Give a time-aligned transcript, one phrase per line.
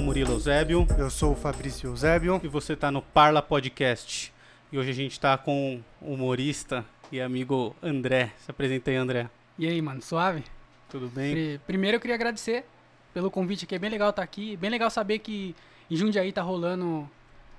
[0.00, 2.40] Sou o Murilo Eusébio Eu sou o Fabrício Eusébio.
[2.42, 4.32] e você tá no Parla Podcast.
[4.72, 6.82] E hoje a gente tá com o humorista
[7.12, 8.32] e amigo André.
[8.38, 9.28] Se apresenta aí, André.
[9.58, 10.42] E aí, mano, suave?
[10.88, 11.34] Tudo bem?
[11.34, 12.64] Pri- Primeiro eu queria agradecer
[13.12, 14.56] pelo convite aqui, é bem legal estar aqui.
[14.56, 15.54] Bem legal saber que
[15.90, 17.06] em Jundiaí tá rolando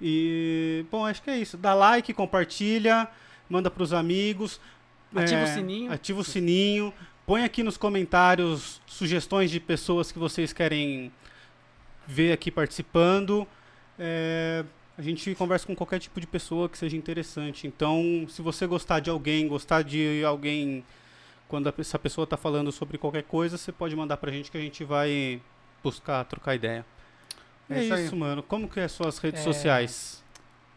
[0.00, 1.56] E, bom, acho que é isso.
[1.56, 3.08] Dá like, compartilha,
[3.48, 4.60] manda pros amigos.
[5.14, 5.92] Ativa é, o sininho.
[5.92, 6.94] Ativa o sininho.
[7.26, 11.12] Põe aqui nos comentários sugestões de pessoas que vocês querem
[12.06, 13.46] ver aqui participando.
[13.98, 14.64] É,
[14.98, 17.66] a gente conversa com qualquer tipo de pessoa que seja interessante.
[17.66, 20.84] Então, se você gostar de alguém, gostar de alguém
[21.48, 24.58] quando a- essa pessoa está falando sobre qualquer coisa, você pode mandar pra gente que
[24.58, 25.40] a gente vai
[25.82, 26.84] buscar, trocar ideia.
[27.70, 28.42] É, É isso isso, mano.
[28.42, 30.24] Como que é suas redes É, sociais?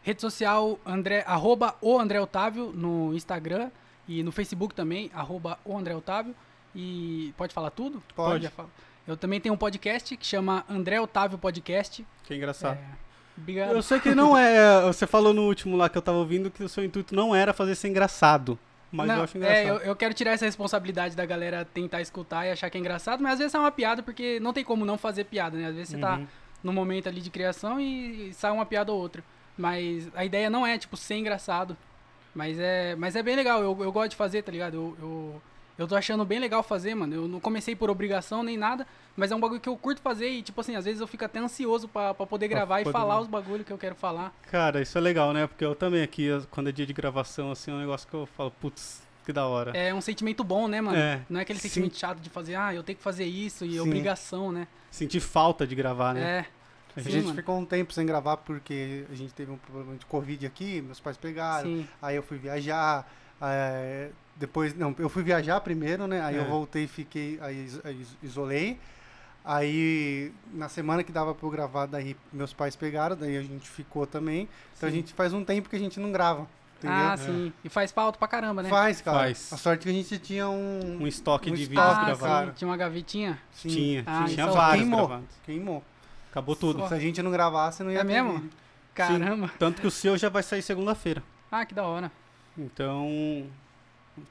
[0.02, 3.70] Rede social, André, arroba o André Otávio no Instagram
[4.08, 6.34] e no Facebook também, arroba o André Otávio.
[6.74, 8.02] E pode falar tudo?
[8.14, 8.48] Pode.
[8.48, 8.70] Falo.
[9.06, 12.06] Eu também tenho um podcast que chama André Otávio Podcast.
[12.24, 12.78] Que engraçado.
[12.78, 13.72] É, obrigado.
[13.72, 14.82] Eu sei que não é.
[14.82, 17.52] Você falou no último lá que eu tava ouvindo que o seu intuito não era
[17.52, 18.58] fazer ser engraçado.
[18.90, 19.58] Mas Não, eu acho engraçado.
[19.66, 22.80] é, eu, eu quero tirar essa responsabilidade da galera tentar escutar e achar que é
[22.80, 25.68] engraçado, mas às vezes é uma piada porque não tem como não fazer piada, né?
[25.68, 26.26] Às vezes você tá Uhum.
[26.62, 29.24] no momento ali de criação e sai uma piada ou outra.
[29.56, 31.74] Mas a ideia não é, tipo, ser engraçado.
[32.34, 34.74] Mas é, mas é bem legal, eu, eu gosto de fazer, tá ligado?
[34.74, 35.42] Eu, eu,
[35.78, 37.14] eu tô achando bem legal fazer, mano.
[37.14, 40.28] Eu não comecei por obrigação nem nada, mas é um bagulho que eu curto fazer
[40.28, 42.84] e, tipo assim, às vezes eu fico até ansioso pra, pra poder Pra gravar e
[42.84, 44.32] poder- falar os bagulhos que eu quero falar.
[44.50, 45.46] Cara, isso é legal, né?
[45.46, 48.26] Porque eu também aqui, quando é dia de gravação, assim, é um negócio que eu
[48.26, 49.70] falo, putz, que da hora.
[49.76, 50.96] É um sentimento bom, né, mano?
[50.98, 51.20] É.
[51.30, 51.68] Não é aquele Sim.
[51.68, 53.80] sentimento chato de fazer, ah, eu tenho que fazer isso e Sim.
[53.80, 54.66] obrigação, né?
[54.90, 56.20] Sentir falta de gravar, né?
[56.20, 56.46] É.
[56.94, 57.36] A Sim, gente mano.
[57.36, 61.00] ficou um tempo sem gravar porque a gente teve um problema de Covid aqui, meus
[61.00, 61.88] pais pegaram, Sim.
[62.02, 63.10] aí eu fui viajar,
[63.40, 66.38] é, depois, não, eu fui viajar primeiro, né, aí É.
[66.40, 68.78] eu voltei e fiquei, aí aí is- isolei,
[69.44, 73.68] aí na semana que dava pra eu gravar, daí meus pais pegaram, daí a gente
[73.68, 74.98] ficou também, então a Sim.
[74.98, 76.46] gente faz um tempo que a gente não grava,
[76.78, 76.96] entendeu?
[76.96, 77.52] Ah, sim.
[77.64, 78.68] E faz falta pra caramba, né?
[78.68, 79.18] Faz, cara.
[79.18, 79.52] Faz.
[79.52, 80.98] A sorte é que a gente tinha um...
[81.02, 82.50] Um estoque Um de vídeos ah, gravados.
[82.50, 82.54] sim.
[82.58, 83.38] Tinha uma gavetinha.
[83.52, 85.06] Sim, Tinha, Ah, tinha então vários queimou.
[85.06, 85.34] gravados.
[85.44, 85.84] Queimou.
[86.30, 86.88] Acabou tudo.
[86.88, 88.34] Se a gente não gravasse, não ia É ter mesmo?
[88.38, 88.50] vídeo.
[88.94, 89.50] Caramba.
[89.58, 91.22] Tanto que o seu já vai sair segunda-feira.
[91.50, 92.10] Ah, que da hora.
[92.56, 93.46] Então,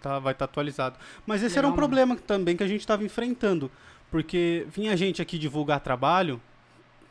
[0.01, 0.97] tá, vai estar atualizado.
[1.25, 1.77] Mas esse Legal, era um mano.
[1.81, 3.69] problema também que a gente estava enfrentando.
[4.09, 6.41] Porque vinha gente aqui divulgar trabalho,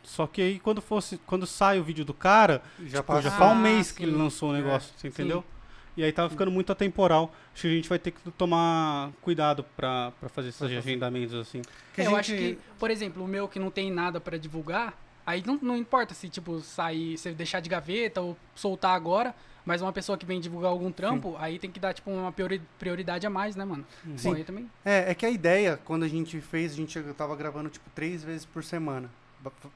[0.03, 3.23] só que aí quando fosse quando sai o vídeo do cara, Já Pô, passa.
[3.23, 4.09] já faz um Ah, mês que sim.
[4.11, 5.39] ele lançou o É, negócio, você entendeu?
[5.41, 5.61] sim.
[5.97, 7.35] E aí tava ficando muito atemporal.
[7.53, 10.79] Acho que a gente vai ter que tomar cuidado pra fazer esses fazer.
[10.79, 11.63] agendamentos assim.
[11.95, 14.39] Que É, eu gente- acho que, por exemplo, o meu que não tem nada pra
[14.39, 14.95] divulgar,
[15.27, 19.35] aí não, não importa se, tipo, sair, se deixar de gaveta ou soltar agora,
[19.71, 22.61] mas uma pessoa que vem divulgar algum trampo, aí tem que dar, tipo, uma priori-
[22.79, 23.87] prioridade a mais, né, mano?
[24.17, 24.35] Sim.
[24.35, 24.71] Bom, também.
[24.85, 28.23] É, é que a ideia, quando a gente fez, a gente tava gravando tipo três
[28.25, 29.09] vezes por semana.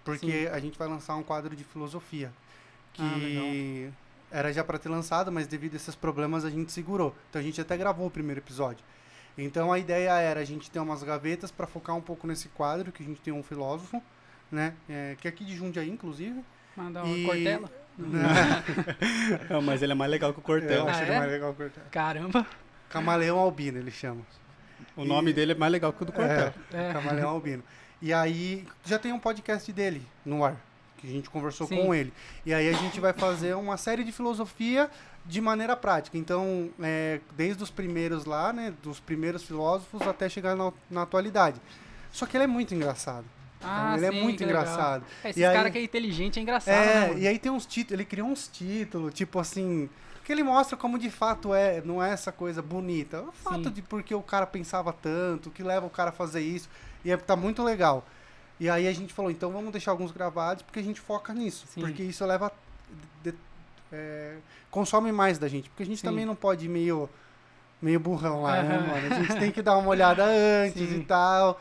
[0.04, 2.32] Porque a gente vai lançar um quadro de filosofia.
[2.92, 7.14] Que Ah, era já para ter lançado, mas devido a esses problemas a gente segurou.
[7.30, 8.84] Então a gente até gravou o primeiro episódio.
[9.38, 12.92] Então a ideia era a gente ter umas gavetas para focar um pouco nesse quadro,
[12.92, 14.02] que a gente tem um filósofo,
[14.50, 14.74] né?
[14.88, 16.44] é, que é aqui de Jundiaí, inclusive.
[16.76, 17.70] Mandar uma E- cortela.
[19.48, 20.86] É, mas ele é mais legal que o Eu Cortel.
[20.86, 21.18] Ah, acho ele é?
[21.18, 21.86] mais legal que o Cortella.
[21.90, 22.46] Caramba.
[22.88, 24.20] Camaleão Albino, ele chama.
[24.96, 26.52] O nome dele é mais legal que o do Cortel.
[26.72, 26.92] É.
[26.92, 27.62] Camaleão Albino.
[28.00, 30.56] E aí, já tem um podcast dele no ar,
[30.98, 31.76] que a gente conversou Sim.
[31.76, 32.12] com ele.
[32.44, 34.90] E aí a gente vai fazer uma série de filosofia
[35.24, 36.18] de maneira prática.
[36.18, 41.60] Então, é, desde os primeiros lá, né, dos primeiros filósofos até chegar na, na atualidade.
[42.12, 43.24] Só que ele é muito engraçado.
[43.66, 45.04] Ah, ele sim, é muito engraçado.
[45.22, 47.18] É, esses E aí- caras que é inteligente é engraçado, né, É, mano?
[47.20, 49.88] e aí tem uns títulos, ele criou uns títulos, tipo assim,
[50.24, 53.18] que ele mostra como de fato é, não é essa coisa bonita.
[53.18, 53.70] É o fato Sim.
[53.70, 56.68] de porque o cara pensava tanto, o que leva o cara a fazer isso.
[57.04, 58.04] E é, tá muito legal.
[58.58, 61.66] E aí a gente falou, então vamos deixar alguns gravados porque a gente foca nisso.
[61.68, 61.80] Sim.
[61.80, 62.50] Porque isso leva.
[63.22, 63.34] de-
[63.92, 64.36] é,
[64.70, 65.68] consome mais da gente.
[65.68, 66.06] Porque a gente Sim.
[66.06, 67.08] também não pode ir meio
[67.82, 69.14] meio burrão lá, né, mano?
[69.14, 70.24] A gente tem que dar uma olhada
[70.64, 71.00] antes Sim.
[71.00, 71.60] e tal.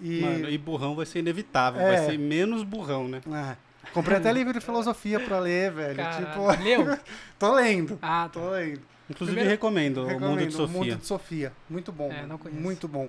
[0.00, 0.20] E.
[0.20, 1.96] Mano, e burrão vai ser inevitável, É.
[1.96, 3.20] vai ser menos burrão, né?
[3.32, 3.56] É.
[3.92, 5.96] Comprei até livro de filosofia pra ler, velho.
[5.96, 6.26] Caralho.
[6.26, 6.98] Tipo, Leu?
[7.38, 7.98] tô lendo.
[8.02, 8.40] Ah, tá.
[8.40, 8.80] Tô lendo.
[9.08, 10.66] Inclusive Primeiro- recomendo, o Recomendo, Mundo de Sofia.
[10.66, 11.52] O Mundo de Sofia.
[11.70, 12.10] Muito bom.
[12.12, 12.60] É, não conheço.
[12.60, 13.08] Muito bom.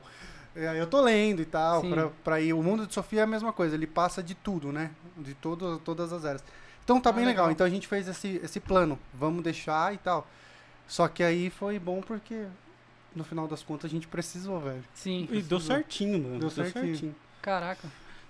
[0.55, 1.89] É, Eu tô lendo e tal, Sim.
[1.89, 2.53] pra, pra ir.
[2.53, 4.91] O Mundo de Sofia é a mesma coisa, ele passa de tudo, né?
[5.17, 6.43] De todo, todas as eras.
[6.83, 7.45] Então tá Ah, bem legal.
[7.45, 7.51] legal.
[7.51, 8.97] Então a gente fez esse, esse plano.
[9.13, 10.27] Vamos deixar e tal.
[10.87, 12.45] Só que aí foi bom porque
[13.17, 14.83] no final das contas a gente precisou, velho.
[14.93, 15.27] Sim.
[15.31, 16.39] E deu certinho, mano.
[16.39, 16.85] Deu Deu, certinho.
[16.85, 17.15] certinho.
[17.41, 17.87] Caraca.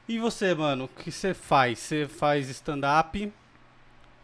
[0.08, 1.80] E você, mano, o que você faz?
[1.80, 3.32] Você faz stand-up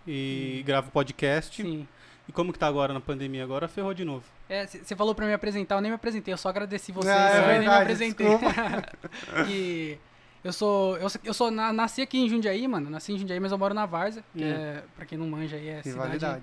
[0.07, 1.62] e grava podcast.
[1.62, 1.88] Sim.
[2.27, 3.44] E como que tá agora na pandemia?
[3.44, 4.24] Agora ferrou de novo.
[4.50, 7.30] É, você falou pra me apresentar, eu nem me apresentei, eu só agradeci vocês, Ah,
[7.30, 8.27] é eu nem me apresentei.
[9.50, 9.98] e
[10.44, 13.39] eu sou, eu, sou- eu sou na- nasci aqui em Jundiaí, mano, nasci em Jundiaí,
[13.39, 14.48] mas eu moro na Várzea, que Hum.
[14.54, 16.42] é, pra quem não manja aí, é cidade...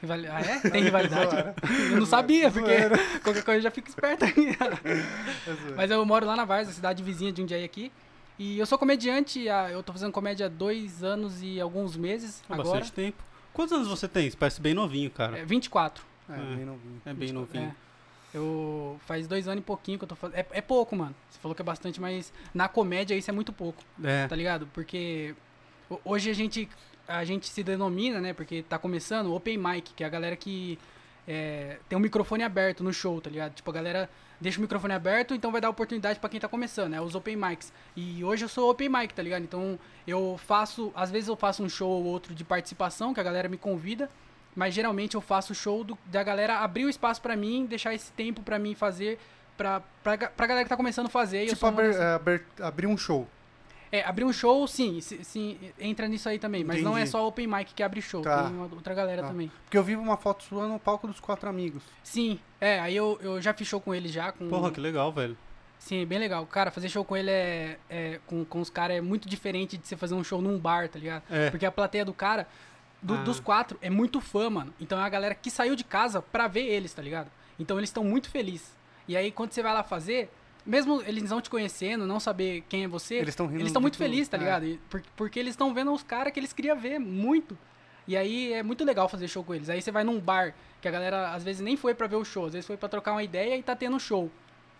[0.00, 0.58] Rivali- Ah, é?
[0.70, 1.36] Tem rivalidade?
[1.90, 2.70] Eu não sabia, porque
[3.22, 4.48] qualquer coisa eu já fico esperto aqui.
[4.84, 5.74] É.
[5.76, 7.92] Mas eu moro lá na Várzea, cidade vizinha de Jundiaí aqui.
[8.38, 12.54] E eu sou comediante, eu tô fazendo comédia há dois anos e alguns meses Há
[12.54, 12.68] agora.
[12.68, 13.22] bastante tempo.
[13.52, 14.30] Quantos anos você tem?
[14.30, 15.38] Você parece bem novinho, cara.
[15.38, 16.02] É, 24.
[16.28, 16.36] É, É.
[16.36, 17.02] bem novinho.
[17.04, 17.64] É, bem novinho.
[17.64, 17.90] É.
[18.32, 20.36] Eu faz dois anos e pouquinho que eu tô fazendo.
[20.38, 21.14] É, é pouco, mano.
[21.28, 24.26] Você falou que é bastante, mas na comédia isso é muito pouco, É.
[24.28, 24.66] tá ligado?
[24.72, 25.34] Porque
[25.90, 26.68] ho- hoje a gente,
[27.10, 28.32] a gente se denomina, né?
[28.32, 30.78] Porque tá começando Open Mic, que é a galera que
[31.28, 33.52] é, tem um microfone aberto no show, tá ligado?
[33.54, 34.08] Tipo, a galera
[34.40, 37.00] deixa o microfone aberto, então vai dar oportunidade pra quem tá começando, né?
[37.00, 37.72] Os Open Mics.
[37.94, 39.42] E hoje eu sou Open Mic, tá ligado?
[39.42, 43.22] Então eu faço, às vezes eu faço um show ou outro de participação, que a
[43.22, 44.08] galera me convida.
[44.56, 47.94] Mas geralmente eu faço o show do- da galera abrir o espaço pra mim, deixar
[47.94, 49.16] esse tempo pra mim fazer,
[49.56, 51.44] pra, pra, pra galera que tá começando a fazer.
[51.44, 53.28] e eu Tipo, dessas- é, aber- abrir um show.
[53.92, 56.62] É, abrir um show, sim, sim, entra nisso aí também.
[56.62, 57.10] Mas não é Entendi.
[57.10, 58.44] só open mic que abre show, Tá.
[58.44, 59.28] tem uma outra galera Tá.
[59.28, 59.50] também.
[59.64, 61.82] Porque eu vi uma foto sua no palco dos quatro amigos.
[62.04, 64.30] Sim, é, aí eu, eu já fiz show com ele já.
[64.30, 65.36] Com, Porra, que legal, velho.
[65.78, 66.46] Sim, bem legal.
[66.46, 69.88] Cara, fazer show com ele é, é com, com os caras é muito diferente de
[69.88, 71.22] você fazer um show num bar, tá ligado?
[71.30, 71.50] É.
[71.50, 72.46] Porque a plateia do cara,
[73.02, 73.22] do- Ah.
[73.22, 74.72] dos quatro, é muito fã, mano.
[74.78, 77.28] Então é a galera que saiu de casa pra ver eles, tá ligado?
[77.58, 78.70] Então eles estão muito felizes.
[79.08, 80.30] E aí quando você vai lá fazer,
[80.66, 83.96] mesmo eles não te conhecendo, não saber quem é você, Eles estão rindo eles muito
[83.96, 84.40] felizes, tá É.
[84.40, 84.78] ligado?
[84.88, 87.56] Por- porque eles estão vendo os caras que eles queriam ver muito.
[88.08, 89.68] E aí é muito legal fazer show com eles.
[89.70, 92.24] Aí você vai num bar, que a galera às vezes nem foi pra ver o
[92.24, 94.30] show, às vezes foi pra trocar uma ideia e tá tendo show.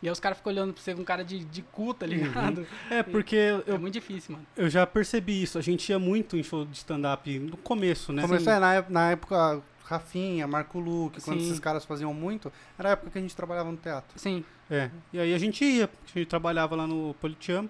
[0.03, 2.67] E aí os caras ficam olhando pra você com cara de, de cu, tá ligado?
[2.91, 4.47] É, porque É eu, muito difícil, mano.
[4.57, 5.59] eu já percebi isso.
[5.59, 8.23] A gente ia muito em show de stand-up no começo, né?
[8.23, 11.47] Começou é, na, na época Rafinha, Marco Luque, quando Sim.
[11.47, 14.17] esses caras faziam muito, era a época que a gente trabalhava no teatro.
[14.17, 14.89] Sim, É.
[15.13, 17.69] E aí a gente ia, a gente trabalhava lá no Politiamo.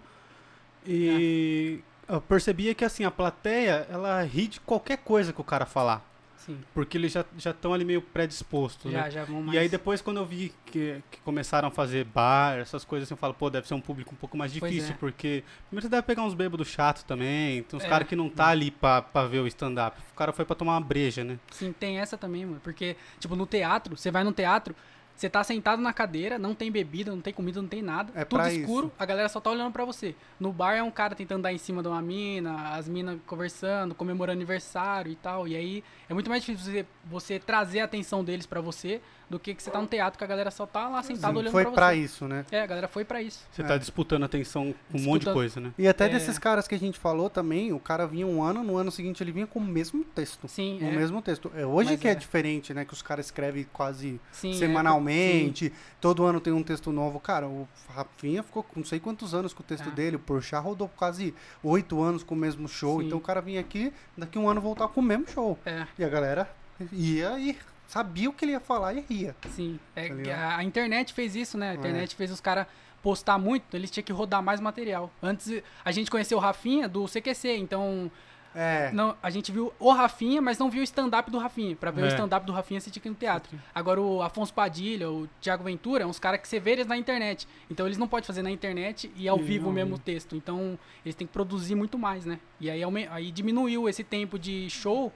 [0.87, 5.64] E eu percebia que assim, a plateia, ela ri de qualquer coisa que o cara
[5.64, 6.05] falar.
[6.44, 6.58] Sim.
[6.75, 8.98] Porque eles já estão ali meio predispostos, né?
[8.98, 9.54] Já, já vão mais.
[9.54, 13.14] E aí depois quando eu vi que, que começaram a fazer bar, essas coisas assim,
[13.14, 14.96] eu falo, pô, deve ser um público um pouco mais difícil, é.
[14.98, 17.88] porque primeiro você deve pegar uns bêbados chato também, tem uns É.
[17.88, 20.00] caras que não tá ali pra, pra ver o stand-up.
[20.12, 21.38] O cara foi pra tomar uma breja, né?
[21.50, 22.60] Sim, tem essa também, mano.
[22.62, 24.75] Porque, tipo, no teatro, você vai no teatro,
[25.20, 28.11] você tá sentado na cadeira, não tem bebida, não tem comida, não tem nada.
[28.14, 28.94] É tudo escuro, isso.
[28.99, 30.14] a galera só tá olhando pra você.
[30.38, 33.94] No bar é um cara tentando dar em cima de uma mina, as minas conversando,
[33.94, 35.47] comemorando aniversário e tal.
[35.47, 39.38] E aí é muito mais difícil você, você trazer a atenção deles pra você do
[39.38, 41.52] que que você tá no teatro, que a galera só tá lá sentada Sim, olhando
[41.52, 41.94] foi pra pra você.
[42.00, 42.44] isso, né?
[42.50, 43.46] É, a galera foi pra isso.
[43.52, 43.64] Você É.
[43.64, 45.72] tá disputando atenção com um monte de coisa, né?
[45.78, 46.08] E até É.
[46.08, 49.22] desses caras que a gente falou também, o cara vinha um ano, no ano seguinte
[49.22, 50.49] ele vinha com o mesmo texto.
[50.49, 50.90] Sim, O é.
[50.90, 51.50] mesmo texto.
[51.54, 52.10] É, hoje Mas que é.
[52.10, 52.14] é.
[52.16, 52.84] diferente, né?
[52.84, 57.20] Que os caras escrevem quase Sim, é, semanalmente, todo ano tem um texto novo.
[57.20, 59.94] Cara, o Rafinha ficou com não sei quantos anos com o texto Ah.
[59.94, 63.00] dele, o Porchat rodou quase oito anos com o mesmo show.
[63.00, 63.06] Sim.
[63.06, 65.58] Então o cara vinha aqui, daqui um ano voltar com o mesmo show.
[65.64, 65.87] É.
[65.99, 66.50] E a galera
[66.92, 67.56] ia e
[67.90, 69.35] sabia o que ele ia falar e ria.
[69.50, 71.70] Sim, é, Tá a, internet fez isso, né?
[71.70, 71.75] A É.
[71.75, 72.66] internet fez os caras
[73.02, 75.11] postar muito, então eles tinham que rodar mais material.
[75.23, 78.11] Antes a gente conheceu o Rafinha do CQC, então
[78.54, 78.90] É.
[78.92, 81.75] não, a gente viu o Rafinha, mas não viu o stand-up do Rafinha.
[81.75, 82.09] Pra ver o É.
[82.09, 83.59] stand-up do Rafinha, você tinha que ir no teatro.
[83.75, 86.97] Agora o Afonso Padilha, o Thiago Ventura, são uns caras que você vê eles na
[86.97, 87.49] internet.
[87.70, 90.02] Então eles não podem fazer na internet e ao E vivo não, o mesmo né?
[90.04, 90.37] texto.
[90.37, 92.38] Então eles têm que produzir muito mais, né?
[92.61, 95.12] E aí, aí diminuiu esse tempo de show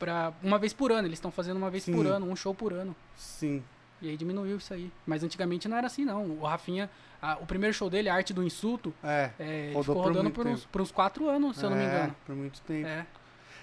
[0.00, 1.06] pra uma vez por ano.
[1.06, 1.94] Eles estão fazendo uma vez Sim.
[1.94, 2.96] por ano, um show por ano.
[3.14, 3.62] Sim.
[4.02, 4.90] E aí diminuiu isso aí.
[5.06, 6.24] Mas antigamente não era assim, não.
[6.40, 6.90] O Rafinha,
[7.22, 9.30] a- o primeiro show dele, a Arte do Insulto, É.
[9.38, 11.76] é, Rodou ficou por rodando muito por uns, por uns quatro anos, se eu não
[11.76, 12.16] me É, engano.
[12.26, 12.88] Por muito tempo.
[12.88, 13.06] É,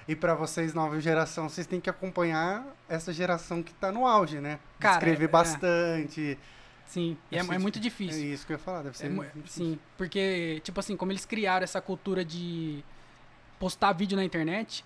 [0.10, 4.40] E pra vocês, nova geração, vocês têm que acompanhar essa geração que tá no auge,
[4.40, 4.58] né?
[4.80, 6.38] Cara, Escrever é- bastante.
[6.86, 7.18] sim.
[7.30, 8.24] É, é muito É difícil.
[8.34, 9.66] isso que eu ia falar, deve ser É mu- muito difícil.
[9.66, 12.82] sim, porque, tipo assim, como eles criaram essa cultura de
[13.60, 14.86] postar vídeo na internet,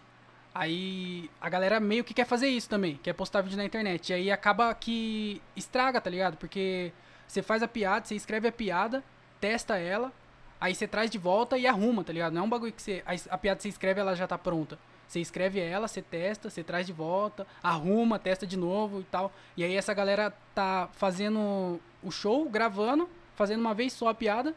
[0.53, 4.09] Aí a galera meio que quer fazer isso também, quer postar vídeo na internet.
[4.09, 6.37] E aí acaba que estraga, tá ligado?
[6.37, 6.91] Porque
[7.27, 9.03] você faz a piada, você escreve a piada,
[9.39, 10.11] testa ela,
[10.59, 12.33] aí você traz de volta e arruma, tá ligado?
[12.33, 13.01] Não é um bagulho que você.
[13.29, 14.77] A, piada você escreve, ela já tá pronta.
[15.07, 19.31] Você escreve ela, você testa, você traz de volta, arruma, testa de novo e tal.
[19.55, 24.55] E aí essa galera tá fazendo o show, gravando, fazendo uma vez só a piada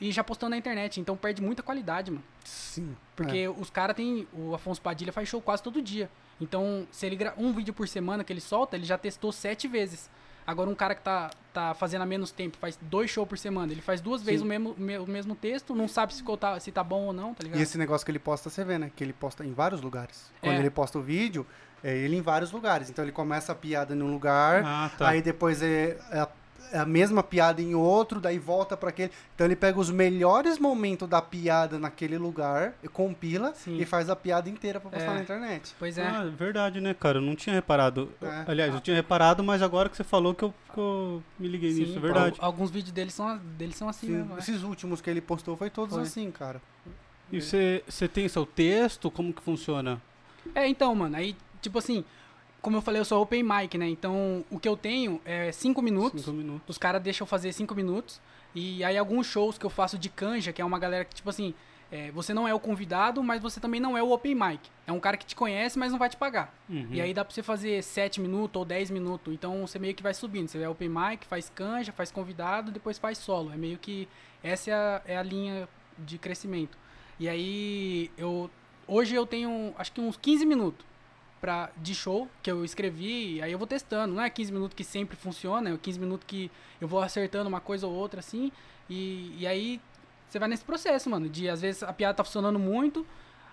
[0.00, 1.00] e já postando na internet.
[1.00, 2.22] Então perde muita qualidade, mano.
[2.44, 2.96] Sim.
[3.14, 4.26] Porque os caras tem.
[4.32, 6.08] O Afonso Padilha faz show quase todo dia.
[6.40, 7.34] Então, se ele gra...
[7.36, 10.08] um vídeo por semana que ele solta, ele já testou sete vezes.
[10.46, 13.70] Agora, um cara que tá, tá fazendo há menos tempo, faz dois shows por semana,
[13.70, 14.26] ele faz duas Sim.
[14.26, 17.12] vezes o mesmo, me- o mesmo texto, não sabe se, tá, se tá bom ou
[17.12, 17.58] não, tá ligado?
[17.60, 18.90] E esse negócio que ele posta, você vê, né?
[18.96, 20.32] Que ele posta em vários lugares.
[20.40, 20.58] Quando É.
[20.58, 21.46] ele posta o vídeo,
[21.84, 22.88] é ele em vários lugares.
[22.90, 25.10] Então ele começa a piada num lugar, Ah, tá.
[25.10, 26.26] aí depois é, é
[26.72, 29.10] a, mesma piada em outro, daí volta pra aquele.
[29.34, 33.78] Então ele pega os melhores momentos da piada naquele lugar, e compila Sim.
[33.78, 35.14] e faz a piada inteira pra postar É.
[35.14, 35.74] na internet.
[35.78, 36.06] Pois é.
[36.06, 37.18] Ah, é verdade, né, cara?
[37.18, 38.10] Eu não tinha reparado.
[38.22, 38.44] É.
[38.46, 41.72] Aliás, eu tinha reparado, mas agora que você falou que eu, que eu me liguei
[41.72, 42.36] Sim, nisso, é verdade.
[42.38, 44.34] al- Alguns vídeos dele são, deles são assim Sim, mesmo.
[44.36, 44.38] é.
[44.38, 46.02] Esses últimos que ele postou foi todos Foi.
[46.02, 46.60] assim, cara.
[47.32, 49.10] E você você tem seu texto?
[49.10, 50.00] Como que funciona?
[50.54, 52.04] É, então, mano, aí, tipo assim,
[52.60, 53.88] como eu falei, eu sou open mic, né?
[53.88, 56.22] Então, o que eu tenho é cinco minutos.
[56.24, 56.68] Cinco minutos.
[56.68, 58.20] Os caras deixam eu fazer cinco minutos.
[58.54, 61.30] E aí, alguns shows que eu faço de canja, que é uma galera que, tipo
[61.30, 61.54] assim,
[61.92, 64.60] é, você não é o convidado, mas você também não é o open mic.
[64.86, 66.54] É um cara que te conhece, mas não vai te pagar.
[66.68, 66.88] Uhum.
[66.90, 69.34] E aí dá pra você fazer 7 minutos ou 10 minutos.
[69.34, 70.48] Então você meio que vai subindo.
[70.48, 73.52] Você é open mic, faz canja, faz convidado, depois faz solo.
[73.52, 74.08] É meio que
[74.42, 76.78] essa é a, é a linha de crescimento.
[77.18, 78.48] E aí eu
[78.86, 80.89] hoje eu tenho acho que uns 15 minutos
[81.40, 84.14] pra, de show que eu escrevi, aí eu vou testando.
[84.14, 87.60] Não é 15 minutos que sempre funciona, é 15 minutos que eu vou acertando uma
[87.60, 88.52] coisa ou outra assim.
[88.88, 89.80] E, e aí
[90.28, 93.06] você vai nesse processo, mano, de às vezes a piada tá funcionando muito,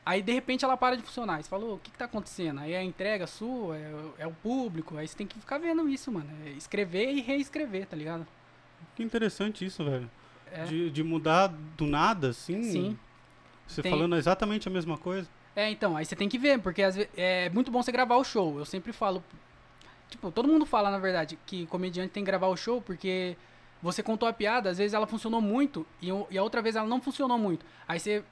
[0.07, 1.43] Aí de repente ela para de funcionar.
[1.43, 2.61] Você falou, o que, que tá acontecendo?
[2.61, 4.95] Aí é a entrega sua, é, é o público.
[4.95, 6.29] Aí você tem que ficar vendo isso, mano.
[6.45, 8.25] É escrever e reescrever, tá ligado?
[8.95, 10.09] Que interessante isso, velho.
[10.49, 10.63] É.
[10.63, 12.63] De, de mudar do nada, assim.
[12.63, 12.99] Sim.
[13.67, 15.27] Você Tem- falando exatamente a mesma coisa.
[15.57, 18.15] É, então, aí você tem que ver, porque às ve- é muito bom você gravar
[18.17, 18.59] o show.
[18.59, 19.23] Eu sempre falo.
[20.07, 23.35] Tipo, todo mundo fala, na verdade, que comediante tem que gravar o show porque
[23.81, 26.87] você contou a piada, às vezes ela funcionou muito e, e a outra vez ela
[26.87, 27.65] não funcionou muito.
[27.87, 28.23] Aí você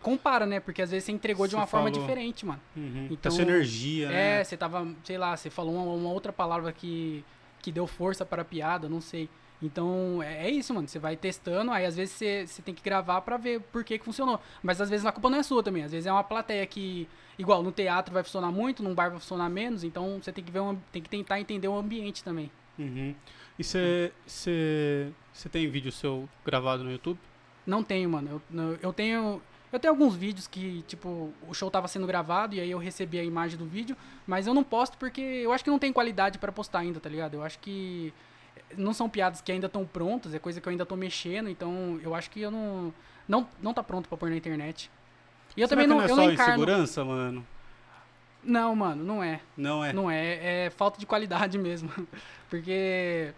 [0.00, 0.58] compara, né?
[0.58, 2.00] Porque às vezes você entregou de Você uma forma falou.
[2.00, 2.60] diferente, mano.
[2.74, 3.08] Uhum.
[3.10, 4.40] Então, Essa energia, né?
[4.40, 7.22] É, você tava, sei lá, você falou uma, uma outra palavra que,
[7.62, 9.28] que deu força para a piada, não sei.
[9.62, 10.86] Então, é, é isso, mano.
[10.86, 13.98] Você vai testando, aí às vezes você, você tem que gravar pra ver por que,
[13.98, 14.40] que funcionou.
[14.62, 15.82] Mas às vezes a culpa não é sua também.
[15.82, 17.08] Às vezes é uma plateia que,
[17.38, 19.84] igual, no teatro vai funcionar muito, num bar vai funcionar menos.
[19.84, 22.50] Então você tem que ver um, tem que tentar entender o ambiente também.
[22.78, 23.14] Uhum.
[23.58, 25.12] E você
[25.50, 27.18] tem vídeo seu gravado no YouTube?
[27.66, 28.42] Não tenho, mano.
[28.52, 29.40] Eu, eu tenho.
[29.72, 33.18] Eu tenho alguns vídeos que, tipo, o show tava sendo gravado e aí eu recebi
[33.18, 36.38] a imagem do vídeo, mas eu não posto porque eu acho que não tem qualidade
[36.38, 37.34] pra postar ainda, tá ligado?
[37.34, 38.14] Eu acho que
[38.76, 41.98] não são piadas que ainda estão prontas, é coisa que eu ainda tô mexendo, então
[42.02, 42.92] eu acho que eu não
[43.28, 44.90] não, não tá pronto pra pôr na internet.
[45.56, 46.52] E eu Será também não, não é eu só não encarno.
[46.54, 47.46] insegurança, mano?
[48.42, 49.40] Não, mano, não é.
[49.56, 49.92] Não é?
[49.92, 51.90] Não é, é falta de qualidade mesmo.
[52.50, 53.32] Porque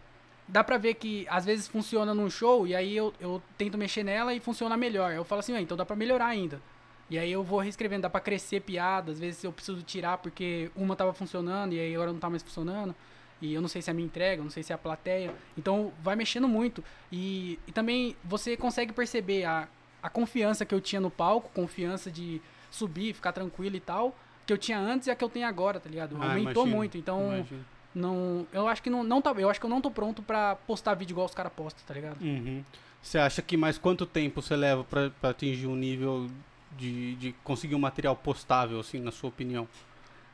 [0.49, 4.03] dá pra ver que às vezes funciona num show e aí eu, eu tento mexer
[4.03, 5.13] nela e funciona melhor.
[5.13, 6.61] Eu falo assim, "Ah, então dá pra melhorar ainda.
[7.09, 10.71] E aí eu vou reescrevendo, dá pra crescer piada, às vezes eu preciso tirar porque
[10.75, 12.95] uma tava funcionando e aí agora não tá mais funcionando.
[13.40, 14.78] E eu não sei se é a minha entrega, eu não sei se é a
[14.78, 15.35] plateia.
[15.57, 16.83] Então vai mexendo muito.
[17.12, 19.69] E, e também você consegue perceber a,
[20.02, 22.40] a confiança que eu tinha no palco, confiança de
[22.71, 24.16] subir, ficar tranquilo e tal,
[24.47, 26.16] que eu tinha antes e a que eu tenho agora, tá ligado?
[26.21, 26.99] Ah, Aumentou imagino, muito.
[26.99, 27.64] Então, Imagino.
[27.95, 30.57] não, eu acho que não, não tá, eu acho que eu não tô pronto pra
[30.57, 32.21] postar vídeo igual os caras postam, tá ligado?
[32.23, 32.64] Uhum.
[33.02, 36.28] Você acha que mais quanto tempo você leva pra, pra atingir um nível
[36.76, 39.69] de, de conseguir um material postável, assim, na sua opinião?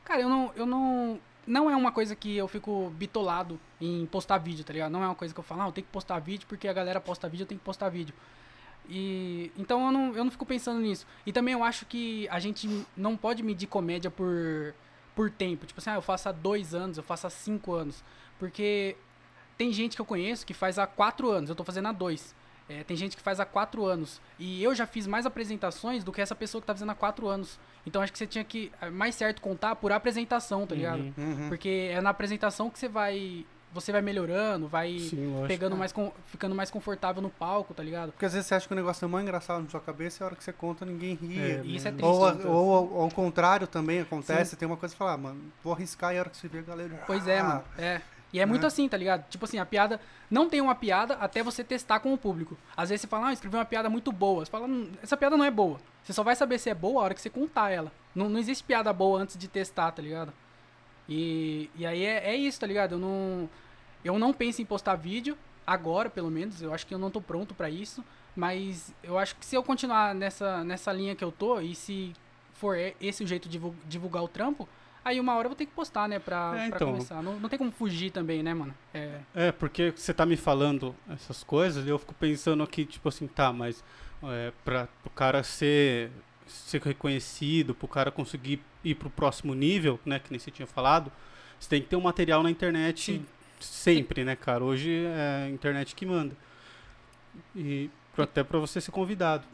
[0.03, 4.37] Cara, eu não, eu não, não é uma coisa que eu fico bitolado em postar
[4.37, 4.91] vídeo, tá ligado?
[4.91, 6.73] Não é uma coisa que eu falo, ah, eu tenho que postar vídeo porque a
[6.73, 8.13] galera posta vídeo, eu tenho que postar vídeo.
[8.89, 11.05] E então eu não, eu não fico pensando nisso.
[11.25, 14.73] E também eu acho que a gente não pode medir comédia por
[15.15, 15.65] por tempo.
[15.65, 18.03] Tipo assim, ah, eu faço há dois anos, eu faço há cinco anos.
[18.39, 18.95] Porque
[19.57, 22.35] tem gente que eu conheço que faz há quatro anos, eu tô fazendo há dois.
[22.67, 24.21] É, tem gente que faz há quatro anos.
[24.39, 27.27] E eu já fiz mais apresentações do que essa pessoa que tá fazendo há quatro
[27.27, 27.59] anos.
[27.85, 30.99] Então acho que você tinha que, é mais certo, contar por apresentação, tá ligado?
[31.01, 31.13] Uhum.
[31.17, 31.49] Uhum.
[31.49, 33.45] Porque é na apresentação que você vai.
[33.73, 35.47] Você vai melhorando, vai Sim, lógico.
[35.47, 35.91] pegando mais.
[35.91, 38.11] com- ficando mais confortável no palco, tá ligado?
[38.11, 40.23] Porque às vezes você acha que o negócio é muito engraçado na sua cabeça e
[40.23, 41.39] a hora que você conta ninguém ri.
[41.41, 41.97] É, E isso é né?
[41.97, 42.13] triste.
[42.15, 42.45] Ou, né?
[42.45, 46.13] ou, ou ao contrário também acontece, tem uma coisa que fala, ah, mano, vou arriscar
[46.13, 47.03] e a hora que você vê a galera.
[47.07, 47.63] Pois é, ah, mano.
[47.79, 48.01] É.
[48.33, 48.67] E é muito Né?
[48.67, 49.29] assim, tá ligado?
[49.29, 50.01] Tipo assim, a piada.
[50.29, 52.57] Não tem uma piada até você testar com o público.
[52.75, 54.43] Às vezes você fala, ah, escrevi uma piada muito boa.
[54.43, 55.79] Você fala, "Hum, essa piada não é boa.
[56.03, 57.91] Você só vai saber se é boa a hora que você contar ela.
[58.15, 60.33] Não, não existe piada boa antes de testar, tá ligado?
[61.07, 62.93] E, e aí é, é isso, tá ligado?
[62.93, 63.49] Eu não,
[64.03, 66.61] eu não penso em postar vídeo, agora pelo menos.
[66.61, 68.03] Eu acho que eu não tô pronto pra isso.
[68.35, 72.13] Mas eu acho que se eu continuar nessa, nessa linha que eu tô, e se
[72.55, 74.67] for esse o jeito de divul- divulgar o trampo,
[75.03, 76.19] aí uma hora eu vou ter que postar, né?
[76.19, 76.91] Pra, É, pra então.
[76.91, 77.21] começar.
[77.21, 78.73] Não, não tem como fugir também, né, mano?
[78.93, 83.07] É, É, porque você tá me falando essas coisas e eu fico pensando aqui, tipo
[83.09, 83.83] assim, tá, mas
[84.23, 86.11] é, pra o cara ser,
[86.47, 91.11] ser reconhecido, pro cara conseguir ir pro próximo nível, né, que nem você tinha falado,
[91.59, 93.25] você tem que ter um material na internet Sim.
[93.59, 94.63] sempre, né, cara?
[94.63, 96.35] Hoje é a internet que manda.
[97.55, 99.45] E pra- até pra você ser convidado.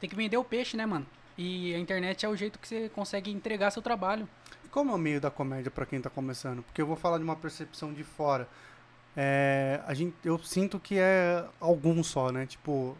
[0.00, 1.06] tem que vender o peixe, né, mano?
[1.36, 4.28] E a internet é o jeito que você consegue entregar seu trabalho.
[4.74, 6.60] Como é o meio da comédia pra quem tá começando?
[6.64, 8.48] Porque eu vou falar de uma percepção de fora.
[9.16, 12.44] É, a gente, eu sinto que é algum só, né?
[12.44, 12.96] Tipo,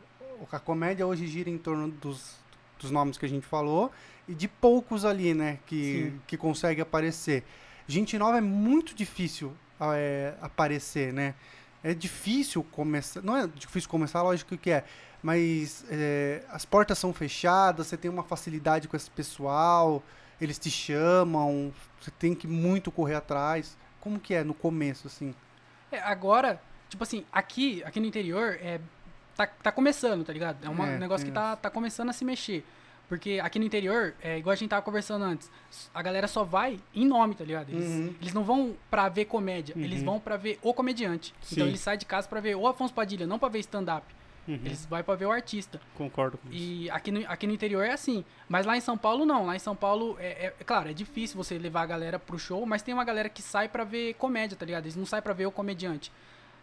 [0.52, 2.36] a comédia hoje gira em torno dos,
[2.78, 3.90] dos nomes que a gente falou
[4.28, 5.58] e de poucos ali, né?
[5.66, 6.20] Que, Sim.
[6.28, 7.42] que consegue aparecer.
[7.88, 11.34] Gente nova é muito difícil é, aparecer, né?
[11.82, 13.20] É difícil começar.
[13.20, 14.84] Não é difícil começar, lógico que é.
[15.20, 20.04] Mas é, as portas são fechadas, você tem uma facilidade com esse pessoal,
[20.40, 23.76] eles te chamam, você tem que muito correr atrás.
[24.00, 25.34] Como que é no começo, assim?
[25.90, 28.80] É, agora, tipo assim, aqui, aqui no interior, é,
[29.36, 30.64] tá, tá começando, tá ligado?
[30.64, 31.56] É uma- É, um negócio que tá, essa.
[31.56, 32.64] tá começando a se mexer.
[33.08, 35.50] Porque aqui no interior, é igual a gente tava conversando antes,
[35.94, 37.68] a galera só vai em nome, tá ligado?
[37.68, 38.14] Eles, Uhum.
[38.20, 39.82] eles não vão pra ver comédia, Uhum.
[39.84, 41.34] eles vão pra ver o comediante.
[41.42, 41.56] Sim.
[41.56, 44.06] Então eles saem de casa pra ver o Afonso Padilha, não pra ver stand-up.
[44.46, 45.80] Uhum, Eles vão pra ver o artista.
[45.96, 46.56] Concordo com isso.
[46.58, 48.24] E aqui no, aqui no interior é assim.
[48.48, 49.46] Mas lá em São Paulo, não.
[49.46, 52.38] Lá em São Paulo, é, é- é claro, é difícil você levar a galera pro
[52.38, 54.84] show, mas tem uma galera que sai pra ver comédia, tá ligado?
[54.84, 56.12] Eles não saem pra ver o comediante.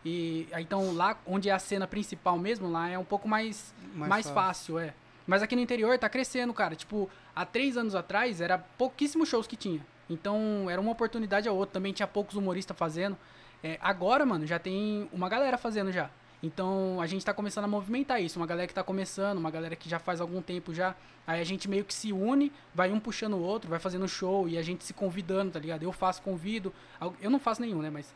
[0.05, 4.09] E então lá onde é a cena principal mesmo, lá é um pouco mais, Mais
[4.09, 4.75] mais, fácil.
[4.75, 4.79] fácil.
[4.79, 4.93] é.
[5.27, 6.75] Mas aqui no interior tá crescendo, cara.
[6.75, 9.79] Tipo, há três anos atrás era pouquíssimos shows que tinha.
[10.09, 11.73] Então era uma oportunidade a outra.
[11.73, 13.15] Também tinha poucos humoristas fazendo.
[13.63, 16.09] É, agora, mano, já tem uma galera fazendo já.
[16.43, 18.39] Então a gente tá começando a movimentar isso.
[18.39, 20.95] Uma galera que tá começando, uma galera que já faz algum tempo já.
[21.25, 24.49] Aí a gente meio que se une, vai um puxando o outro, vai fazendo show
[24.49, 25.83] e a gente se convidando, tá ligado?
[25.83, 26.73] Eu faço convido.
[27.21, 27.89] Eu não faço nenhum, né?
[27.89, 28.13] Mas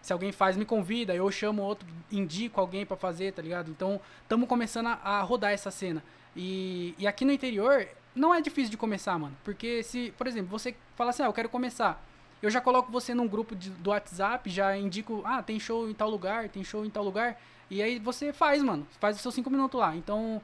[0.00, 3.70] se alguém faz, me convida, eu chamo outro, indico alguém pra fazer, tá ligado?
[3.70, 6.02] Então estamos começando a, a rodar essa cena.
[6.36, 9.36] E, e aqui no interior não é difícil de começar, mano.
[9.42, 12.04] Porque se, por exemplo, você fala assim, ah, eu quero começar.
[12.42, 15.94] Eu já coloco você num grupo de- do WhatsApp, já indico, ah, tem show em
[15.94, 17.40] tal lugar, tem show em tal lugar.
[17.70, 18.86] E aí você faz, mano.
[19.00, 19.96] Faz os seus cinco minutos lá.
[19.96, 20.40] Então,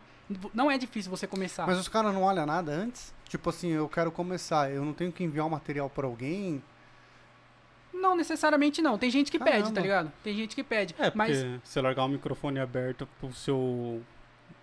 [0.55, 1.67] não é difícil você começar.
[1.67, 3.13] Mas os caras não olham nada antes?
[3.29, 6.63] Tipo assim, eu quero começar, eu não tenho que enviar o material pra alguém?
[7.93, 8.97] Não necessariamente não.
[8.97, 9.73] Tem gente que pede, Caramba.
[9.75, 10.13] tá ligado?
[10.23, 10.95] Tem gente que pede.
[10.99, 14.01] É, porque mas você largar um microfone aberto pro seu,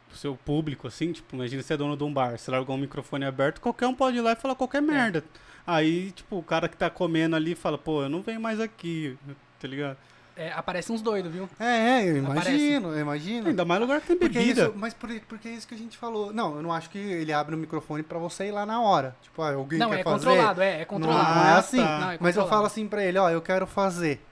[0.08, 2.80] pro seu público, assim, tipo, imagina você é dono de um bar, você largou um
[2.80, 4.58] microfone aberto, qualquer um pode ir lá e falar É.
[4.58, 5.24] qualquer merda.
[5.66, 9.18] Aí, tipo, o cara que tá comendo ali fala, pô, eu não venho mais aqui,
[9.60, 9.98] tá ligado?
[10.40, 11.50] é, aparece uns doidos, viu?
[11.60, 11.66] É,
[12.04, 13.50] é, eu imagino, eu imagino.
[13.50, 14.66] Ainda mais lugar que tem Porque bebida.
[14.66, 16.32] isso, mas por, porque é isso que a gente falou.
[16.32, 19.16] Não, eu não acho que ele abre o microfone pra você ir lá na hora.
[19.24, 20.26] Tipo, ah, alguém Não, quer é fazer?
[20.28, 21.36] controlado, é, é Não, controlado.
[21.40, 21.78] não é Ah, assim.
[21.78, 22.00] tá.
[22.00, 22.50] Não, é mas eu controlado.
[22.50, 24.24] falo assim pra ele, ó, eu quero fazer.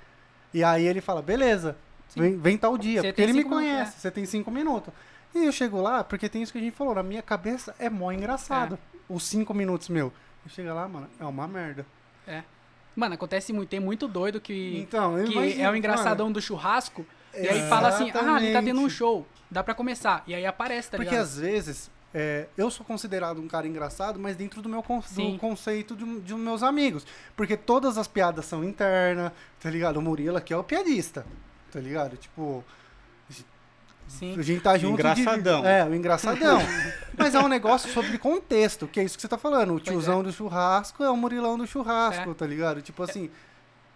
[0.54, 1.76] E aí ele fala, beleza,
[2.16, 3.02] vem, vem tal dia.
[3.02, 4.94] Você porque ele me cinco minutos, conhece, você tem cinco minutos.
[5.36, 7.90] E eu chego lá, porque tem isso que a gente falou, na minha cabeça é
[7.90, 8.80] mó engraçado.
[9.10, 10.12] Os cinco minutos meu.
[10.46, 11.86] Eu chego lá, mano, é uma merda.
[12.96, 13.68] Mano, acontece muito.
[13.70, 17.06] Tem muito doido que, Então, que imagino, é o engraçadão do churrasco.
[17.34, 19.28] E aí fala assim, ah, ali tá tendo um show.
[19.52, 20.24] Dá pra começar.
[20.26, 21.24] E aí aparece, tá Porque ligado?
[21.26, 25.06] às vezes é, eu sou considerado um cara engraçado, mas dentro do meu con- do
[25.06, 25.38] Sim.
[25.38, 27.06] conceito de, de meus amigos.
[27.36, 29.98] Porque todas as piadas são internas, tá ligado?
[29.98, 31.26] O Murilo aqui é o piadista,
[31.74, 32.16] tá ligado?
[32.16, 32.64] Tipo,
[34.08, 34.38] Sim.
[34.40, 34.96] a gente tá junto.
[35.02, 35.66] de- engraçadão.
[35.66, 36.60] é, o engraçadão.
[37.18, 39.74] mas é um negócio sobre contexto, que é isso que você tá falando.
[39.74, 42.34] O tiozão do churrasco é o Murilão do churrasco, É.
[42.34, 42.82] tá ligado?
[42.82, 43.30] Tipo assim,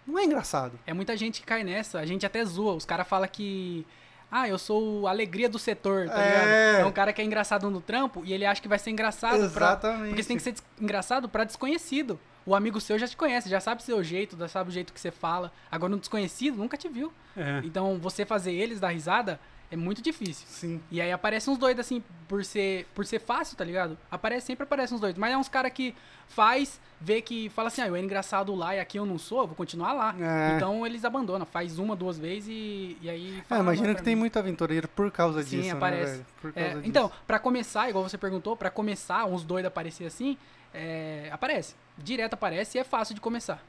[0.06, 0.78] não é engraçado.
[0.86, 1.98] É muita gente que cai nessa.
[2.00, 2.74] A gente até zoa.
[2.74, 3.86] Os caras falam que.
[4.32, 6.28] Ah, eu sou a alegria do setor, tá É.
[6.28, 6.82] ligado?
[6.82, 9.38] É um cara que é engraçado no trampo e ele acha que vai ser engraçado
[9.50, 9.66] pra.
[9.70, 10.08] Exatamente.
[10.08, 12.18] Porque você tem que ser des- engraçado pra desconhecido.
[12.46, 15.00] O amigo seu já te conhece, já sabe seu jeito, já sabe o jeito que
[15.00, 15.52] você fala.
[15.70, 17.12] Agora, um desconhecido nunca te viu.
[17.36, 17.60] É.
[17.64, 19.38] Então, você fazer eles dar risada
[19.70, 20.46] é muito difícil.
[20.48, 20.80] Sim.
[20.90, 23.96] E aí aparecem uns doidos assim, por ser, por ser fácil, tá ligado?
[24.10, 25.18] Aparece, sempre aparecem uns doidos.
[25.18, 25.94] Mas é uns caras que
[26.26, 29.40] faz, vê que fala assim, ah, eu era engraçado lá e aqui eu não sou,
[29.42, 30.14] eu vou continuar lá.
[30.18, 30.56] É.
[30.56, 33.38] Então eles abandonam, faz uma, duas vezes e, e aí.
[33.38, 34.20] É, fala, imagino "Não, que pra tem mim".
[34.20, 36.04] muito aventureiro por causa Sim, disso, aparece.
[36.04, 36.26] né, velho?
[36.40, 36.88] Por É, causa disso.
[36.88, 40.36] então, pra começar, igual você perguntou, pra começar, uns doidos aparecer assim,
[40.74, 41.74] é, aparece.
[41.96, 43.62] Direto aparece e é fácil de começar.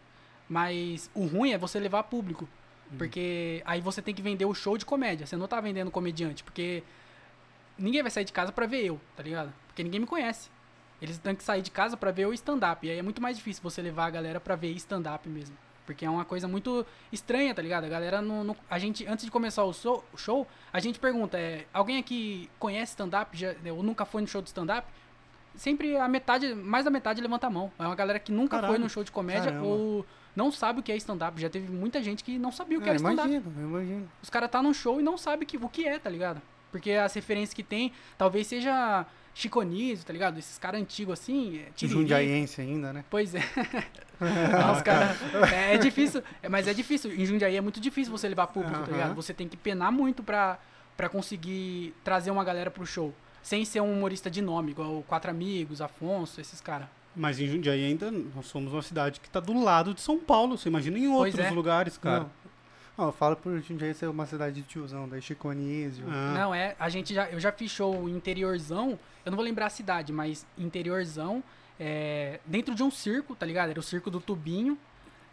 [0.49, 2.47] Mas o ruim é você levar público.
[2.97, 5.25] Porque aí você tem que vender o show de comédia.
[5.25, 6.83] Você não tá vendendo comediante, porque
[7.77, 9.53] ninguém vai sair de casa pra ver eu, tá ligado?
[9.67, 10.49] Porque ninguém me conhece.
[11.01, 12.85] Eles têm que sair de casa pra ver o stand-up.
[12.85, 15.57] E aí é muito mais difícil você levar a galera pra ver stand-up mesmo.
[15.85, 17.85] Porque é uma coisa muito estranha, tá ligado?
[17.85, 18.43] A galera não.
[18.43, 21.97] não- a gente, antes de começar o show, o show, a gente pergunta: é, alguém
[21.97, 23.35] aqui conhece stand-up?
[23.35, 24.87] Já- Ou nunca foi no show de stand-up?
[25.55, 27.71] Sempre a metade, mais da metade levanta a mão.
[27.79, 29.65] É uma galera que nunca foi no show de comédia Caramba.
[29.67, 31.39] ou não sabe o que é stand-up.
[31.39, 33.27] Já teve muita gente que não sabia o que É, era stand-up.
[33.29, 34.11] imagino, eu imagino.
[34.21, 36.41] Os caras tá num show e não sabe que, o que é, tá ligado?
[36.71, 40.37] Porque as referências que tem, talvez seja Chico Anísio, tá ligado?
[40.39, 41.87] Esses caras antigos assim, é.
[41.87, 43.03] Jundiaiense ainda, né?
[43.09, 43.41] Pois é.
[44.75, 45.15] Os cara,
[45.53, 47.11] é, é difícil, é, mas é difícil.
[47.11, 48.91] Em Jundiaí é muito difícil você levar público, tá Aham.
[48.91, 49.15] ligado?
[49.15, 50.59] Você tem que penar muito pra,
[50.95, 53.13] pra conseguir trazer uma galera pro show.
[53.41, 56.87] Sem ser um humorista de nome, igual o Quatro Amigos, Afonso, esses caras.
[57.15, 60.57] Mas em Jundiaí ainda, nós somos uma cidade que tá do lado de São Paulo.
[60.57, 61.51] Você imagina em Pois outros é.
[61.51, 62.19] lugares, cara.
[62.21, 62.31] Não.
[62.97, 66.05] Ó, eu falo por Jundiaí ser uma cidade de tiozão, daí Chico Anísio.
[66.09, 66.33] Ah.
[66.37, 69.69] Não, é, a gente já, eu já fiz show interiorzão, eu não vou lembrar a
[69.69, 71.43] cidade, mas interiorzão,
[71.79, 73.69] é, dentro de um circo, tá ligado?
[73.69, 74.77] Era o circo do Tubinho.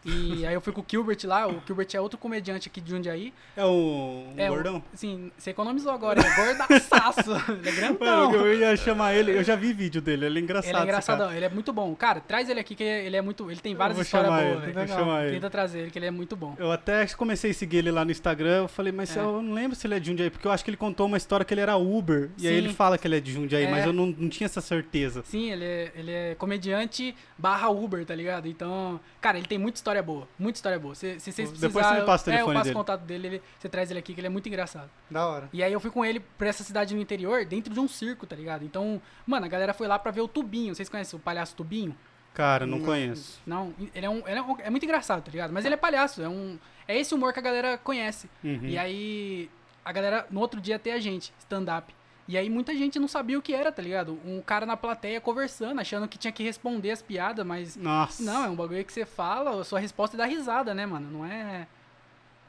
[0.04, 2.90] E aí eu fui com o Gilbert lá, o Gilbert é outro comediante aqui de
[2.90, 3.32] Jundiaí.
[3.56, 4.82] É o, o É, gordão?
[4.94, 7.30] Assim, você economizou agora, é gordaçaço,
[7.60, 8.30] ele é grandão.
[8.30, 10.70] Mano, eu ia chamar ele, eu já vi vídeo dele, ele é engraçado.
[10.70, 11.94] Ele é engraçadão, ele é muito bom.
[11.94, 13.50] Cara, traz ele aqui que ele é muito.
[13.50, 14.86] Ele tem várias histórias boas, ele, velho.
[14.88, 15.34] vou chamar ele.
[15.34, 16.54] Tenta trazer ele, que ele é muito bom.
[16.58, 19.20] Eu até comecei a seguir ele lá no Instagram, eu falei, mas É.
[19.20, 21.16] eu não lembro se ele é de Jundiaí, porque eu acho que ele contou uma
[21.16, 22.64] história que ele era Uber, e aí Sim.
[22.64, 23.70] ele fala que ele é de Jundiaí, É.
[23.70, 25.22] mas eu não, não tinha essa certeza.
[25.26, 28.46] Sim, ele é, ele é comediante barra Uber, tá ligado?
[28.48, 30.28] Então, cara, ele tem muita história boa.
[30.38, 30.94] Muita história boa.
[30.94, 32.74] Se, se vocês Depois você me passa o É, eu telefone passo dele.
[32.74, 34.90] o contato dele, ele- você traz ele aqui, que ele é muito engraçado.
[35.10, 35.48] Da hora.
[35.52, 38.26] E aí eu fui com ele pra essa cidade no interior, dentro de um circo,
[38.26, 38.64] tá ligado?
[38.64, 40.74] Então, mano, a galera foi lá pra ver o Tubinho.
[40.74, 41.96] Vocês conhecem o palhaço Tubinho?
[42.34, 42.84] Cara, não Não.
[42.84, 43.40] conheço.
[43.46, 45.52] Não, ele é, um, ele é, um- é muito engraçado, tá ligado?
[45.52, 46.56] Mas ele é palhaço, é um.
[46.86, 48.30] É esse humor que a galera conhece.
[48.44, 48.60] Uhum.
[48.62, 49.50] E aí,
[49.84, 51.92] a galera, no outro dia, tem a gente, stand-up.
[52.28, 54.20] E aí, muita gente não sabia o que era, tá ligado?
[54.22, 57.74] Um cara na plateia conversando, achando que tinha que responder as piadas, mas.
[57.74, 58.22] Nossa.
[58.22, 61.10] Não, é um bagulho que você fala, a sua resposta é dar risada, né, mano?
[61.10, 61.66] Não é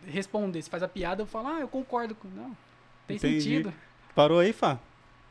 [0.05, 0.61] responder.
[0.61, 2.27] Você faz a piada, eu falo, ah, eu concordo com.
[2.27, 2.55] Não.
[3.07, 3.41] Tem Entendi.
[3.41, 3.73] sentido.
[4.13, 4.77] Parou aí, Fá?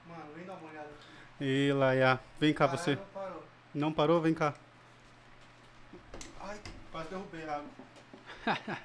[0.08, 1.44] Mano, vem dar uma olhada aqui.
[1.44, 2.96] E Laia, vem cá você.
[2.96, 3.44] Parou, parou.
[3.74, 4.18] Não parou?
[4.18, 4.54] Vem cá.
[6.40, 6.58] Ai,
[6.90, 7.68] quase derrubei a água.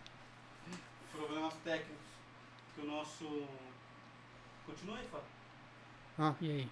[1.13, 2.03] Problemas técnicos.
[2.75, 3.47] Que o nosso.
[4.65, 5.19] Continua aí, Fá.
[6.41, 6.67] E aí?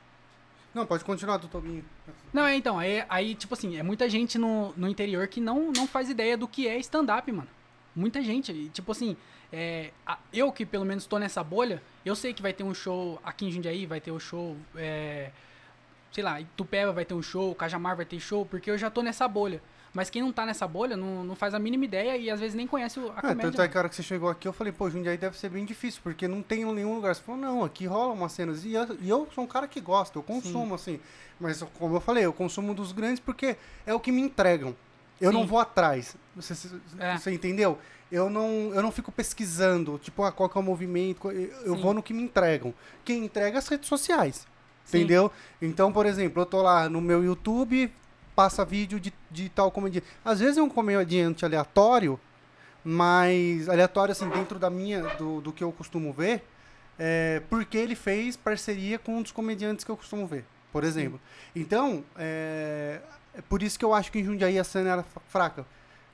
[0.74, 1.84] Não, pode continuar do Tobinho.
[2.32, 5.72] Não, é então, aí, aí, tipo assim, é muita gente no, no interior que não,
[5.72, 7.50] não faz ideia do que é stand-up, mano.
[7.94, 8.54] Muita gente.
[8.54, 9.18] E, tipo assim,
[9.52, 12.74] é, a- eu que pelo menos tô nessa bolha, eu sei que vai ter um
[12.74, 14.56] show aqui em Jundiaí, vai ter o show.
[14.78, 15.32] É,
[16.14, 19.02] sei lá, Itupeva vai ter um show, Cajamar vai ter show, porque eu já tô
[19.02, 19.62] nessa bolha.
[19.94, 22.56] Mas quem não tá nessa bolha não, não faz a mínima ideia e às vezes
[22.56, 23.42] nem conhece o- a É, comédia.
[23.44, 25.50] tanto é que a hora que você chegou aqui, eu falei, pô, Jundiaí deve ser
[25.50, 27.14] bem difícil, porque não tem nenhum lugar.
[27.14, 28.64] Você falou, não, aqui rola umas cenas.
[28.64, 30.98] E eu, e eu sou um cara que gosta, eu consumo, assim.
[31.40, 34.74] Mas, como eu falei, eu consumo dos grandes porque é o que me entregam.
[35.20, 35.48] Eu não Sim.
[35.48, 36.16] vou atrás.
[36.36, 36.54] Você,
[36.98, 37.18] É.
[37.18, 37.78] você entendeu?
[38.12, 41.30] Eu não, eu não fico pesquisando, tipo, ah, qual que é o movimento.
[41.32, 41.82] eu Sim.
[41.82, 42.74] vou no que me entregam.
[43.04, 44.48] Quem entrega é as redes sociais.
[44.86, 45.00] Sim.
[45.00, 45.32] Entendeu?
[45.62, 47.92] Então, por exemplo, eu tô lá no meu YouTube,
[48.36, 50.08] passa vídeo de, de tal comediante.
[50.24, 52.20] Às vezes é um comediante aleatório,
[52.84, 56.44] mas aleatório assim, dentro da minha, do, do que eu costumo ver,
[56.98, 61.20] é, porque ele fez parceria com um dos comediantes que eu costumo ver, por exemplo.
[61.56, 63.00] Então, é,
[63.34, 65.66] é por isso que eu acho que em Jundiaí a cena era fraca.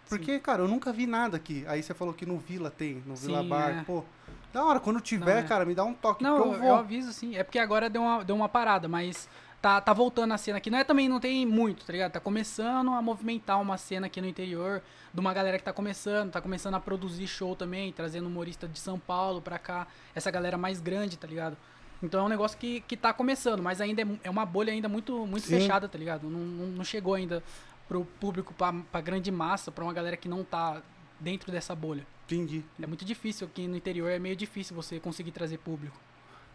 [0.09, 1.65] Porque, cara, eu nunca vi nada aqui.
[1.67, 3.69] Aí você falou que no Vila tem, no Vila Sim, Bar.
[3.79, 3.83] é.
[3.83, 4.05] Pô,
[4.53, 5.43] da hora, quando tiver, Não, é.
[5.43, 6.23] cara, me dá um toque.
[6.23, 7.35] Não, eu, eu aviso sim.
[7.35, 9.27] É porque agora deu uma, deu uma parada, mas
[9.61, 10.69] tá, tá voltando a cena aqui.
[10.69, 12.11] Não é também, não tem muito, tá ligado?
[12.11, 14.81] Tá começando a movimentar uma cena aqui no interior
[15.13, 18.79] de uma galera que tá começando, tá começando a produzir show também, trazendo humorista de
[18.79, 21.57] São Paulo pra cá, essa galera mais grande, tá ligado?
[22.01, 24.87] Então é um negócio que, que tá começando, mas ainda é, é uma bolha ainda
[24.87, 25.59] muito, muito Sim.
[25.59, 26.29] fechada, tá ligado?
[26.29, 27.43] Não, não, não chegou ainda
[27.87, 30.81] pro público, pra, pra grande massa, pra uma galera que não tá
[31.19, 32.05] dentro dessa bolha.
[32.25, 35.97] Entendi, É muito difícil aqui no interior, é meio difícil você conseguir trazer público.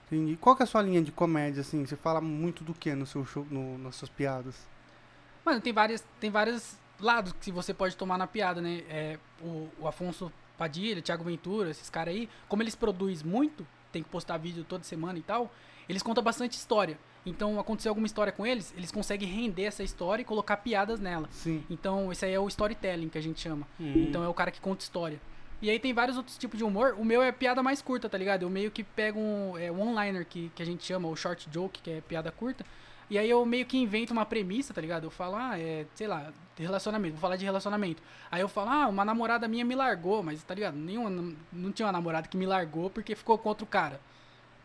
[0.07, 0.37] Entendi.
[0.37, 1.85] Qual que é a sua linha de comédia, assim?
[1.85, 4.67] Você fala muito do que no seu show, no, nas suas piadas?
[5.45, 8.83] Mano, tem várias, tem vários lados que você pode tomar na piada, né?
[8.89, 14.03] É, o, o Afonso Padilha, Thiago Ventura, esses caras aí, como eles produzem muito, tem
[14.03, 15.53] que postar vídeo toda semana e tal,
[15.89, 16.99] eles contam bastante história.
[17.25, 21.29] Então, aconteceu alguma história com eles, eles conseguem render essa história e colocar piadas nela.
[21.31, 21.65] Sim.
[21.71, 23.67] Então, esse aí é o storytelling que a gente chama.
[23.79, 23.93] Hum.
[24.09, 25.21] Então, é o cara que conta história.
[25.63, 26.97] E aí tem vários outros tipos de humor.
[26.99, 28.43] O meu é piada mais curta, tá ligado?
[28.43, 31.49] Eu meio que pego um, é, um one-liner que, que a gente chama, o short
[31.53, 32.67] joke, que é piada curta.
[33.09, 35.05] E aí eu meio que invento uma premissa, tá ligado?
[35.05, 38.03] Eu falo, ah, é, sei lá, relacionamento, vou falar de relacionamento.
[38.29, 40.75] Aí eu falo, ah, uma namorada minha me largou, mas tá ligado?
[40.75, 44.01] Nenhuma, não tinha uma namorada que me largou porque ficou com outro cara.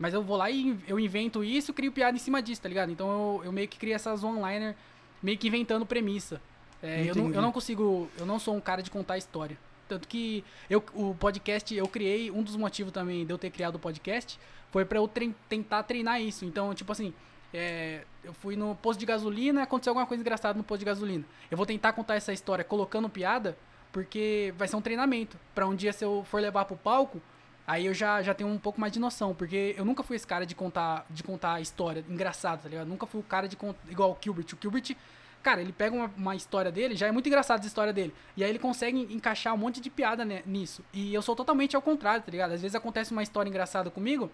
[0.00, 2.90] Mas eu vou lá e eu invento isso, crio piada em cima disso, tá ligado?
[2.90, 4.74] Então eu, eu meio que crio essas one-liner,
[5.22, 6.40] meio que inventando premissa.
[6.82, 9.58] É, eu, não, eu não consigo, eu não sou um cara de contar história.
[9.88, 13.76] Tanto que eu, o podcast, eu criei, um dos motivos também de eu ter criado
[13.76, 14.38] o podcast
[14.70, 15.10] foi pra eu
[15.48, 16.44] tentar treinar isso.
[16.44, 17.14] Então, tipo assim,
[17.52, 21.24] é, eu fui no posto de gasolina, aconteceu alguma coisa engraçada no posto de gasolina.
[21.50, 23.56] Eu vou tentar contar essa história colocando piada,
[23.92, 25.38] porque vai ser um treinamento.
[25.54, 27.20] para um dia, se eu for levar pro palco,
[27.66, 29.34] aí eu já, já tenho um pouco mais de noção.
[29.34, 32.86] Porque eu nunca fui esse cara de contar, de contar história engraçada, tá ligado?
[32.86, 33.80] nunca fui o cara de contar.
[33.90, 34.46] Igual o Gilbert.
[34.52, 34.94] O Gilbert,
[35.42, 38.14] cara, ele pega uma, uma história dele, já é muito engraçado a história dele.
[38.36, 40.84] E aí ele consegue encaixar um monte de piada nisso.
[40.92, 42.52] E eu sou totalmente ao contrário, tá ligado?
[42.52, 44.30] Às vezes acontece uma história engraçada comigo.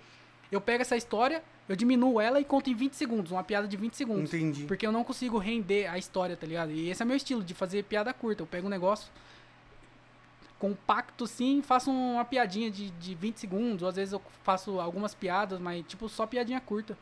[0.51, 3.77] Eu pego essa história, eu diminuo ela e conto em 20 segundos, uma piada de
[3.77, 4.33] 20 segundos.
[4.33, 4.65] Entendi.
[4.65, 6.71] Porque eu não consigo render a história, tá ligado?
[6.71, 8.43] E esse é meu estilo, de fazer piada curta.
[8.43, 9.11] Eu pego um negócio
[10.59, 15.15] compacto, sim, faço uma piadinha de, de 20 segundos, ou às vezes eu faço algumas
[15.15, 16.97] piadas, mas tipo, só piadinha curta.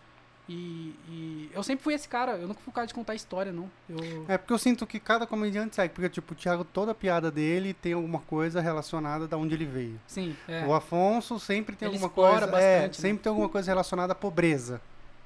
[0.48, 3.52] E, e, eu sempre fui esse cara, eu nunca fui o cara de contar história,
[3.52, 3.70] não.
[3.88, 4.24] Eu...
[4.28, 7.72] É porque eu sinto que cada comediante segue, porque tipo, o Thiago, toda piada dele
[7.72, 10.00] tem alguma coisa relacionada da onde ele veio.
[10.06, 10.66] Sim, é.
[10.66, 12.46] O Afonso sempre tem Ele alguma coisa.
[12.46, 12.92] bastante, é, né?
[12.92, 14.80] sempre tem alguma coisa relacionada à pobreza.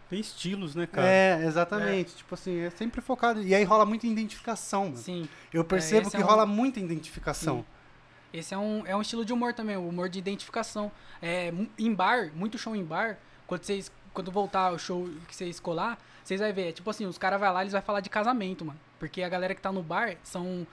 [0.09, 1.09] Tem estilos, né, cara?
[1.09, 2.15] É, exatamente.
[2.15, 3.43] Tipo assim, é sempre focado.
[3.43, 4.97] E aí rola muita identificação, mano.
[4.99, 5.29] Sim.
[5.53, 7.65] Eu percebo esse que é um- rola muita identificação.
[8.33, 10.93] Esse é um, é um estilo de humor também, o humor de identificação.
[11.21, 13.91] É, em bar, muito show em bar, quando vocês.
[14.17, 16.69] Quando voltar o show que vocês colar, vocês vão ver.
[16.71, 18.81] é Tipo assim, os caras vão lá eles vão falar de casamento, mano.
[18.99, 20.67] Porque a galera que tá no bar são.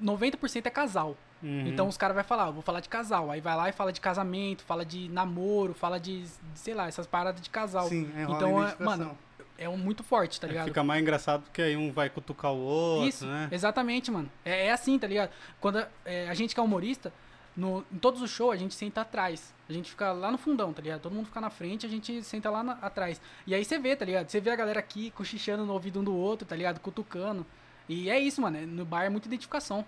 [0.00, 1.16] 90% é casal.
[1.42, 1.66] Uhum.
[1.66, 3.30] Então os caras vão falar, "Ah, vou falar de casal.
[3.32, 6.86] Aí vai lá e fala de casamento, fala de namoro, fala de, de, sei lá,
[6.86, 7.88] essas paradas de casal.
[7.88, 9.18] Sim, é Então, é- mano,
[9.60, 10.66] É um muito forte, tá É, ligado?
[10.68, 13.48] Fica mais engraçado porque aí um vai cutucar o outro, Isso, né?
[13.50, 14.30] exatamente, mano.
[14.44, 15.30] É, é assim, tá ligado?
[15.60, 17.12] Quando é, a gente que é humorista,
[17.58, 19.52] no, em todos os shows a gente senta atrás.
[19.68, 21.00] A gente fica lá no fundão, tá ligado?
[21.00, 23.20] Todo mundo fica na frente, a gente senta lá na- atrás.
[23.46, 24.28] E aí você vê, tá ligado?
[24.30, 26.78] Você vê a galera aqui cochichando no ouvido um do outro, tá ligado?
[26.80, 27.44] Cutucando.
[27.88, 28.64] E é isso, mano.
[28.66, 29.84] No bar é muita identificação.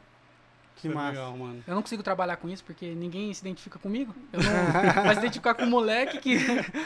[0.76, 1.11] Que Isso é massa.
[1.12, 1.62] legal, mano.
[1.66, 4.14] Eu não consigo trabalhar com isso porque ninguém se identifica comigo.
[4.33, 4.50] Eu não
[5.04, 6.38] vai se identificar com um moleque que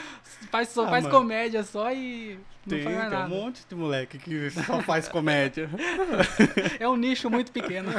[0.51, 1.17] faz, só Ah, faz mano.
[1.17, 3.29] comédia só e não Tem, faz mais tem um nada.
[3.35, 5.71] monte de moleque que só faz comédia.
[6.81, 7.91] É um nicho muito pequeno.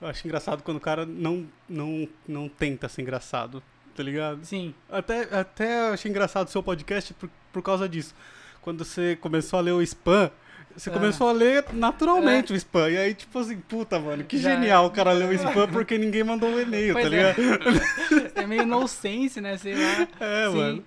[0.00, 3.62] Eu acho engraçado quando o cara não, não, não tenta ser engraçado,
[3.96, 4.44] tá ligado?
[4.44, 4.74] Sim.
[4.88, 8.14] Até, até eu achei engraçado o seu podcast por, por causa disso.
[8.62, 10.30] Quando você começou a ler o spam,
[10.76, 10.92] você Ah.
[10.92, 12.88] começou a ler naturalmente o spam.
[12.90, 15.98] E aí, tipo assim, puta, mano, que Já- genial o cara ler o spam porque
[15.98, 17.32] ninguém mandou um e-mail, Pois tá é.
[17.34, 18.32] ligado?
[18.36, 19.56] É meio nonsense, né?
[19.58, 20.06] Sei lá.
[20.20, 20.56] É, Sim.
[20.56, 20.84] mano.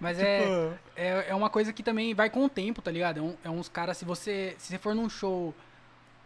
[0.00, 3.18] Mas é, Tipo, é, é uma coisa que também vai com o tempo, tá ligado?
[3.18, 4.54] É, um- é uns caras, se você.
[4.58, 5.54] Se você for num show,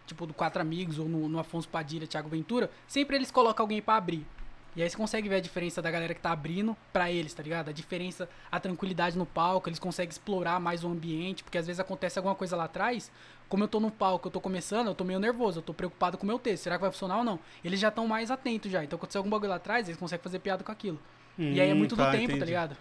[0.06, 3.80] tipo, do Quatro Amigos ou no, no Afonso Padilha, Thiago Ventura, sempre eles colocam alguém
[3.82, 4.26] pra abrir.
[4.74, 7.42] E aí você consegue ver a diferença da galera que tá abrindo pra eles, tá
[7.42, 7.68] ligado?
[7.68, 11.78] A diferença, a tranquilidade no palco, eles conseguem explorar mais o ambiente, porque às vezes
[11.78, 13.12] acontece alguma coisa lá atrás.
[13.50, 16.16] Como eu tô no palco, eu tô começando, eu tô meio nervoso, eu tô preocupado
[16.16, 16.62] com o meu texto.
[16.62, 17.38] Será que vai funcionar ou não?
[17.62, 18.82] Eles já estão mais atentos já.
[18.82, 20.98] Então, aconteceu algum bagulho lá atrás, eles conseguem fazer piada com aquilo.
[21.38, 22.44] e aí é hum, muito do tá, tempo, tá entendi.
[22.46, 22.74] ligado?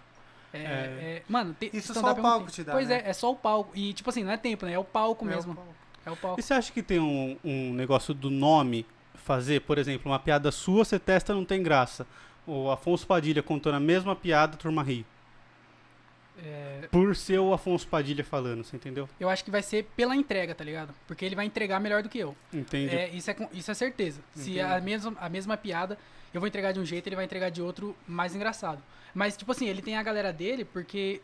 [0.50, 0.62] É, É.
[0.62, 3.02] é- mano, te, Isso só o é muito palco te dá, Pois né?
[3.04, 3.70] é, é só o palco.
[3.74, 4.72] E, tipo assim, não é tempo, né?
[4.72, 5.52] É o palco mesmo.
[5.52, 5.74] É o palco.
[6.36, 9.60] E você acha que tem um, um negócio do nome fazer?
[9.60, 12.06] Por exemplo, uma piada sua, você testa, não tem graça.
[12.46, 15.06] O Afonso Padilha contando a mesma piada, a turma ri.
[16.44, 19.08] É, Por ser o Afonso Padilha falando, você entendeu?
[19.20, 20.92] eu acho que vai ser pela entrega, tá ligado?
[21.06, 22.34] Porque ele vai entregar melhor do que eu.
[22.52, 22.96] Entende?
[22.96, 24.20] É, isso, é, isso é certeza.
[24.34, 24.60] Se Entendi.
[24.60, 25.96] a mesma, a mesma piada
[26.34, 28.82] eu vou entregar de um jeito, ele vai entregar de outro mais engraçado.
[29.14, 31.20] Mas, tipo assim, ele tem a galera dele porque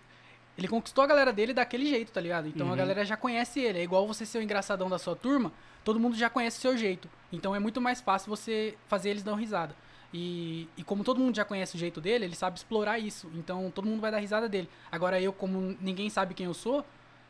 [0.58, 2.48] ele conquistou a galera dele daquele jeito, tá ligado?
[2.48, 2.76] Então a Uhum.
[2.76, 3.78] galera já conhece ele.
[3.78, 5.52] É igual você ser o engraçadão da sua turma,
[5.84, 7.08] todo mundo já conhece o seu jeito.
[7.32, 9.74] Então é muito mais fácil você fazer eles dar risada.
[10.12, 13.30] E, e como todo mundo já conhece o jeito dele, ele sabe explorar isso.
[13.34, 14.68] Então todo mundo vai dar risada dele.
[14.90, 16.84] Agora eu, como ninguém sabe quem eu sou,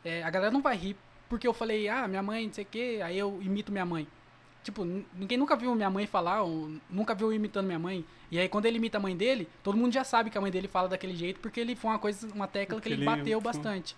[0.04, 0.96] é, a galera não vai rir
[1.28, 4.08] porque eu falei, ah, minha mãe, não sei o quê, aí eu imito minha mãe.
[4.68, 8.04] Tipo, ninguém nunca viu minha mãe falar, ou nunca viu eu imitando minha mãe.
[8.30, 10.50] E aí quando ele imita a mãe dele, todo mundo já sabe que a mãe
[10.50, 13.96] dele fala daquele jeito, porque ele foi uma coisa, uma tecla que ele bateu bastante.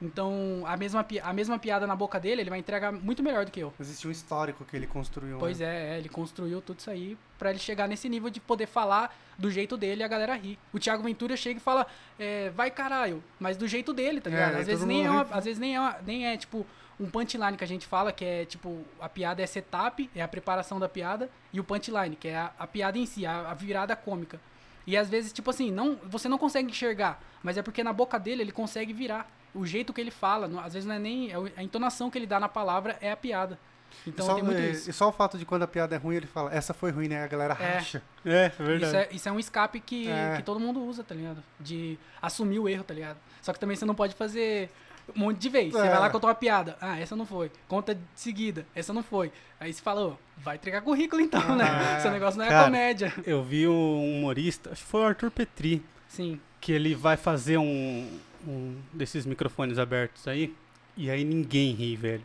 [0.00, 3.50] Então, a mesma, a mesma piada na boca dele, ele vai entregar muito melhor do
[3.50, 3.72] que eu.
[3.80, 5.38] Existe um histórico que ele construiu.
[5.38, 5.66] Pois né?
[5.66, 9.16] é, é, ele construiu tudo isso aí pra ele chegar nesse nível de poder falar
[9.36, 10.58] do jeito dele e a galera rir.
[10.72, 14.32] O Thiago Ventura chega e fala, é, vai caralho, mas do jeito dele, tá É,
[14.32, 14.54] ligado?
[14.54, 15.28] aí às, vezes nem é uma- ri.
[15.32, 16.64] às vezes nem é, uma- nem é tipo
[16.98, 20.28] um punchline que a gente fala, que é tipo, a piada é setup, é a
[20.28, 23.54] preparação da piada, e o punchline, que é a, a piada em si, a, a
[23.54, 24.40] virada cômica.
[24.86, 28.18] E às vezes, tipo assim, não, você não consegue enxergar, mas é porque na boca
[28.18, 29.28] dele ele consegue virar.
[29.54, 31.30] o jeito que ele fala, não- às vezes não é nem.
[31.30, 33.56] é A entonação que ele dá na palavra é a piada.
[34.04, 34.90] Então só, tem muito isso.
[34.90, 37.06] E só o fato de quando a piada é ruim, ele fala, essa foi ruim,
[37.06, 37.22] né?
[37.22, 37.74] A galera É.
[37.74, 38.02] racha.
[38.26, 38.96] É, é Isso verdade.
[38.96, 40.34] é, isso é um escape que, É.
[40.36, 41.40] que todo mundo usa, tá ligado?
[41.60, 43.16] De assumir o erro, tá ligado?
[43.40, 44.68] Só que também você não pode fazer
[45.14, 45.72] um monte de vez.
[45.72, 45.90] Você É.
[45.90, 46.76] vai lá contar uma piada.
[46.80, 47.50] Ah, essa não foi.
[47.68, 48.66] Conta de seguida.
[48.74, 49.32] Essa não foi.
[49.60, 51.96] Aí você fala, ô, vai entregar currículo então, né?
[51.96, 52.00] É.
[52.00, 53.12] Seu negócio não é Cara, comédia.
[53.26, 56.40] Eu vi um humorista, acho que foi o Arthur Petri, Sim.
[56.60, 60.54] que ele vai fazer um, um desses microfones abertos aí,
[60.96, 62.24] e aí ninguém ri, velho.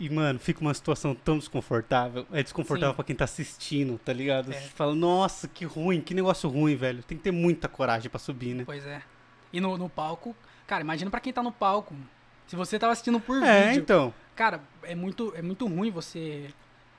[0.00, 2.26] E, mano, fica uma situação tão desconfortável.
[2.32, 2.96] É desconfortável Sim.
[2.96, 4.50] pra quem tá assistindo, tá ligado?
[4.52, 4.54] É.
[4.58, 7.02] Você fala, nossa, que ruim, que negócio ruim, velho.
[7.04, 8.64] Tem que ter muita coragem pra subir, né?
[8.66, 9.00] Pois é.
[9.52, 10.34] E no, no palco,
[10.66, 11.94] cara, imagina pra quem tá no palco.
[12.46, 14.14] Se você tava assistindo por É, vídeo, então.
[14.34, 16.50] cara, é muito, é muito ruim você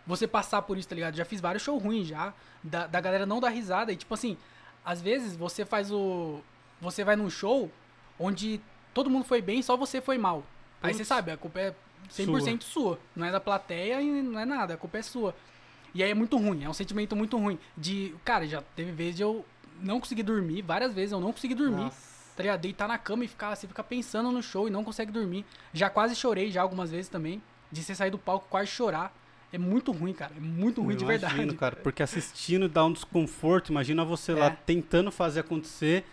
[0.05, 1.15] você passar por isso, tá ligado?
[1.15, 3.91] Já fiz vários shows ruins já, da, da galera não dar risada.
[3.91, 4.37] E tipo assim,
[4.83, 6.41] às vezes você faz o.
[6.81, 7.71] Você vai num show
[8.19, 8.59] onde
[8.93, 10.43] todo mundo foi bem, só você foi mal.
[10.81, 10.97] Aí Putz.
[10.97, 11.75] você sabe, a culpa é
[12.11, 12.99] 100% sua.
[13.15, 15.33] Não é da plateia e não é nada, a culpa é sua.
[15.95, 17.57] E aí é muito ruim, é um sentimento muito ruim.
[17.77, 18.13] De.
[18.25, 19.45] Cara, já teve vezes de eu
[19.79, 22.12] não conseguir dormir, várias vezes eu não consegui dormir Nossa.
[22.35, 22.61] Tá ligado?
[22.61, 25.45] Deitar na cama e ficar, você fica pensando no show e não consegue dormir.
[25.73, 27.41] Já quase chorei já algumas vezes também.
[27.71, 29.15] De você sair do palco quase chorar.
[29.51, 30.33] É muito ruim, cara.
[30.35, 31.55] É muito ruim Eu de imagino, verdade.
[31.57, 33.69] cara, porque assistindo dá um desconforto.
[33.71, 34.57] Imagina você lá É.
[34.65, 36.03] tentando fazer acontecer.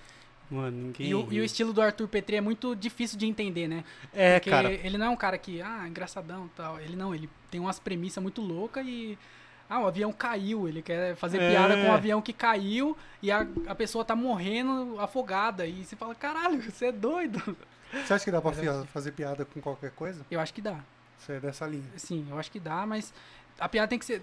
[0.51, 1.07] Mano, ninguém.
[1.09, 3.85] E o, e o estilo do Arthur Petri é muito difícil de entender, né?
[4.13, 4.73] É, Porque cara.
[4.73, 6.81] ele não é um cara que, ah, engraçadão e tal.
[6.81, 9.17] Ele não, ele tem umas premissas muito loucas e.
[9.71, 10.67] Ah, o avião caiu.
[10.69, 11.51] Ele quer fazer É.
[11.51, 15.65] piada com o avião que caiu e a, a pessoa tá morrendo afogada.
[15.67, 17.57] E você fala, caralho, você é doido.
[17.93, 20.27] Você acha que dá pra fia- fazer piada com qualquer coisa?
[20.31, 20.81] Eu acho que dá.
[21.19, 21.85] Você é dessa linha.
[21.97, 23.15] Sim, eu acho que dá, mas
[23.59, 24.23] a piada tem que ser.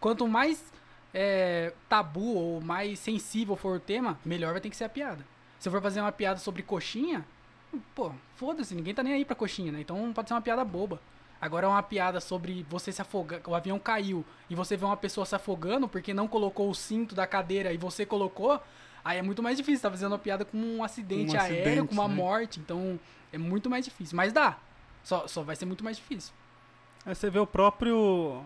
[0.00, 0.64] Quanto mais
[1.12, 5.24] é, tabu ou mais sensível for o tema, melhor vai ter que ser a piada.
[5.58, 7.24] Se eu for fazer uma piada sobre coxinha,
[7.94, 9.80] pô, foda-se, ninguém tá nem aí pra coxinha, né?
[9.80, 11.00] Então pode ser uma piada boba.
[11.44, 15.26] Agora uma piada sobre você se afogar, o avião caiu e você vê uma pessoa
[15.26, 18.58] se afogando porque não colocou o cinto da cadeira e você colocou,
[19.04, 19.82] aí é muito mais difícil.
[19.82, 22.14] Tá fazendo uma piada com um acidente Um aéreo, acidente, com uma né?
[22.14, 22.98] morte, então
[23.30, 24.16] é muito mais difícil.
[24.16, 24.56] Mas dá.
[25.02, 26.32] Só, só vai ser muito mais difícil.
[27.04, 28.42] Aí você vê o próprio.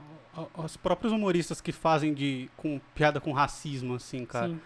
[0.56, 2.50] Os próprios humoristas que fazem de.
[2.56, 4.48] com piada com racismo, assim, cara.
[4.48, 4.60] Sim.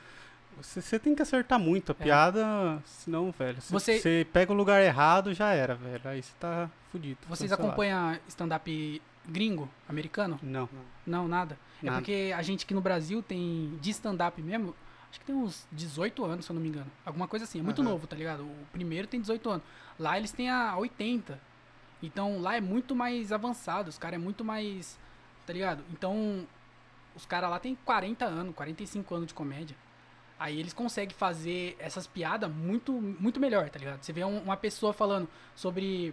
[0.58, 3.60] Você, você tem que acertar muito a piada, senão, velho.
[3.60, 3.94] Você, É.
[3.96, 6.00] Você- você pega o lugar errado, já era, velho.
[6.04, 7.18] Aí você tá fudido.
[7.28, 7.66] Vocês cancelado.
[7.68, 10.38] acompanham stand-up gringo, americano?
[10.42, 10.68] Não.
[11.06, 11.58] Não, nada.
[11.82, 11.98] É Nada.
[11.98, 14.74] porque a gente aqui no Brasil tem de stand-up mesmo,
[15.10, 16.90] acho que tem uns 18 anos, se eu não me engano.
[17.04, 17.90] Alguma coisa assim, é muito Aham.
[17.90, 18.42] novo, tá ligado?
[18.44, 19.62] O primeiro tem 18 anos.
[19.98, 21.40] Lá eles têm a 80.
[22.02, 24.98] Então lá é muito mais avançado, os caras é muito mais.
[25.46, 25.82] Tá ligado?
[25.92, 26.46] Então
[27.16, 29.76] os caras lá tem 40 anos, 45 anos de comédia.
[30.42, 34.02] Aí eles conseguem fazer essas piadas muito, muito melhor, tá ligado?
[34.02, 36.12] Você vê um- uma pessoa falando sobre.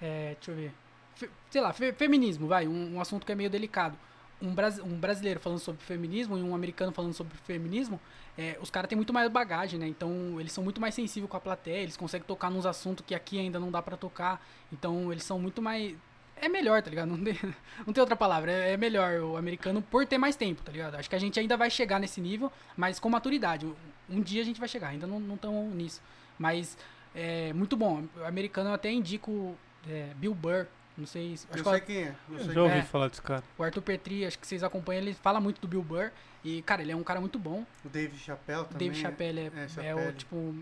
[0.00, 0.72] É, deixa eu ver.
[1.14, 3.96] Fe- sei lá, fe- feminismo, vai, um, um assunto que é meio delicado.
[4.40, 7.98] Um, brasi- um brasileiro falando sobre feminismo e um americano falando sobre feminismo,
[8.36, 9.88] é, os caras têm muito mais bagagem, né?
[9.88, 13.14] Então eles são muito mais sensíveis com a plateia, eles conseguem tocar nos assuntos que
[13.14, 14.46] aqui ainda não dá pra tocar.
[14.70, 15.96] Então eles são muito mais.
[16.38, 17.08] É melhor, tá ligado?
[17.08, 17.34] Não tem,
[17.86, 18.52] não tem outra palavra.
[18.52, 20.94] É, é melhor o americano por ter mais tempo, tá ligado?
[20.96, 23.66] Acho que a gente ainda vai chegar nesse nível, mas com maturidade.
[24.08, 26.00] Um- dia a gente vai chegar, ainda não estamos nisso.
[26.38, 26.76] Mas
[27.14, 28.04] é muito bom.
[28.16, 29.56] O americano eu até indico
[29.88, 30.66] é, Bill Burr.
[30.96, 31.36] Não sei.
[31.36, 32.14] se- Acho Eu que sei quem é.
[32.30, 32.82] Eu sei já ouvi É.
[32.82, 33.42] falar desse cara.
[33.58, 36.10] o Arthur Petri, acho que vocês acompanham, ele fala muito do Bill Burr.
[36.44, 37.64] E, cara, ele é um cara muito bom.
[37.84, 38.88] O Dave Chappelle também.
[38.88, 40.08] Dave Chappelle é, é, é Chappelle.
[40.08, 40.54] o, tipo...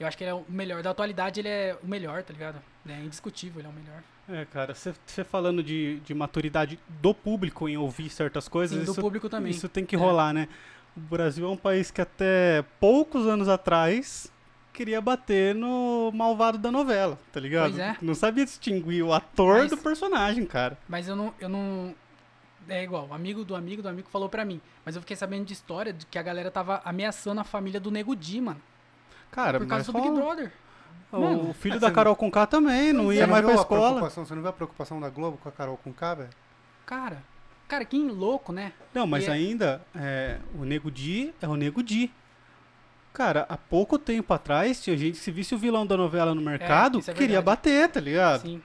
[0.00, 0.82] Eu acho que ele é o melhor.
[0.82, 2.58] Da atualidade, ele é o melhor, tá ligado?
[2.88, 4.02] É indiscutível, ele é o melhor.
[4.30, 8.84] É, cara, você você falando de, de maturidade do público em ouvir certas coisas, Sim,
[8.84, 9.50] do isso, público também.
[9.50, 9.98] isso tem que É.
[9.98, 10.48] rolar, né?
[10.96, 14.30] O Brasil é um país que até poucos anos atrás
[14.72, 17.70] queria bater no malvado da novela, tá ligado?
[17.70, 17.96] Pois é.
[18.02, 20.78] Não sabia distinguir o ator Mas- do personagem, cara.
[20.88, 21.94] Mas eu não, eu não.
[22.68, 24.60] É igual, o amigo do amigo do amigo falou pra mim.
[24.84, 27.90] Mas eu fiquei sabendo de história de que a galera tava ameaçando a família do
[27.90, 28.60] Nego Di, mano.
[29.30, 30.14] Cara, por mas causa do Big.
[30.14, 30.52] Brother.
[31.10, 31.54] O Mano.
[31.54, 33.26] filho Ah, da Carol Conká também, não ia é.
[33.26, 33.86] mais pra a escola.
[33.88, 36.30] preocupação- Você não viu a preocupação da Globo com a Carol com K, velho?
[36.84, 37.22] Cara,
[37.66, 38.72] cara, que louco, né?
[38.92, 42.10] Não, mas E é- ainda, é, o Nego Di é o Nego Di.
[43.12, 46.42] Cara, há pouco tempo atrás, tinha gente que se visse o vilão da novela no
[46.42, 48.42] mercado, isso é queria bater, tá ligado?
[48.42, 48.62] Sim.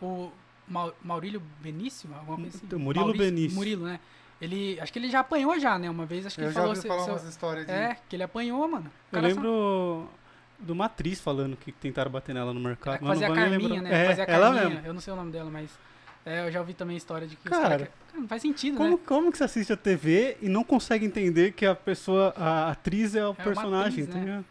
[0.00, 0.30] O
[0.68, 2.76] Mau- Maurílio Benício, alguma coisa assim.
[2.76, 3.56] O Murilo Maurício- Benício.
[3.56, 4.00] Murilo, né?
[4.40, 5.88] Ele, acho que ele já apanhou já, né?
[5.88, 6.70] Uma vez, acho que Eu ele já falou...
[6.70, 7.72] ouvi se- falar se- umas histórias de...
[7.72, 8.90] é, que ele apanhou, mano.
[9.12, 10.08] O Eu lembro
[10.60, 12.98] de uma atriz falando que tentaram bater nela no Só, mercado.
[13.00, 14.04] ela fazia a Carminha, né?
[14.04, 14.68] É, fazia a ela Carminha.
[14.74, 14.86] mesmo.
[14.86, 15.70] Eu não sei o nome dela, mas...
[16.26, 18.76] é, eu já ouvi também a história de que os Cara, cara não faz sentido,
[18.76, 18.98] Como, né?
[19.06, 23.14] como que você assiste a TV e não consegue entender que a pessoa, a atriz
[23.14, 24.44] é o uma personagem, atriz, tá né?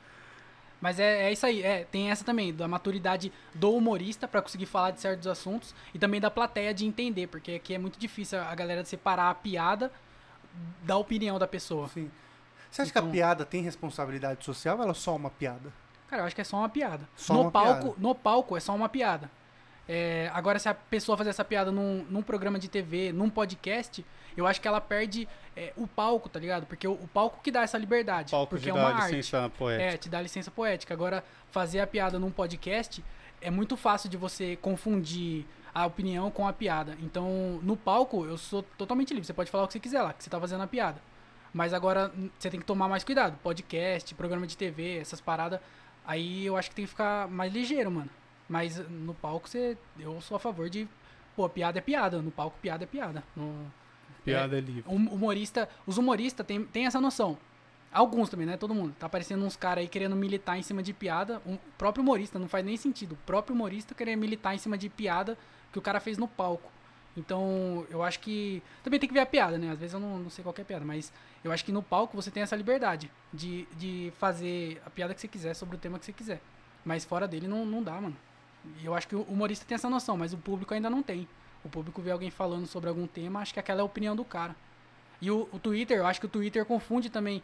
[0.81, 4.65] Mas é, é isso aí, é, tem essa também, da maturidade do humorista pra conseguir
[4.65, 8.39] falar de certos assuntos e também da plateia de entender, porque aqui é muito difícil
[8.39, 9.91] a galera separar a piada
[10.83, 11.87] da opinião da pessoa.
[11.89, 12.11] Sim.
[12.69, 15.71] Você acha que a Então- piada tem responsabilidade social ou ela é só uma piada?
[16.07, 17.07] Cara, eu acho que é só uma piada.
[17.15, 17.95] Só no uma palco, piada.
[17.97, 19.31] no palco é só uma piada.
[19.87, 24.03] É, agora, se a pessoa fazer essa piada num, num programa de TV, num podcast,
[24.35, 26.65] eu acho que ela perde é, o palco, tá ligado?
[26.65, 28.31] Porque o, o palco que dá essa liberdade.
[28.31, 29.15] Palco porque de é uma arte.
[29.15, 29.93] licença poética.
[29.93, 30.93] É, te dá licença poética.
[30.93, 33.03] Agora, fazer a piada num podcast
[33.41, 36.97] é muito fácil de você confundir a opinião com a piada.
[37.01, 39.25] Então, no palco, eu sou totalmente livre.
[39.25, 40.99] Você pode falar o que você quiser lá, que você tá fazendo a piada.
[41.53, 43.37] Mas agora, você tem que tomar mais cuidado.
[43.43, 45.59] Podcast, programa de TV, essas paradas.
[46.05, 48.09] Aí eu acho que tem que ficar mais ligeiro, mano.
[48.47, 50.87] Mas no palco, você, eu sou a favor de.
[51.35, 52.21] Pô, piada é piada.
[52.21, 53.23] No palco, piada é piada.
[53.35, 53.71] No,
[54.23, 54.83] Piada é livre.
[54.87, 57.37] o humorista, os humoristas têm tem essa noção.
[57.91, 58.57] Alguns também, né?
[58.57, 58.93] Todo mundo.
[58.99, 61.41] Tá aparecendo uns caras aí querendo militar em cima de piada.
[61.45, 63.13] Um- O próprio humorista, não faz nem sentido.
[63.13, 65.37] O próprio humorista querer militar em cima de piada
[65.71, 66.71] que o cara fez no palco.
[67.17, 68.61] Então, eu acho que.
[68.83, 69.71] Também tem que ver a piada, né?
[69.71, 71.11] Às vezes eu não, não sei qual que é a piada, mas
[71.43, 75.21] eu acho que no palco você tem essa liberdade de, de fazer a piada que
[75.21, 76.41] você quiser sobre o tema que você quiser.
[76.83, 78.15] Mas fora dele não, não dá, mano.
[78.81, 81.27] E eu acho que o humorista tem essa noção, mas o público ainda não tem.
[81.63, 84.23] O público vê alguém falando sobre algum tema, acho que aquela é a opinião do
[84.23, 84.55] cara.
[85.21, 87.41] E o, o Twitter, eu acho que o Twitter confunde também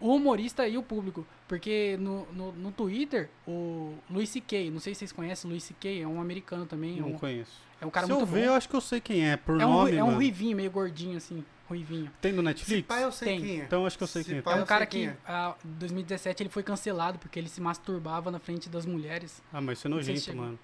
[0.00, 1.26] o humorista e o público.
[1.46, 5.62] Porque no, no, no Twitter, o Louis C.K., não sei se vocês conhecem o Louis
[5.62, 6.98] C.K., é um americano também.
[6.98, 7.52] É Não um, conheço.
[7.80, 8.46] é um cara Se muito eu ver, bom.
[8.46, 9.36] eu acho que eu sei quem é.
[9.36, 11.44] Por É um, nome, rui- é um ruivinho, meio gordinho, assim.
[11.70, 12.10] Ruivinho.
[12.20, 12.86] Tem no Se Netflix?
[12.88, 13.40] pá, eu sei Tem.
[13.40, 13.64] quem é.
[13.64, 14.42] Então acho que eu sei Se quem é.
[14.42, 15.54] pá, É eu um cara sei quem que, é.
[15.64, 19.42] em 2017, ele foi cancelado porque ele se masturbava na frente das mulheres.
[19.52, 20.40] Ah, mas isso é Não sei se nojento, chega.
[20.42, 20.58] mano.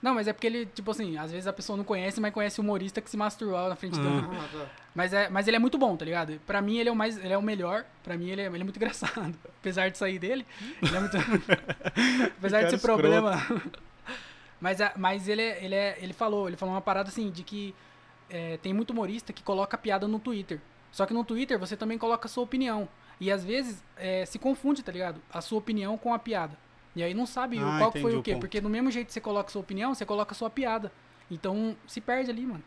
[0.00, 2.60] Não, mas é porque ele, tipo assim, às vezes a pessoa não conhece, mas conhece
[2.60, 4.30] o humorista que se masturbava na frente da, Ah.
[4.44, 4.66] Ah, tá.
[4.94, 6.38] Mas, é, mas ele é muito bom, tá ligado?
[6.46, 7.16] Pra mim ele é o mais.
[7.16, 7.86] Ele é o melhor.
[8.02, 9.34] Pra mim ele é, ele é muito engraçado.
[9.60, 10.46] Apesar de sair dele.
[10.82, 11.16] Ele é muito.
[12.38, 13.00] apesar desse escroto.
[13.00, 13.42] problema.
[14.60, 17.42] mas a- mas ele, é, ele, é, ele falou, ele falou uma parada assim, de
[17.42, 17.74] que
[18.30, 20.60] é, tem muito humorista que coloca piada no Twitter.
[20.90, 22.88] Só que no Twitter você também coloca a sua opinião.
[23.20, 25.20] E às vezes é, se confunde, tá ligado?
[25.32, 26.56] A sua opinião com a piada.
[26.96, 28.32] E aí não sabe Ah, qual foi o o quê.
[28.32, 28.40] ponto.
[28.40, 30.92] Porque do mesmo jeito que você coloca a sua opinião, você coloca a sua piada.
[31.30, 32.62] Então se perde ali, mano.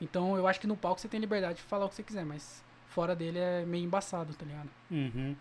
[0.00, 2.24] Então eu acho que no palco você tem liberdade de falar o que você quiser,
[2.24, 4.68] mas fora dele é meio embaçado, tá ligado?
[4.90, 5.36] Uhum.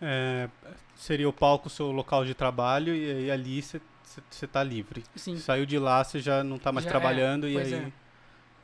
[0.00, 0.48] É,
[0.96, 5.04] seria o palco o seu local de trabalho e aí ali você tá livre.
[5.14, 5.36] Sim.
[5.36, 7.92] Saiu de lá, você já não tá mais Já é, trabalhando e pois aí.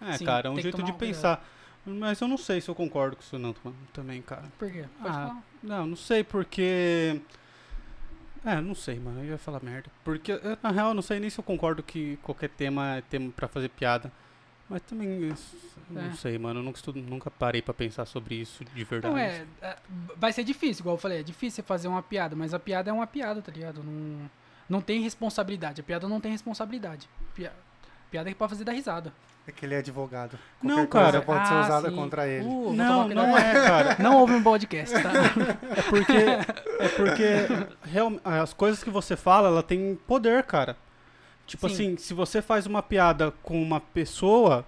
[0.00, 1.44] É, Sim, cara, é um jeito de pensar.
[1.86, 3.54] Mas eu não sei se eu concordo com isso não
[3.92, 4.44] também, cara.
[4.58, 4.84] Por quê?
[5.00, 5.42] Pode Ah, falar.
[5.62, 7.20] Não, não sei porque.
[8.44, 9.20] É, não sei, mano.
[9.20, 9.90] Eu ia falar merda.
[10.04, 13.00] Porque, eh, na real, eu não sei nem se eu concordo que qualquer tema é
[13.00, 14.12] tema pra fazer piada.
[14.70, 15.32] Mas também,
[15.90, 16.12] não É.
[16.12, 16.60] sei, mano.
[16.60, 19.12] Eu nunca, estudo, nunca parei pra pensar sobre isso de verdade.
[19.14, 19.76] Não, é, é,
[20.16, 21.20] Vai ser difícil, igual eu falei.
[21.20, 23.82] É difícil você fazer uma piada, mas a piada é uma piada, tá ligado?
[23.82, 24.30] Não,
[24.68, 25.80] não tem responsabilidade.
[25.80, 27.08] A piada não tem responsabilidade.
[27.34, 27.52] Pia-
[28.10, 29.12] piada é pra fazer dar risada.
[29.46, 30.38] É que ele é advogado.
[30.62, 31.10] Não, Qualquer cara.
[31.12, 31.96] coisa pode ser Ah, usada sim.
[31.96, 32.44] contra ele.
[32.44, 33.96] Uh, Não, não é, cara.
[33.98, 35.10] Não ouve um podcast, tá?
[35.76, 40.76] É porque, é porque real- as coisas que você fala, ela tem poder, cara.
[41.46, 41.74] Tipo Sim.
[41.74, 44.66] assim, se você faz uma piada com uma pessoa,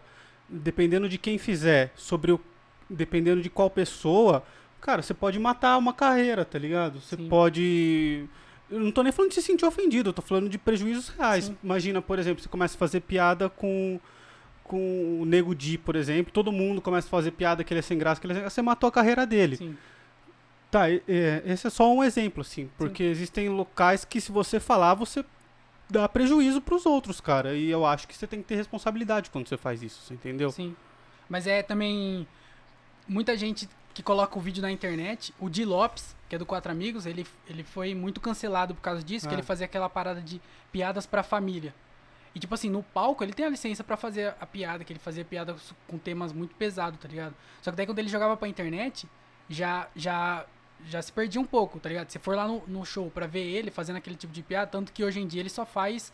[0.48, 2.40] dependendo de quem fizer, sobre o.
[2.88, 4.42] Dependendo de qual pessoa,
[4.80, 7.00] cara, você pode matar uma carreira, tá ligado?
[7.00, 7.28] Você Sim.
[7.28, 8.24] pode.
[8.70, 11.46] Eu não tô nem falando de se sentir ofendido, eu tô falando de prejuízos reais.
[11.46, 11.56] Sim.
[11.62, 13.98] Imagina, por exemplo, você começa a fazer piada com.
[14.62, 17.82] Com o Nego Di, por exemplo, todo mundo começa a fazer piada que ele é
[17.82, 19.56] sem graça, que ele é sem graça, você matou a carreira dele.
[19.56, 19.76] Sim.
[20.70, 24.94] Tá, é, esse é só um exemplo, assim, porque existem locais que se você falar,
[24.94, 25.24] você
[25.88, 27.54] dá prejuízo pros outros, cara.
[27.54, 30.50] E eu acho que você tem que ter responsabilidade quando você faz isso, você entendeu?
[30.52, 30.76] Sim.
[31.28, 32.26] Mas é também.
[33.08, 35.34] Muita gente que coloca o vídeo na internet.
[35.38, 39.02] O Di Lopes, que é do Quatro Amigos, ele, ele foi muito cancelado por causa
[39.02, 41.74] disso, que ele fazia aquela parada de piadas pra família.
[42.34, 45.00] E tipo assim, no palco ele tem a licença pra fazer a piada, que ele
[45.00, 45.56] fazia piada
[45.88, 47.34] com temas muito pesados, tá ligado?
[47.60, 49.08] Só que daí quando ele jogava pra internet,
[49.48, 50.46] já já
[50.86, 52.08] já se perdia um pouco, tá ligado?
[52.08, 54.92] Se for lá no, no show pra ver ele fazendo aquele tipo de piada, tanto
[54.92, 56.12] que hoje em dia ele só faz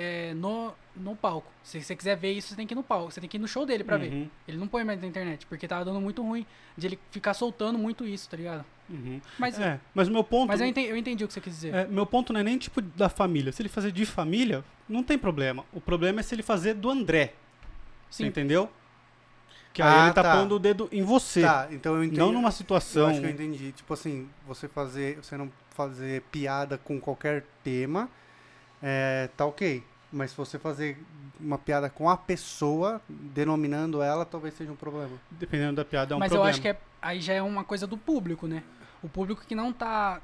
[0.00, 1.50] é, no, no palco.
[1.62, 3.40] Se você quiser ver isso, você tem que ir no palco, você tem que ir
[3.40, 4.12] no show dele pra ver.
[4.12, 6.46] Uhum, Ele não põe mais na internet, porque tava dando muito ruim
[6.76, 8.64] de ele ficar soltando muito isso, tá ligado?
[8.88, 9.20] uhum.
[9.38, 10.46] Mas, É, mas meu ponto.
[10.48, 11.74] mas eu, entendi, eu entendi o que você quis dizer.
[11.74, 13.50] é, meu ponto não é nem tipo da família.
[13.52, 15.64] Se ele fazer de família, não tem problema.
[15.72, 17.34] O problema é se ele fazer do André.
[18.08, 18.70] Você Sim, entendeu?
[19.74, 20.36] Que aí Ah, ele tá, tá.
[20.36, 21.42] pondo o dedo em você.
[21.42, 22.18] Tá, então eu entendi.
[22.20, 23.08] não numa Eu situação.
[23.08, 23.72] acho que eu entendi.
[23.72, 25.16] Tipo assim, você fazer.
[25.16, 28.08] Você não fazer piada com qualquer tema,
[28.82, 29.82] é, tá ok.
[30.12, 30.98] Mas se você fazer
[31.38, 35.10] uma piada com a pessoa, denominando ela, talvez seja um problema.
[35.30, 36.48] Dependendo da piada, é um mas problema.
[36.48, 38.62] eu acho que é- aí já é uma coisa do público, né?
[39.02, 40.20] O público que não tá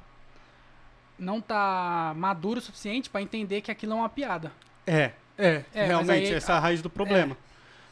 [1.17, 4.51] não tá maduro o suficiente pra entender que aquilo é uma piada.
[4.85, 7.37] É, é, É, mas realmente, aí- essa é a raiz do problema.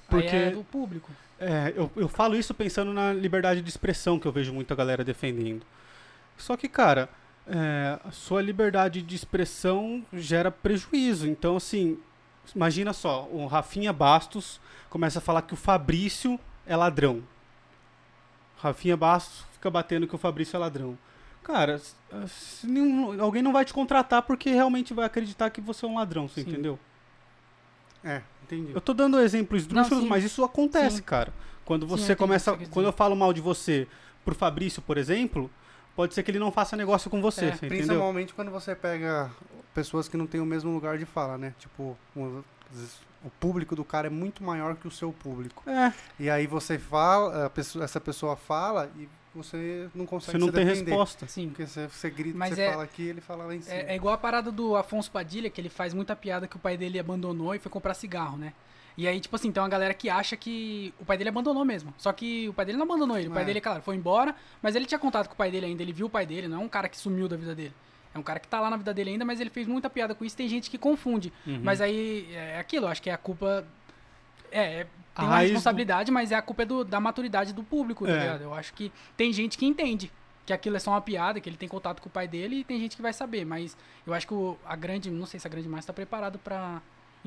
[0.10, 1.10] Porque Porque é do público.
[1.39, 5.04] É, eu, eu falo isso pensando na liberdade de expressão que eu vejo muita galera
[5.04, 5.66] defendendo.
[6.38, 7.08] Só que, cara,
[7.48, 11.28] é, a sua liberdade de expressão gera prejuízo.
[11.28, 11.98] Então, assim,
[12.56, 17.24] imagina só, o Rafinha Bastos começa a falar que o Fabrício é ladrão.
[18.58, 20.98] Rafinha Bastos fica batendo que o Fabrício é ladrão.
[21.44, 21.82] Cara,
[22.64, 26.28] nenhum- alguém não vai te contratar porque realmente vai acreditar que você é um ladrão,
[26.30, 26.50] você Sim.
[26.50, 26.80] entendeu?
[28.02, 28.72] É, entendi.
[28.74, 30.10] Eu tô dando exemplos esdrúxulos, sim.
[30.10, 31.04] mas isso acontece, Sim.
[31.04, 31.34] cara.
[31.66, 32.58] Quando Sim, você eu entendi começa.
[32.72, 33.88] Quando eu falo mal de você
[34.24, 35.50] pro Fabrício, por exemplo,
[35.96, 37.86] pode ser que ele não faça negócio com você, É, você entendeu?
[37.88, 39.30] Principalmente quando você pega
[39.74, 41.54] pessoas que não têm o mesmo lugar de fala, né?
[41.60, 42.44] Tipo, o,
[43.24, 45.64] o público do cara é muito maior que o seu público.
[45.70, 50.38] É, E aí você fala, a pessoa- essa pessoa fala e você não consegue você
[50.38, 50.91] não se tem defender.
[50.91, 51.28] resposta.
[51.28, 51.48] Sim.
[51.50, 53.76] Porque você, você grita, Mas você é- fala aqui, ele fala lá em cima.
[53.76, 56.60] É, é igual a parada do Afonso Padilha, que ele faz muita piada que o
[56.60, 58.54] pai dele abandonou e foi comprar cigarro, né?
[58.98, 61.94] E aí, tipo assim, tem uma galera que acha que o pai dele abandonou mesmo.
[61.98, 63.28] Só que o pai dele não abandonou ele.
[63.28, 63.46] O pai É.
[63.46, 65.82] dele, claro, foi embora, mas ele tinha contato com o pai dele ainda.
[65.82, 67.74] Ele viu o pai dele, não é um cara que sumiu da vida dele.
[68.14, 70.14] É um cara que tá lá na vida dele ainda, mas ele fez muita piada
[70.14, 70.38] com isso.
[70.38, 71.34] Tem gente que confunde.
[71.48, 71.60] Uhum.
[71.64, 73.66] Mas aí é aquilo, eu acho que é a culpa.
[74.52, 77.00] É, é- A tem uma raiz do- responsabilidade, mas é a culpa é do- da
[77.00, 78.20] maturidade do público, tá É.
[78.20, 78.41] ligado?
[78.41, 80.12] Eu acho que tem gente que entende
[80.46, 82.64] que aquilo é só uma piada, que ele tem contato com o pai dele e
[82.64, 83.76] tem gente que vai saber, mas
[84.06, 86.54] eu acho que o- a grande, não sei se a grande massa tá preparado pra
[86.68, 86.82] enten-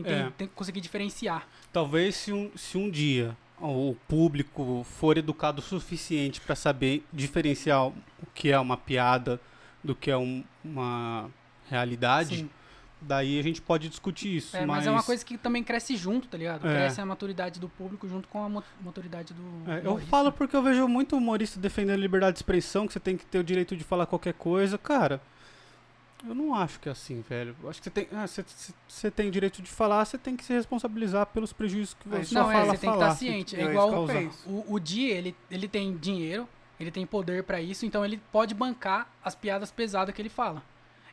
[0.04, 0.30] É.
[0.36, 1.46] tem que conseguir diferenciar.
[1.72, 7.86] Talvez se um, se um dia o público for educado o suficiente para saber diferenciar
[7.86, 7.94] o
[8.34, 9.40] que é uma piada
[9.82, 11.30] do que é um- uma
[11.70, 12.50] realidade, Sim.
[13.00, 14.56] daí a gente pode discutir isso.
[14.56, 14.86] É, mas...
[14.86, 16.66] é uma coisa que também cresce junto, tá ligado?
[16.68, 16.72] É.
[16.74, 20.62] Cresce a maturidade do público junto com a maturidade do É, eu falo porque eu
[20.62, 23.74] vejo muito humorista defendendo a liberdade de expressão, que você tem que ter o direito
[23.76, 24.76] de falar qualquer coisa.
[24.76, 25.20] Cara,
[26.26, 27.54] eu não acho que é assim, velho.
[27.62, 28.44] Eu acho que você tem, ah, você,
[28.88, 32.34] você- tem direito de falar, você tem que se responsabilizar pelos prejuízos que É, você
[32.34, 33.06] Não, é, fala você tem que falar.
[33.12, 33.56] estar ciente.
[33.56, 34.06] É É isso igual.
[34.46, 36.48] O, o Di, ele, ele tem dinheiro,
[36.78, 40.62] ele tem poder pra isso, então ele pode bancar as piadas pesadas que ele fala.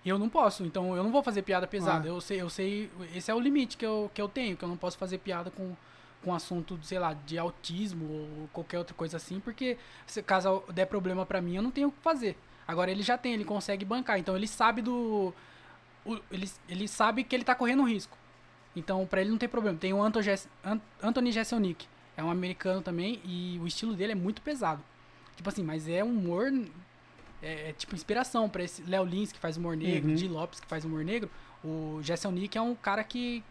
[0.05, 2.05] Eu não posso, então eu não vou fazer piada pesada.
[2.09, 2.11] Ah.
[2.11, 4.67] Eu sei, eu sei, esse é o limite que eu, que eu tenho, que eu
[4.67, 5.75] não posso fazer piada com
[6.21, 10.85] com assunto, sei lá, de autismo ou qualquer outra coisa assim, porque se caso der
[10.85, 12.37] problema pra mim, eu não tenho o que fazer.
[12.67, 15.33] Agora ele já tem, ele consegue bancar, então ele sabe do
[16.05, 18.17] o- ele, ele sabe que ele tá correndo risco.
[18.75, 19.77] Então, pra ele não tem problema.
[19.77, 20.19] Tem o Anto
[21.01, 21.87] Anthony Jeselnik,
[22.17, 24.83] é um americano também, e o estilo dele é muito pesado.
[25.35, 26.51] Tipo assim, mas é humor.
[27.41, 30.15] É, é tipo inspiração pra esse Léo Lins, que faz humor negro, Uhum.
[30.15, 31.29] Di Lopes, que faz humor negro.
[31.63, 33.43] O Jeselnik é um cara que.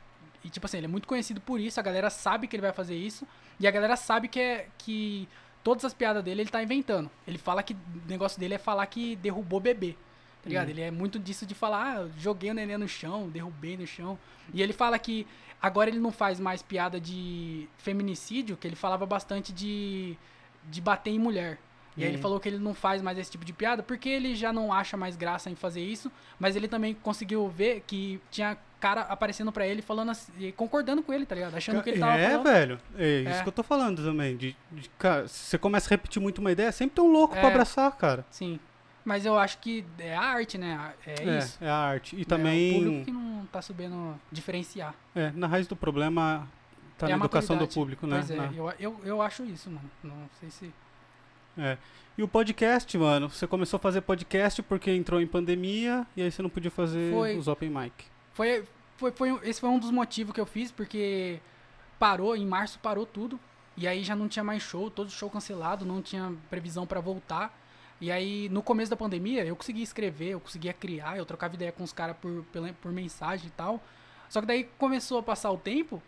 [0.45, 2.73] E, tipo assim, ele é muito conhecido por isso, a galera sabe que ele vai
[2.73, 3.27] fazer isso,
[3.61, 4.67] e a galera sabe que é.
[4.79, 5.29] que
[5.63, 7.11] todas as piadas dele ele tá inventando.
[7.27, 7.75] Ele fala que.
[7.75, 9.97] O negócio dele é falar que derrubou bebê.
[10.43, 10.67] Tá ligado?
[10.67, 10.71] Uhum.
[10.71, 14.19] Ele é muito disso de falar, ah, joguei o neném no chão, derrubei no chão.
[14.53, 15.27] E ele fala que
[15.61, 20.17] agora ele não faz mais piada de feminicídio, que ele falava bastante de,
[20.69, 21.61] de bater em mulher.
[21.97, 22.23] E aí ele Uhum.
[22.23, 24.97] falou que ele não faz mais esse tipo de piada porque ele já não acha
[24.97, 29.67] mais graça em fazer isso, mas ele também conseguiu ver que tinha cara aparecendo pra
[29.67, 31.55] ele falando assim, e concordando com ele, tá ligado?
[31.55, 32.45] Achando que ele tava é, falando.
[32.45, 32.81] velho.
[32.97, 33.43] É isso É.
[33.43, 34.37] que eu tô falando também.
[34.37, 37.35] De, de- cara, se você começa a repetir muito uma ideia, sempre tem um louco
[37.35, 37.51] pra É.
[37.51, 38.25] abraçar, cara.
[38.31, 38.59] Sim.
[39.05, 40.95] Mas eu acho que é a arte, né?
[41.07, 41.59] É, isso.
[41.61, 42.17] É a arte.
[42.17, 44.95] E É o também, público que não tá sabendo diferenciar.
[45.15, 46.49] é, na raiz do problema
[46.97, 48.17] tá É na educação do público, né?
[48.19, 49.91] Pois é, Na- eu, eu, eu acho isso, mano.
[50.03, 50.73] Não sei se.
[51.57, 51.77] É.
[52.17, 56.31] E o podcast, mano, você começou a fazer podcast porque entrou em pandemia e aí
[56.31, 57.37] você não podia fazer Foi.
[57.37, 58.05] os open mic.
[58.35, 58.65] Foi,
[58.97, 61.41] foi, foi, esse foi um dos motivos que eu fiz, porque
[61.99, 63.39] parou, em março parou tudo.
[63.77, 67.59] E aí já não tinha mais show, todo show cancelado, não tinha previsão pra voltar.
[67.99, 71.73] E aí, no começo da pandemia, eu conseguia escrever, eu conseguia criar, eu trocava ideia
[71.73, 73.83] com os caras por, pela- por mensagem e tal.
[74.29, 76.03] Só que daí começou a passar o tempo,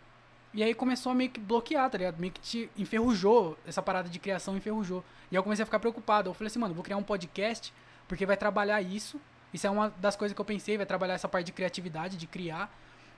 [0.55, 2.17] e aí começou a meio que bloquear, tá ligado?
[2.19, 5.03] Meio que te enferrujou, essa parada de criação enferrujou.
[5.31, 6.29] E aí eu comecei a ficar preocupado.
[6.29, 7.73] Eu falei assim, mano, vou criar um podcast,
[8.07, 9.19] porque vai trabalhar isso.
[9.53, 12.25] Isso é uma das coisas que eu pensei, vai trabalhar essa parte de criatividade, de
[12.25, 12.73] criar.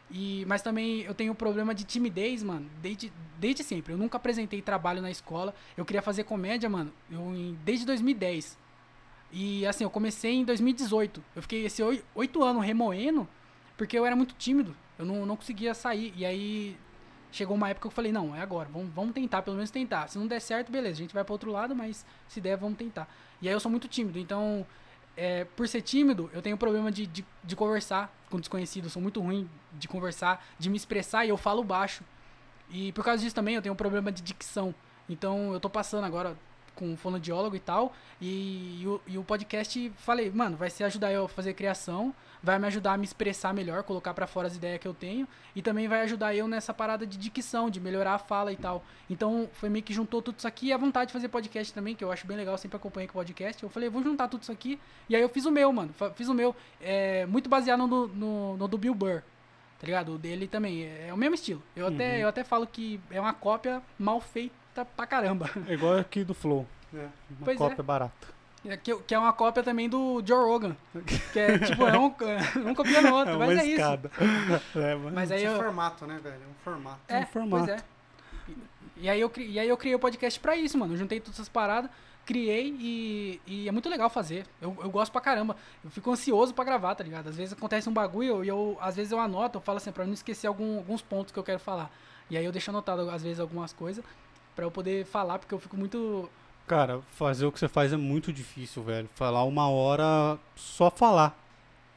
[0.10, 3.94] E, mas também eu tenho um problema de timidez, mano, desde, desde sempre.
[3.94, 5.54] Eu nunca apresentei trabalho na escola.
[5.76, 8.58] Eu queria fazer comédia, mano, eu, desde 2010.
[9.32, 11.24] E assim, eu comecei em 2018.
[11.36, 13.28] Eu fiquei esse oi- oito anos remoendo,
[13.78, 14.76] porque eu era muito tímido.
[14.98, 16.14] Eu não, não conseguia sair.
[16.16, 16.78] E aí
[17.32, 20.08] chegou uma época que eu falei, não, é agora, vamos, vamos tentar, pelo menos tentar.
[20.08, 22.78] Se não der certo, beleza, a gente vai para outro lado, mas se der, vamos
[22.78, 23.08] tentar.
[23.42, 24.66] E aí eu sou muito tímido, então,
[25.16, 29.22] é, por ser tímido, eu tenho problema de, de, de conversar com desconhecidos, sou muito
[29.22, 32.04] ruim de conversar, de me expressar e eu falo baixo.
[32.70, 34.74] E por causa disso também eu tenho um problema de dicção.
[35.10, 36.36] Então eu tô passando agora,
[36.78, 37.94] com fonoaudiólogo e tal.
[38.22, 42.14] E, e o, e o podcast, falei, mano, vai ser ajudar eu a fazer criação,
[42.48, 45.28] vai me ajudar a me expressar melhor, colocar pra fora as ideias que eu tenho.
[45.54, 48.84] E também vai ajudar eu nessa parada de dicção, de melhorar a fala e tal.
[49.10, 51.93] Então foi meio que juntou tudo isso aqui e a vontade de fazer podcast também,
[51.93, 53.62] que eu acho bem legal, sempre acompanhei com podcast.
[53.62, 54.80] Eu falei, vou juntar tudo isso aqui.
[55.10, 55.93] E aí eu fiz o meu, mano.
[56.16, 59.22] Fiz o meu, é, muito baseado no, no, no do Bill Burr.
[59.80, 60.14] Tá ligado?
[60.14, 60.86] O dele também.
[60.86, 61.62] É, é o mesmo estilo.
[61.76, 65.50] Eu, até, eu até falo que é uma cópia mal feita pra caramba.
[65.68, 66.66] É igual aqui do Flow.
[66.93, 66.98] É.
[66.98, 67.10] Uma
[67.43, 67.60] Pois é.
[67.60, 68.37] cópia barata.
[68.68, 70.76] É, Que, que é uma cópia também do Joe Rogan.
[71.34, 72.05] Que é tipo, é um,
[72.70, 73.82] um copiando o outro, É mas é isso.
[74.80, 75.57] É, mas- Mas aí Esse eu.
[75.57, 76.36] formato, né, velho?
[76.36, 76.99] É um formato.
[77.07, 77.65] É, um formato.
[77.65, 77.84] pois é.
[78.47, 78.57] E,
[79.05, 80.93] e aí eu, e aí eu criei o podcast pra isso, mano.
[80.93, 81.89] Eu juntei todas essas paradas,
[82.26, 84.45] criei e, e é muito legal fazer.
[84.61, 85.55] Eu, eu gosto pra caramba.
[85.84, 87.28] Eu fico ansioso pra gravar, tá ligado?
[87.30, 90.05] Às vezes acontece um bagulho e eu, às vezes eu anoto, eu falo assim, pra
[90.05, 91.89] não esquecer algum- alguns pontos que eu quero falar.
[92.30, 94.03] E aí eu deixo anotado, às vezes, algumas coisas
[94.53, 96.30] pra eu poder falar, porque eu fico muito.
[96.68, 99.09] Cara, fazer o que você faz é muito difícil, velho.
[99.15, 101.38] Falar uma hora, só falar.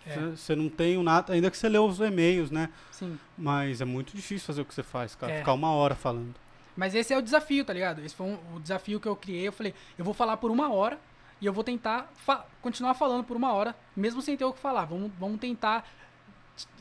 [0.06, 0.14] É.
[0.14, 2.70] Você você não tem nada, ainda que você lê os e-mails, né?
[2.90, 3.18] Sim.
[3.36, 5.32] Mas é muito difícil fazer o que você faz, cara.
[5.32, 5.38] É.
[5.38, 6.34] Ficar uma hora falando.
[6.76, 8.00] Mas esse é o desafio, tá ligado?
[8.04, 9.48] Esse foi um- o desafio que eu criei.
[9.48, 10.98] Eu falei, eu vou falar por uma hora
[11.40, 14.60] e eu vou tentar fa- continuar falando por uma hora, mesmo sem ter o que
[14.60, 14.84] falar.
[14.84, 15.84] Vamos, vamos tentar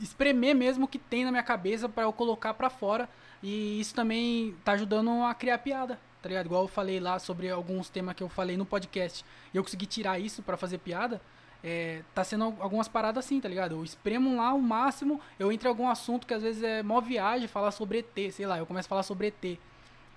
[0.00, 3.08] espremer mesmo o que tem na minha cabeça pra eu colocar pra fora.
[3.42, 6.46] E isso também tá ajudando a criar piada, tá ligado?
[6.46, 9.86] Igual eu falei lá sobre alguns temas que eu falei no podcast e eu consegui
[9.86, 11.20] tirar isso pra fazer piada.
[11.62, 13.72] É, tá sendo al- algumas paradas assim, tá ligado?
[13.74, 17.00] Eu espremo lá o máximo, eu entro em algum assunto que às vezes é mó
[17.00, 19.58] viagem, falar sobre ET, sei lá, eu começo a falar sobre ET.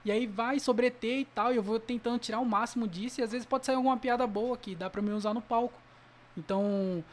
[0.05, 3.19] E aí vai sobre ET e tal, e eu vou tentando tirar o máximo disso,
[3.19, 5.77] e às vezes pode sair alguma piada boa que dá pra me usar no palco.
[6.37, 7.03] Então,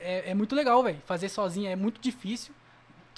[0.00, 1.00] é, é muito legal, velho.
[1.06, 2.54] Fazer sozinho é muito difícil.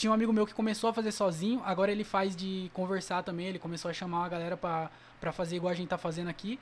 [0.03, 3.47] Tinha um amigo meu que começou a fazer sozinho, agora ele faz de conversar também,
[3.47, 4.91] ele começou a chamar a galera pra,
[5.21, 6.59] pra fazer igual a gente tá fazendo aqui.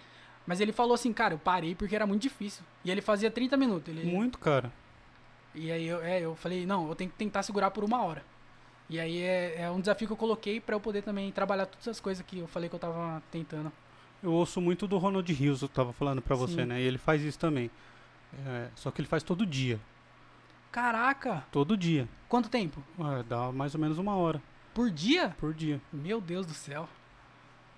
[0.46, 2.62] Mas ele falou assim, cara, eu parei porque era muito difícil.
[2.84, 3.88] E ele fazia 30 minutos.
[3.88, 4.70] Ele, Muito, cara.
[5.54, 8.22] e aí eu, é, eu falei, não, eu tenho que tentar segurar por uma hora.
[8.90, 11.88] E aí é, é um desafio que eu coloquei pra eu poder também trabalhar todas
[11.88, 13.72] as coisas que eu falei que eu tava tentando.
[14.22, 16.78] Eu ouço muito do Ronald Rios, eu tava falando pra você, né?
[16.78, 17.70] E ele faz isso também.
[18.46, 19.80] É, só que ele faz todo dia.
[20.72, 21.44] Caraca!
[21.50, 22.08] Todo dia.
[22.28, 22.82] Quanto tempo?
[23.18, 24.40] É, dá mais ou menos uma hora
[24.72, 25.34] Por dia?
[25.38, 25.80] por dia.
[25.92, 26.88] Meu Deus do céu.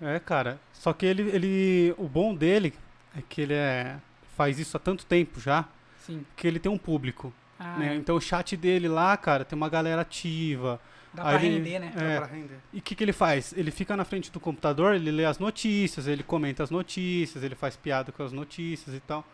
[0.01, 0.61] É, cara.
[0.73, 1.95] Só que ele, ele.
[1.97, 2.75] O bom dele
[3.17, 3.97] é que ele é,
[4.37, 5.65] faz isso há tanto tempo já
[5.99, 6.25] Sim.
[6.37, 7.33] que ele tem um público.
[7.59, 7.95] Ah, né?
[7.95, 10.81] Então o chat dele lá, cara, tem uma galera ativa.
[11.15, 11.93] dá aí pra ele- render, né?
[11.95, 12.17] Dá É.
[12.19, 12.59] pra render.
[12.73, 13.55] E o que, que ele faz?
[13.57, 17.55] Ele fica na frente do computador, ele lê as notícias, ele comenta as notícias, ele
[17.55, 19.25] faz piada com as notícias e tal.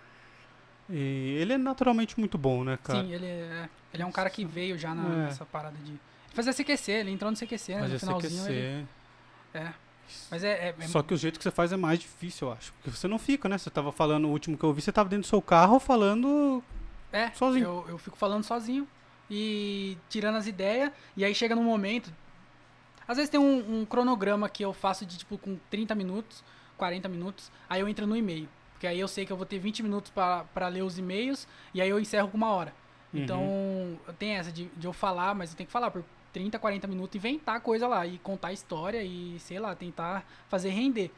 [0.90, 3.00] E ele é naturalmente muito bom, né, cara?
[3.02, 5.16] Sim, ele é, ele é um cara que veio já na, É.
[5.26, 5.90] nessa parada de.
[5.92, 6.00] Ele
[6.34, 7.88] fazia CQC, ele entrou no CQC, né?
[7.88, 8.52] No finalzinho CQC...
[8.52, 8.86] ele.
[9.54, 9.72] É.
[10.30, 10.68] Mas é.
[10.68, 12.72] é- é- Só que o jeito que você faz é mais difícil, eu acho.
[12.74, 13.58] Porque você não fica, né?
[13.58, 16.62] Você tava falando, o último que eu vi, você tava dentro do seu carro falando
[17.12, 17.64] É, Sozinho.
[17.64, 18.86] Eu, eu fico falando sozinho
[19.30, 22.10] e tirando as ideias, e aí chega num momento.
[23.06, 26.42] Às vezes tem um, um cronograma que eu faço de tipo com 30 minutos,
[26.76, 28.48] 40 minutos, aí eu entro no e-mail.
[28.78, 31.82] Porque aí eu sei que eu vou ter 20 minutos pra ler os e-mails, e
[31.82, 32.72] aí eu encerro com uma hora.
[33.12, 33.20] Uhum.
[33.24, 36.86] Então, tem essa de, de eu falar, mas eu tenho que falar por 30, 40
[36.86, 41.10] minutos, inventar coisa lá, e contar a história, e sei lá, tentar fazer render.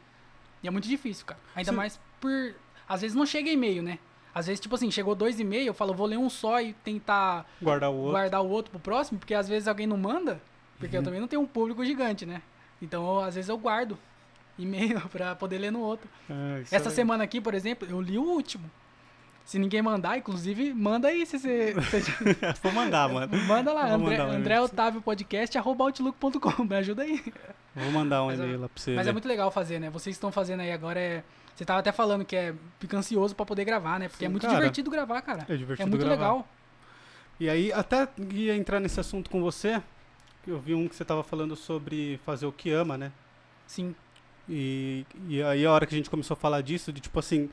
[0.62, 1.38] E é muito difícil, cara.
[1.54, 1.76] Ainda Sim.
[1.76, 2.54] mais por.
[2.88, 3.98] Às vezes não chega e-mail, né?
[4.34, 7.44] Às vezes, tipo assim, chegou dois e-mails, eu falo, vou ler um só e tentar
[7.60, 8.12] guardar o outro.
[8.12, 10.40] guardar o outro pro próximo, porque às vezes alguém não manda,
[10.78, 11.00] porque Uhum.
[11.02, 12.40] eu também não tenho um público gigante, né?
[12.80, 13.98] Então, às vezes eu guardo
[14.62, 16.08] e-mail pra poder ler no outro.
[16.28, 18.70] É, Essa é- semana aqui, por exemplo, eu li o último.
[19.44, 21.74] Se ninguém mandar, inclusive, manda aí se você.
[22.00, 23.36] se- Vou mandar, mano.
[23.48, 24.60] manda lá, André, mandar André.
[24.60, 26.64] Otávio Podcast, arroba outlook.com.
[26.64, 27.20] Me ajuda aí.
[27.74, 28.94] Vou mandar um é- e-mail lá pra você.
[28.94, 29.90] Mas é muito legal fazer, né?
[29.90, 31.24] Vocês estão fazendo aí agora é.
[31.56, 34.08] Você tava até falando que é fica ansioso pra poder gravar, né?
[34.08, 34.54] Porque é Sim, muito cara.
[34.56, 35.44] divertido gravar, cara.
[35.48, 36.22] É divertido É muito gravar.
[36.22, 36.48] legal.
[37.38, 39.82] E aí, até ia entrar nesse assunto com você,
[40.44, 43.10] que eu vi um que você tava falando sobre fazer o que ama, né?
[43.66, 43.94] Sim.
[44.48, 47.48] E, e aí a hora que a gente começou a falar disso, de tipo assim,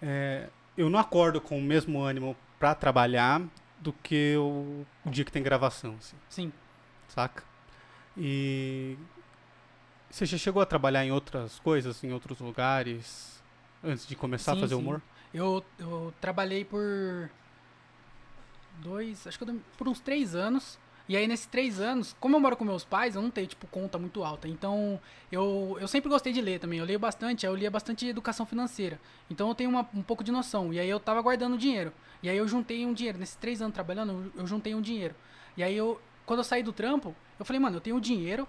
[0.00, 3.42] é, eu não acordo com o mesmo ânimo pra trabalhar
[3.78, 6.52] do que o, o dia que tem gravação, assim, Sim.
[7.08, 7.42] saca?
[8.16, 8.96] E
[10.10, 13.42] você já chegou a trabalhar em outras coisas, em outros lugares,
[13.82, 14.80] antes de começar Sim, a fazer sim.
[14.80, 15.02] humor?
[15.32, 17.30] Eu, eu trabalhei por
[18.82, 20.78] dois, acho que eu, por uns três anos.
[21.08, 23.66] E aí, nesses três anos, como eu moro com meus pais, eu não tenho, tipo,
[23.66, 24.46] conta muito alta.
[24.48, 25.00] Então,
[25.30, 26.78] eu, eu sempre gostei de ler também.
[26.78, 29.00] Eu leio bastante, eu lia bastante educação financeira.
[29.30, 30.72] Então, eu tenho uma- um pouco de noção.
[30.72, 31.92] E aí, eu tava guardando dinheiro.
[32.22, 33.18] E aí, eu juntei um dinheiro.
[33.18, 35.14] Nesses três anos trabalhando, eu, juntei um dinheiro.
[35.56, 38.46] E aí, eu, quando eu saí do trampo, eu falei, mano, eu tenho dinheiro.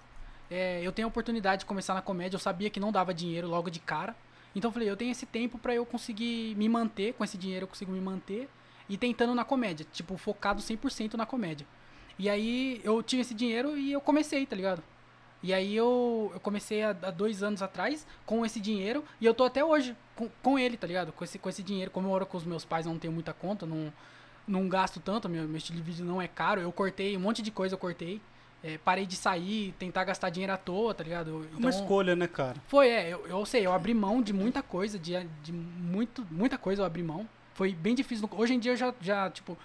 [0.50, 2.36] é, eu tenho a oportunidade de começar na comédia.
[2.36, 4.14] Eu sabia que não dava dinheiro logo de cara.
[4.54, 7.64] Então eu falei, eu tenho esse tempo pra eu conseguir me manter, com esse dinheiro
[7.64, 8.48] eu consigo me manter
[8.88, 11.66] e tentando na comédia, tipo, focado 100% na comédia.
[12.18, 14.82] E aí eu tinha esse dinheiro e eu comecei, tá ligado?
[15.44, 19.44] E aí eu, eu comecei há, dois anos atrás com esse dinheiro e eu tô
[19.44, 21.12] até hoje com, com ele, tá ligado?
[21.12, 21.90] Com esse, com esse dinheiro.
[21.90, 23.92] Como eu moro com os meus pais, não tenho muita conta, não,
[24.48, 26.62] não gasto tanto, meu, meu estilo de vida não é caro.
[26.62, 28.22] Eu cortei um monte de coisa, eu cortei.
[28.62, 31.46] É, parei de sair, tentar gastar dinheiro à toa, tá ligado?
[31.52, 32.56] É uma escolha, né, cara?
[32.66, 33.12] Foi, é.
[33.12, 35.12] Eu, eu sei, eu abri mão de muita coisa, de,
[35.42, 37.28] de muito, muita coisa eu abri mão.
[37.52, 38.26] Foi bem difícil.
[38.32, 39.58] Hoje em dia eu já, já tipo,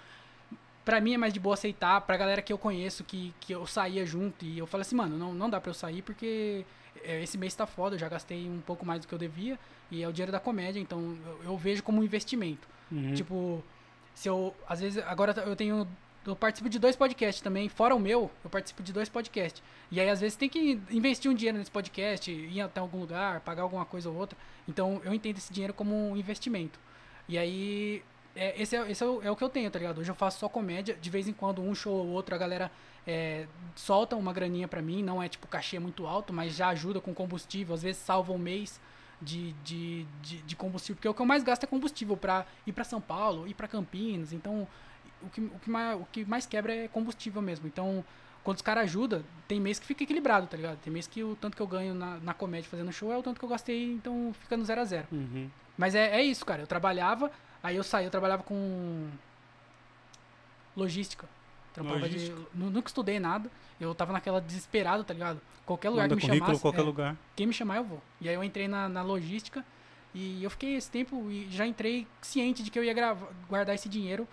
[0.84, 3.66] pra mim é mais de boa aceitar, pra galera que eu conheço, que, que eu
[3.66, 6.64] saía junto, e eu falei assim, mano, não, não dá pra eu sair porque
[7.04, 9.58] é, esse mês tá foda, eu já gastei um pouco mais do que eu devia,
[9.90, 12.68] e é o dinheiro da comédia, então eu, eu vejo como um investimento.
[12.90, 13.14] Uhum.
[13.14, 13.64] Tipo,
[14.14, 15.86] se eu, às vezes, agora eu tenho,
[16.26, 19.62] eu participo de dois podcasts também, fora o meu, eu participo de dois podcasts.
[19.90, 23.40] E aí, às vezes, tem que investir um dinheiro nesse podcast, ir até algum lugar,
[23.40, 24.38] pagar alguma coisa ou outra.
[24.68, 26.78] Então, eu entendo esse dinheiro como um investimento.
[27.28, 28.02] E aí,
[28.40, 29.98] é, esse, é, esse é o, é, o, que eu tenho, tá ligado?
[29.98, 32.72] Hoje eu faço só comédia, de vez em quando um show ou outro a galera
[33.06, 37.02] é, solta uma graninha pra mim, não é tipo cachê muito alto, mas já ajuda
[37.02, 38.80] com combustível, às vezes salva um mês
[39.20, 42.72] de, de, de, de combustível, porque o que eu mais gasto é combustível pra ir
[42.72, 44.66] pra São Paulo, ir pra Campinas, então
[45.20, 48.02] o que, o que, mais, o que mais quebra é combustível mesmo, então
[48.42, 50.78] quando os caras ajudam, tem mês que fica equilibrado, tá ligado?
[50.78, 53.22] Tem mês que o tanto que eu ganho na, na comédia fazendo show é o
[53.22, 55.06] tanto que eu gastei, então fica no zero a zero.
[55.12, 55.50] Uhum.
[55.76, 57.30] Mas é, é isso, cara, eu trabalhava
[57.62, 59.08] Aí eu saí, eu trabalhava com
[60.76, 61.28] logística.
[61.76, 62.36] Logística.
[62.36, 62.46] de.
[62.58, 63.50] nu- Nunca estudei nada.
[63.80, 65.40] Eu tava naquela desesperado, tá ligado?
[65.64, 66.62] Qualquer lugar Manda que me currículo chamasse.
[66.62, 67.16] qualquer é, lugar.
[67.36, 68.02] Quem me chamar, eu vou.
[68.20, 69.64] E aí eu entrei na, na logística
[70.14, 73.74] e eu fiquei esse tempo e já entrei ciente de que eu ia grava- guardar
[73.74, 74.26] esse dinheiro.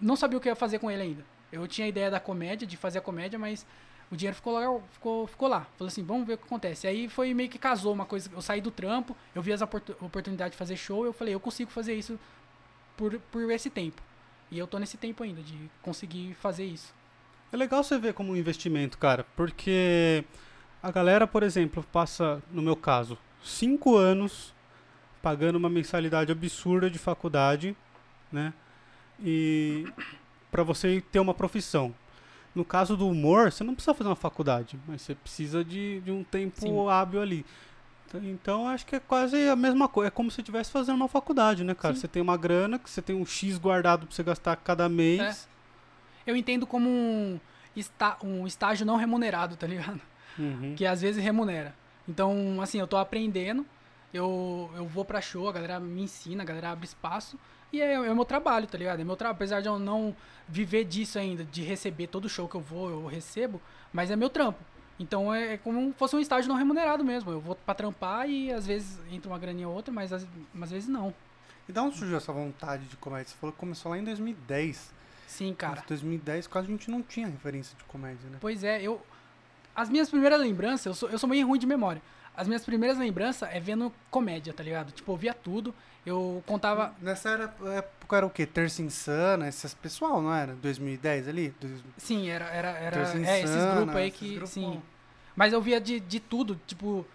[0.00, 1.24] Não sabia o que eu ia fazer com ele ainda.
[1.52, 3.66] Eu tinha a ideia da comédia, de fazer a comédia, mas
[4.10, 5.66] o dinheiro ficou lá, ficou, ficou lá.
[5.76, 6.86] Falei assim, vamos ver o que acontece.
[6.86, 8.30] Aí foi meio que casou uma coisa.
[8.32, 11.40] Eu saí do trampo, eu vi as oportu- oportunidades de fazer show, eu falei, eu
[11.40, 12.18] consigo fazer isso
[13.00, 14.02] por, por esse tempo.
[14.50, 16.92] E eu tô nesse tempo ainda de conseguir fazer isso.
[17.50, 20.22] É legal você ver como um investimento, cara, porque
[20.82, 24.54] a galera, por exemplo, passa, no meu caso, cinco anos
[25.22, 27.74] pagando uma mensalidade absurda de faculdade,
[28.30, 28.52] né?
[29.18, 29.86] E
[30.50, 31.94] para você ter uma profissão.
[32.54, 36.10] No caso do humor, você não precisa fazer uma faculdade, mas você precisa de, de
[36.10, 36.88] um tempo Sim.
[36.88, 37.46] hábil ali.
[38.18, 40.08] Então, acho que é quase a mesma coisa.
[40.08, 41.94] É como se estivesse fazendo uma faculdade, né, cara?
[41.94, 42.00] Sim.
[42.00, 45.48] Você tem uma grana, que você tem um X guardado pra você gastar cada mês.
[46.26, 47.40] Eu entendo como um,
[47.74, 50.00] está, um estágio não remunerado, tá ligado?
[50.38, 50.74] Uhum.
[50.76, 51.74] Que às vezes remunera.
[52.08, 53.64] Então, assim, eu tô aprendendo,
[54.12, 57.38] eu, eu vou pra show, a galera me ensina, a galera abre espaço.
[57.72, 59.00] E é, é o meu trabalho, tá ligado?
[59.00, 59.36] É meu trabalho.
[59.36, 60.14] Apesar de eu não
[60.48, 63.60] viver disso ainda, de receber todo show que eu vou, eu recebo,
[63.92, 64.58] mas é meu trampo.
[65.00, 67.30] Então é, é como se fosse um estágio não remunerado mesmo.
[67.32, 70.26] Eu vou pra trampar e às vezes entra uma graninha ou outra, mas às,
[70.62, 71.12] às vezes não.
[71.66, 73.28] E da onde surgiu essa vontade de comédia?
[73.28, 74.92] Você falou que começou lá em 2010.
[75.26, 75.80] Sim, cara.
[75.80, 78.36] Em 2010 quase a gente não tinha referência de comédia, né?
[78.40, 79.00] Pois é, eu.
[79.74, 82.02] As minhas primeiras lembranças, eu sou, eu sou meio ruim de memória.
[82.36, 84.92] As minhas primeiras lembranças é vendo comédia, tá ligado?
[84.92, 85.74] Tipo, eu via tudo.
[86.04, 86.94] Eu contava.
[87.00, 88.46] Nessa era, época era o quê?
[88.46, 90.54] Terça Insana, esses pessoal, não era?
[90.54, 91.54] 2010 ali?
[91.98, 94.30] Sim, era, era, era Terça é, esses grupos aí que.
[94.34, 94.82] grupos- Sim.
[95.36, 97.06] Mas eu via de, de tudo, tipo,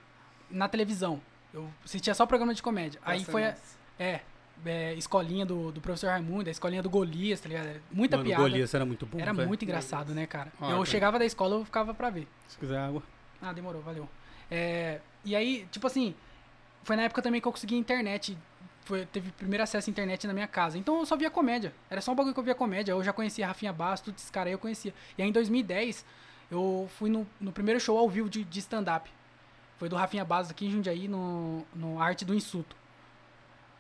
[0.50, 1.22] na televisão.
[1.54, 3.00] Eu assistia só programa de comédia.
[3.04, 3.42] Aí Essa foi.
[3.42, 3.76] é a- nossa.
[3.98, 4.20] É,
[4.66, 7.82] é, escolinha do, do professor Raimundo, a escolinha do Golias, tá ligado?
[7.92, 8.44] Muita Mano, piada.
[8.44, 9.20] Golias era muito bom.
[9.20, 9.48] Era velho.
[9.48, 10.52] muito engraçado, né, cara?
[10.60, 10.86] Ah, eu cara.
[10.86, 12.28] chegava da escola, eu ficava pra ver.
[12.48, 13.02] Se quiser água.
[13.42, 14.10] Ah, demorou, valeu.
[14.50, 16.14] É, e aí, tipo assim,
[16.84, 18.38] foi na época também que eu consegui internet.
[18.86, 20.78] Foi, teve primeiro acesso à internet na minha casa.
[20.78, 21.74] Então eu só via comédia.
[21.90, 22.92] Era só um bagulho que eu via comédia.
[22.92, 24.94] Eu já conhecia Rafinha Bastos, todos esses caras aí eu conhecia.
[25.18, 26.06] E aí em 2010,
[26.50, 29.10] eu fui no, no primeiro show ao vivo de, de stand-up.
[29.78, 32.76] Foi do Rafinha Bastos aqui em Jundiaí, no, no Arte do Insulto.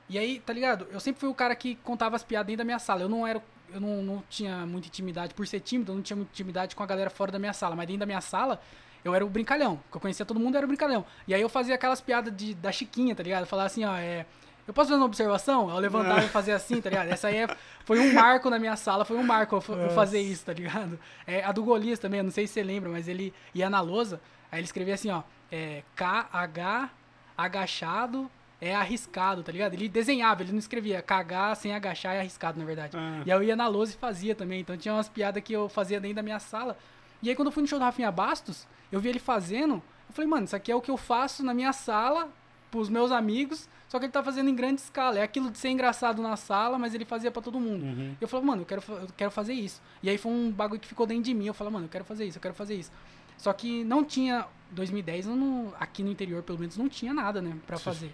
[0.09, 0.87] E aí, tá ligado?
[0.91, 3.01] Eu sempre fui o cara que contava as piadas dentro da minha sala.
[3.01, 3.41] Eu não era.
[3.73, 5.33] Eu não, não tinha muita intimidade.
[5.33, 7.75] Por ser tímido, eu não tinha muita intimidade com a galera fora da minha sala.
[7.75, 8.61] Mas dentro da minha sala,
[9.03, 9.79] eu era o brincalhão.
[9.89, 11.05] Que eu conhecia todo mundo, era o brincalhão.
[11.27, 13.45] E aí eu fazia aquelas piadas de, da Chiquinha, tá ligado?
[13.45, 14.25] Falava assim, ó, é.
[14.67, 15.69] Eu posso fazer uma observação?
[15.69, 17.07] Eu levantava e fazia assim, tá ligado?
[17.09, 17.55] Essa aí é-
[17.85, 20.53] foi um marco na minha sala, foi um marco eu, fa- eu fazer isso, tá
[20.53, 20.99] ligado?
[21.27, 23.79] É, a do Golias também, eu não sei se você lembra, mas ele ia na
[23.79, 24.19] lousa,
[24.51, 26.89] aí ele escrevia assim, ó, é, KH,
[27.37, 29.73] agachado, é arriscado, tá ligado?
[29.73, 32.97] Ele desenhava, ele não escrevia KH sem agachar é arriscado, na verdade.
[32.97, 33.21] Ah.
[33.25, 35.69] E aí eu ia na lousa e fazia também, então tinha umas piadas que eu
[35.69, 36.77] fazia dentro da minha sala.
[37.21, 39.75] E aí quando eu fui no show do Rafinha Bastos, eu vi ele fazendo,
[40.09, 42.29] eu falei, mano, isso aqui é o que eu faço na minha sala,
[42.71, 45.19] pros meus amigos, só que ele tá fazendo em grande escala.
[45.19, 47.85] É aquilo de ser engraçado na sala, mas ele fazia pra todo mundo.
[47.85, 48.13] Uhum.
[48.19, 49.81] Eu falei, mano, eu quero, eu quero fazer isso.
[50.03, 51.45] E aí foi um bagulho que ficou dentro de mim.
[51.47, 52.91] Eu falei, mano, eu quero fazer isso, eu quero fazer isso.
[53.37, 57.41] Só que não tinha, 2010, eu não- aqui no interior pelo menos, não tinha nada,
[57.41, 58.11] né, pra fazer.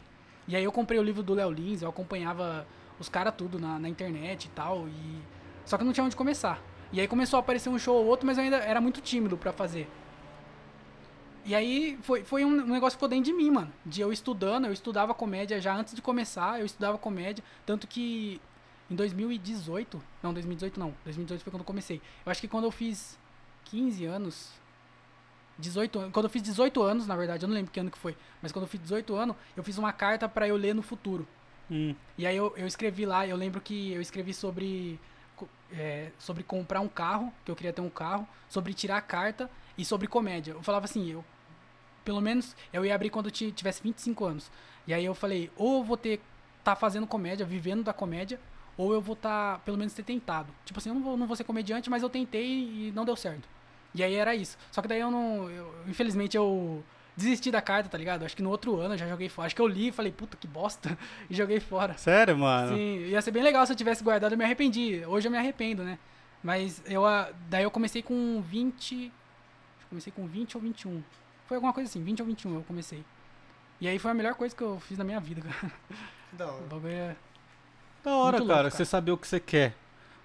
[0.48, 2.68] E aí eu comprei o livro do Léo Lins, eu acompanhava
[3.00, 4.88] os caras tudo na, na internet e tal.
[4.88, 5.20] E...
[5.66, 6.62] Só que não tinha onde começar.
[6.94, 9.36] E aí começou a aparecer um show ou outro, mas eu ainda era muito tímido
[9.36, 9.90] pra fazer.
[11.46, 13.72] E aí foi, foi um, negócio que ficou dentro de mim, mano.
[13.86, 17.44] De eu estudando, eu estudava comédia já antes de começar, eu estudava comédia.
[17.66, 18.40] Tanto que
[18.90, 20.02] em 2018.
[20.22, 20.94] Não, 2018 não.
[21.04, 22.02] 2018 foi quando eu comecei.
[22.26, 23.18] Eu acho que quando eu fiz
[23.66, 24.52] 15 anos.
[25.58, 26.14] 18 anos.
[26.14, 28.16] Quando eu fiz 18 anos, na verdade, eu não lembro que ano que foi.
[28.42, 31.28] Mas quando eu fiz 18 anos, eu fiz uma carta pra eu ler no futuro.
[31.70, 31.96] Hum.
[32.18, 35.00] E aí eu, eu escrevi lá, eu lembro que eu escrevi sobre.
[35.72, 39.50] é, sobre comprar um carro, que eu queria ter um carro, sobre tirar a carta
[39.78, 40.52] e sobre comédia.
[40.54, 41.24] Eu falava assim, eu.
[42.04, 44.52] Pelo menos eu ia abrir quando eu ti- tivesse 25 anos.
[44.88, 46.20] E aí eu falei, ou eu vou ter.
[46.64, 48.40] tá fazendo comédia, vivendo da comédia,
[48.78, 50.48] ou eu vou tá, pelo menos ter tentado.
[50.66, 53.16] Tipo assim, eu não vou, não vou ser comediante, mas eu tentei e não deu
[53.16, 53.48] certo.
[53.96, 54.58] E aí era isso.
[54.72, 55.50] Só que daí eu não.
[55.50, 56.84] eu- infelizmente eu
[57.18, 58.24] desisti da carta, tá ligado?
[58.26, 59.46] Acho que no outro ano eu já joguei fora.
[59.48, 60.98] Acho que eu li e falei, puta que bosta,
[61.30, 61.96] e joguei fora.
[61.98, 62.76] Sério, mano?
[62.76, 65.04] Sim, ia ser bem legal se eu tivesse guardado, eu me arrependi.
[65.06, 66.00] Hoje eu me arrependo, né?
[66.42, 69.12] Mas eu, ah, daí eu comecei com 20.
[69.92, 71.04] Comecei com 20 ou 21.
[71.48, 73.04] Foi alguma coisa assim, 20 ou 21 eu comecei.
[73.80, 75.72] E aí foi a melhor coisa que eu fiz na minha vida, cara.
[76.34, 76.66] Da O hora.
[76.68, 77.16] bagulho é.
[78.04, 79.76] Da hora, Muito cara, louco, você saber o que você quer,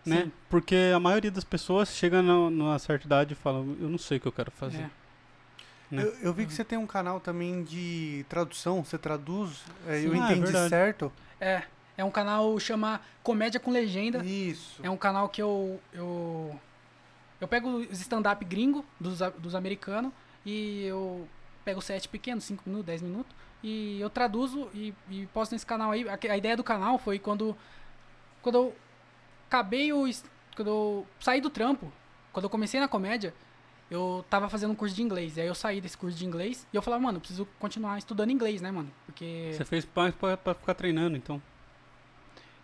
[0.04, 0.30] né?
[0.48, 4.16] Porque a maioria das pessoas chega no- numa certa idade e fala, eu não sei
[4.16, 4.78] o que eu quero fazer.
[4.82, 4.90] é.
[5.90, 6.02] né?
[6.04, 10.12] Eu, eu vi que você tem um canal também de tradução, você traduz, é, eu.
[10.12, 10.68] Ah, é entendi verdade.
[10.70, 11.12] certo?
[11.40, 11.62] É.
[11.98, 14.24] É um canal chama Comédia com Legenda.
[14.24, 14.80] Isso.
[14.82, 15.80] É um canal que eu.
[15.92, 16.58] Eu,
[17.40, 20.12] eu pego os stand-up gringo dos, dos americanos
[20.44, 21.28] e eu
[21.64, 25.90] pego set pequeno, 5 minutos, 10 minutos, e eu traduzo e, e posto nesse canal
[25.90, 26.08] aí.
[26.08, 27.56] A, a ideia do canal foi quando.
[28.40, 28.76] Quando eu
[29.48, 30.04] acabei o.
[30.54, 31.92] Quando eu saí do trampo,
[32.32, 33.34] quando eu comecei na comédia,
[33.90, 35.36] eu tava fazendo um curso de inglês.
[35.36, 37.98] E aí eu saí desse curso de inglês e eu falava, mano, eu preciso continuar
[37.98, 38.90] estudando inglês, né, mano?
[39.04, 39.50] Porque.
[39.52, 41.42] Você fez mais pra, pra ficar treinando, então.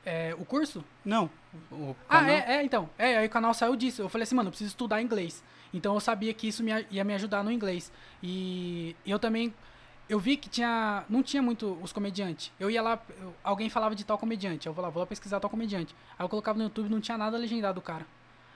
[0.04, 1.30] É, o curso Não.
[1.70, 2.88] o Ah, é, é, então.
[2.98, 4.02] É, aí o canal saiu disso.
[4.02, 5.42] Eu falei assim, mano, eu preciso estudar inglês.
[5.72, 7.90] Então eu sabia que isso me ia me ajudar no inglês.
[8.22, 9.54] E eu também.
[10.08, 11.04] Eu vi que tinha.
[11.08, 12.52] Não tinha muito os comediantes.
[12.60, 14.66] Eu ia lá, eu- alguém falava de tal comediante.
[14.66, 15.94] Eu vou lá, vou lá pesquisar tal comediante.
[16.18, 18.04] Aí eu colocava no YouTube não tinha nada legendado do cara.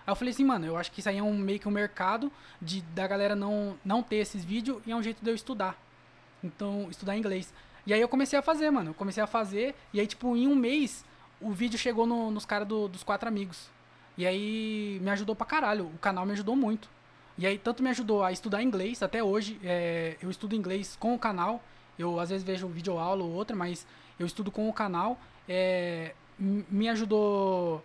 [0.06, 1.70] Aí eu falei assim, mano, eu acho que isso aí é um, meio que um
[1.70, 2.30] mercado
[2.60, 5.76] de, da galera não, não ter esses vídeos e é um jeito de eu estudar.
[6.44, 7.52] Então, estudar inglês.
[7.86, 8.90] E aí eu comecei a fazer, mano.
[8.90, 9.74] Eu comecei a fazer.
[9.92, 11.04] E aí, tipo, em um mês,
[11.40, 13.68] o vídeo chegou no- nos caras do- dos quatro amigos.
[14.16, 15.86] E aí me ajudou pra caralho.
[15.86, 16.88] O canal me ajudou muito.
[17.38, 21.14] E aí tanto me ajudou a estudar inglês, até hoje é, eu estudo inglês com
[21.14, 21.62] o canal.
[21.98, 23.86] Eu às vezes vejo vídeo aula ou outra, mas
[24.18, 25.18] eu estudo com o canal.
[25.48, 27.84] É, me ajudou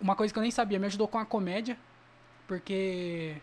[0.00, 1.76] uma coisa que eu nem sabia, me ajudou com a comédia,
[2.46, 3.36] porque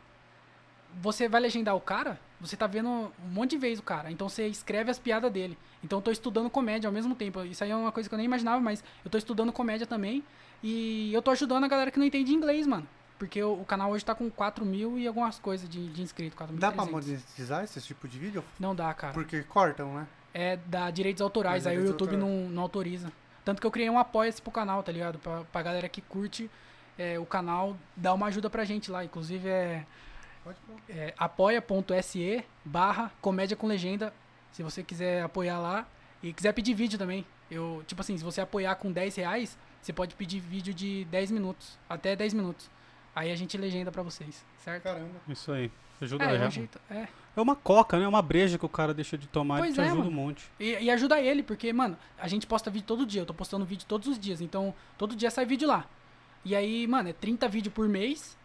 [1.01, 4.27] você vai legendar o cara, você tá vendo um monte de vezes o cara, então
[4.29, 5.57] você escreve as piadas dele.
[5.83, 7.41] Então eu tô estudando comédia ao mesmo tempo.
[7.43, 10.23] Isso aí é uma coisa que eu nem imaginava, mas eu tô estudando comédia também.
[10.63, 12.87] E eu tô ajudando a galera que não entende inglês, mano.
[13.19, 16.35] Porque o, o canal hoje tá com 4 mil e algumas coisas de, de inscrito.
[16.35, 16.59] 4.300.
[16.59, 18.43] Dá pra monetizar esse tipo de vídeo?
[18.59, 19.13] Não dá, cara.
[19.13, 20.07] Porque cortam, né?
[20.33, 22.51] É da direitos autorais, É, aí o direitos YouTube não, autorais.
[22.53, 23.11] não autoriza.
[23.45, 25.17] Tanto que eu criei um apoia-se pro canal, tá ligado?
[25.19, 26.49] Pra, pra galera que curte
[26.97, 29.05] é, o canal, dar uma ajuda pra gente lá.
[29.05, 29.85] Inclusive é.
[30.89, 34.13] É apoia.se barra comédia com legenda.
[34.51, 35.87] Se você quiser apoiar lá.
[36.23, 37.25] E quiser pedir vídeo também.
[37.51, 41.31] Eu, tipo assim, se você apoiar com 10 reais, você pode pedir vídeo de 10
[41.31, 41.77] minutos.
[41.87, 42.69] Até 10 minutos.
[43.15, 44.83] Aí a gente legenda pra vocês, certo?
[44.83, 45.21] Caramba.
[45.27, 45.71] Isso aí.
[46.01, 46.79] Ajuda É, é um jeito.
[46.89, 47.07] É.
[47.35, 48.07] É uma coca, né?
[48.07, 50.09] Uma breja que o cara deixa de tomar Pois e te é, ajuda mano.
[50.09, 50.49] um monte.
[50.59, 53.21] E, e ajuda ele, porque, mano, a gente posta vídeo todo dia.
[53.21, 54.41] Eu tô postando vídeo todos os dias.
[54.41, 55.85] Então, todo dia sai vídeo lá.
[56.43, 58.37] E aí, mano, é 30 vídeos por mês.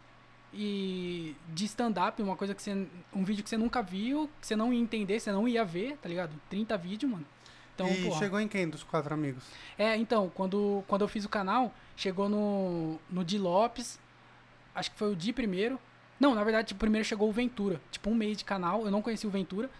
[0.52, 2.86] E de stand-up, uma coisa que você.
[3.14, 5.96] Um vídeo que você nunca viu, que você não ia entender, você não ia ver,
[5.98, 6.32] tá ligado?
[6.48, 7.26] 30 vídeos, mano.
[7.74, 8.18] Então, e porra.
[8.18, 9.44] chegou em quem dos quatro amigos?
[9.78, 13.98] É, então, quando, quando eu fiz o canal, chegou no, no Di Lopes,
[14.74, 15.78] acho que foi o Di primeiro.
[16.18, 17.80] Não, na verdade, tipo, primeiro chegou o Ventura.
[17.90, 19.70] Tipo, um mês de canal, eu não conhecia o Ventura.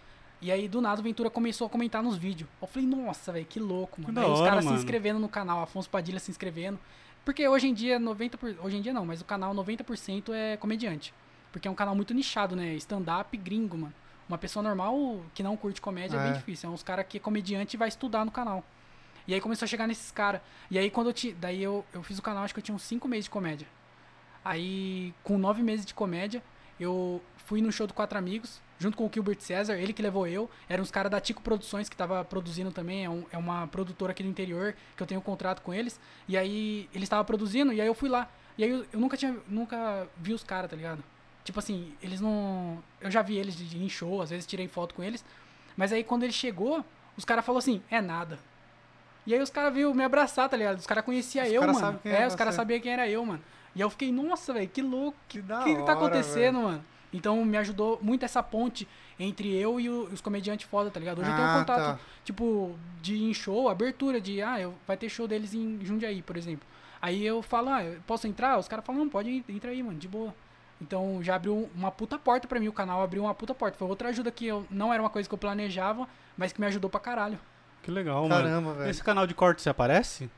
[0.41, 2.49] E aí, do nada, o Ventura começou a comentar nos vídeos.
[2.59, 4.13] Eu falei, nossa, velho, que louco, mano.
[4.13, 6.79] Da aí os caras se inscrevendo no canal, Afonso Padilha se inscrevendo.
[7.23, 8.37] Porque hoje em dia, 90%.
[8.37, 11.13] Por, hoje em dia não, mas o canal 90% é comediante.
[11.51, 12.73] Porque é um canal muito nichado, né?
[12.75, 13.93] Stand-up gringo, mano.
[14.27, 16.23] Uma pessoa normal que não curte comédia é, É.
[16.23, 16.69] bem difícil.
[16.69, 18.63] É uns caras que é comediante e vai estudar no canal.
[19.27, 20.41] E aí começou a chegar nesses caras.
[20.69, 22.73] E aí quando eu ti, daí eu, eu fiz o canal, acho que eu tinha
[22.75, 23.67] uns 5 meses de comédia.
[24.43, 26.41] Aí, com 9 meses de comédia,
[26.79, 30.25] eu fui no show do Quatro Amigos, junto com o Gilbert César, ele que levou
[30.27, 30.49] eu.
[30.67, 34.11] Eram os caras da Tico Produções que tava produzindo também, é, um- é uma produtora
[34.11, 35.99] aqui do interior, que eu tenho um contrato com eles.
[36.27, 38.27] E aí eles estavam produzindo, e aí eu fui lá.
[38.57, 41.03] E aí eu, eu nunca tinha, nunca vi os caras, tá ligado?
[41.43, 42.81] Tipo assim, eles não.
[42.99, 45.23] Eu já vi eles em show, às vezes tirei foto com eles.
[45.77, 46.83] Mas aí quando ele chegou,
[47.15, 48.37] os caras falaram assim: é nada.
[49.25, 50.79] E aí os caras viram me abraçar, tá ligado?
[50.79, 51.99] Os caras conheciam eu, cara mano.
[52.03, 53.41] é, é os caras sabiam quem era eu, mano.
[53.75, 55.17] E aí eu fiquei, nossa, velho, que louco.
[55.29, 56.63] Que que, que tá hora, acontecendo, velho.
[56.67, 56.85] mano?
[57.13, 58.87] Então me ajudou muito essa ponte
[59.19, 61.19] entre eu e o- os comediantes foda, tá ligado?
[61.19, 61.99] Hoje eu tenho Ah, um contato, tá.
[62.23, 66.37] tipo, de em show, abertura, de, ah, eu, vai ter show deles em Jundiaí, por
[66.37, 66.65] exemplo.
[67.01, 68.57] Aí eu falo, ah, eu posso entrar?
[68.57, 70.33] Os caras falam, não, pode ir, entra aí, mano, de boa.
[70.79, 73.77] Então já abriu uma puta porta pra mim, o canal abriu uma puta porta.
[73.77, 76.07] Foi outra ajuda que eu não era uma coisa que eu planejava,
[76.37, 77.37] mas que me ajudou pra caralho.
[77.83, 78.43] Que legal, mano.
[78.45, 78.87] Caramba, velho.
[78.87, 80.29] Nesse canal de cortes você aparece?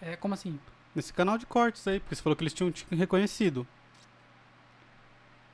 [0.00, 0.58] É, como assim?
[0.94, 3.66] Nesse canal de cortes aí, porque você falou que eles tinham te reconhecido.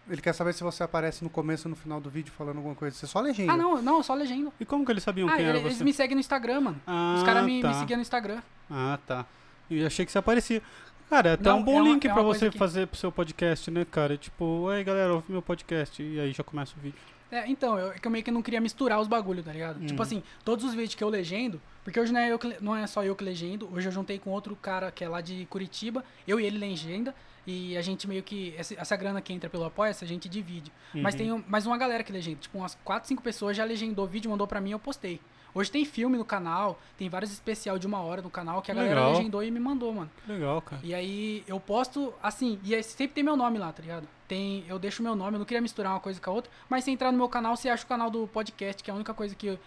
[0.08, 2.74] Ele quer saber se você aparece no começo ou no final do vídeo falando alguma
[2.76, 2.96] coisa.
[2.96, 3.52] Você só legenda.
[3.52, 4.52] Ah, não, não, só legenda.
[4.60, 5.84] E como que eles sabiam Ah, quem era eles você?
[5.84, 6.80] me seguem no Instagram, mano.
[6.86, 7.68] Ah, Os caras me, tá.
[7.68, 8.40] me seguiam no Instagram.
[8.70, 9.26] Ah, tá.
[9.68, 10.62] Eu achei que você aparecia.
[11.10, 12.96] Cara, é até Não, um bom é uma- link é pra você que- fazer pro
[12.98, 14.16] seu podcast, né, cara?
[14.16, 16.00] Tipo, aí galera, ouve meu podcast.
[16.02, 16.98] E aí já começa o vídeo.
[17.30, 19.80] É, então, eu, é que eu meio que não queria misturar os bagulho, tá ligado?
[19.80, 19.86] Uhum.
[19.86, 22.76] Tipo assim, todos os vídeos que eu legendo, porque hoje não é, eu que não
[22.76, 25.44] é só eu que legendo, hoje eu juntei com outro cara que é lá de
[25.50, 27.12] Curitiba, eu e ele legenda,
[27.46, 30.72] e a gente meio que, essa, grana que entra pelo apoia a gente divide.
[30.94, 31.18] Mas Uhum.
[31.18, 34.08] tem um- mais uma galera que legenda, tipo umas 4, 5 pessoas já legendou o
[34.08, 35.20] vídeo, mandou pra mim eu postei.
[35.54, 38.74] Hoje tem filme no canal, tem vários especial de uma hora no canal que a
[38.74, 39.12] galera Legal.
[39.12, 40.10] legendou e me mandou, mano.
[40.28, 40.82] Legal, cara.
[40.84, 44.06] E aí eu posto assim, e aí sempre tem meu nome lá, tá ligado?
[44.28, 46.84] Tem, eu deixo meu nome, eu não queria misturar uma coisa com a outra, mas
[46.84, 49.14] se entrar no meu canal, você acha o canal do podcast, que é a única
[49.14, 49.58] coisa que eu,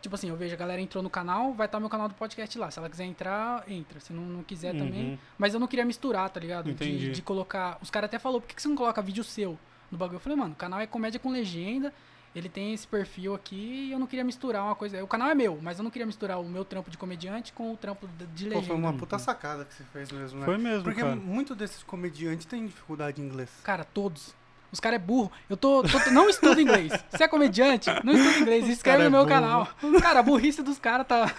[0.00, 2.58] tipo assim, eu vejo a galera entrou no canal, vai estar meu canal do podcast
[2.58, 2.70] lá.
[2.70, 4.00] Se ela quiser entrar, entra.
[4.00, 5.10] Se não, não quiser também.
[5.10, 5.18] Uhum.
[5.36, 6.70] Mas eu não queria misturar, tá ligado?
[6.70, 6.98] Entendi.
[7.06, 7.78] De, de colocar.
[7.82, 9.58] Os caras até falou, por que que você não coloca vídeo seu
[9.90, 10.16] no bagulho?
[10.16, 11.92] Eu falei, mano, o canal é comédia com legenda.
[12.34, 15.02] Ele tem esse perfil aqui e eu não queria misturar uma coisa.
[15.02, 17.72] O canal é meu, mas eu não queria misturar o meu trampo de comediante com
[17.72, 18.66] o trampo de, de Pô, legenda.
[18.66, 20.44] foi uma puta sacada que você fez mesmo, né?
[20.44, 21.16] Foi mesmo, Porque cara.
[21.16, 23.50] muito desses comediantes têm dificuldade em inglês.
[23.64, 24.36] Cara, todos.
[24.70, 25.32] Os caras é burro.
[25.48, 26.92] Eu tô, tô- Não estudo inglês.
[27.10, 27.88] Você é comediante?
[28.04, 28.82] Não estuda inglês.
[28.82, 29.28] Cara no é meu burro.
[29.30, 29.68] canal.
[30.02, 31.30] Cara, a burrice dos caras tá,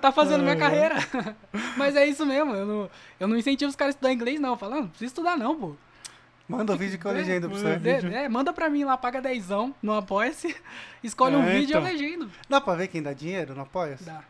[0.00, 0.60] tá fazendo minha Uhum.
[0.60, 0.96] carreira.
[1.76, 2.54] Mas é isso mesmo.
[2.54, 2.90] Eu não,
[3.20, 4.56] eu não incentivo os caras a estudar inglês, não.
[4.58, 5.74] Falando, não precisa estudar, não, pô.
[6.48, 7.80] Manda o vídeo que eu legendo pra você.
[8.12, 10.54] É, é, manda pra mim lá, paga dezão no Apoia-se,
[11.02, 11.92] escolhe um É, vídeo e eu então.
[11.92, 12.30] legendo.
[12.48, 14.20] Dá pra ver quem dá dinheiro no apoia Dá.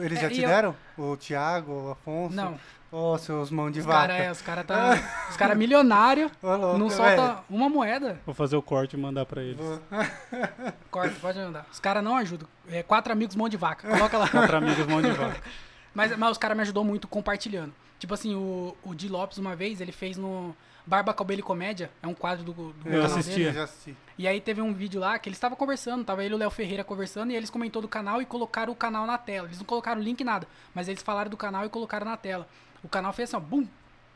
[0.00, 0.76] Eles É, já te eu- deram?
[0.96, 2.34] O Thiago, o Afonso?
[2.34, 2.58] Não,
[2.90, 4.00] Ô, seus mãos de os vaca.
[4.08, 4.94] caras é, os cara tá.
[5.30, 7.16] Os caras milionários, Ô, louco, não velho.
[7.16, 8.20] solta uma moeda.
[8.24, 9.56] Vou fazer o corte e mandar pra eles.
[9.58, 9.80] Vou-
[10.90, 11.66] Corta, pode mandar.
[11.70, 12.48] Os caras não ajudam.
[12.68, 13.88] É, quatro amigos, mão de vaca.
[13.88, 14.28] Coloca lá.
[14.28, 15.40] Quatro amigos mão de vaca.
[15.94, 17.72] Mas, mas os caras me ajudou muito compartilhando.
[17.98, 20.54] Tipo assim, o, o Di Lopes, uma vez, ele fez no
[20.86, 21.90] Barba, Cabelo e Comédia.
[22.02, 23.44] É um quadro do, do Eu canal assisti.
[23.44, 23.58] dele.
[23.58, 23.96] Eu assisti.
[24.16, 26.50] E aí teve um vídeo lá que eles estavam conversando, tava ele e o Léo
[26.50, 29.48] Ferreira conversando, e eles comentou do canal e colocaram o canal na tela.
[29.48, 32.48] Eles não colocaram o link nada, mas eles falaram do canal e colocaram na tela.
[32.82, 33.66] O canal fez assim, ó, bum,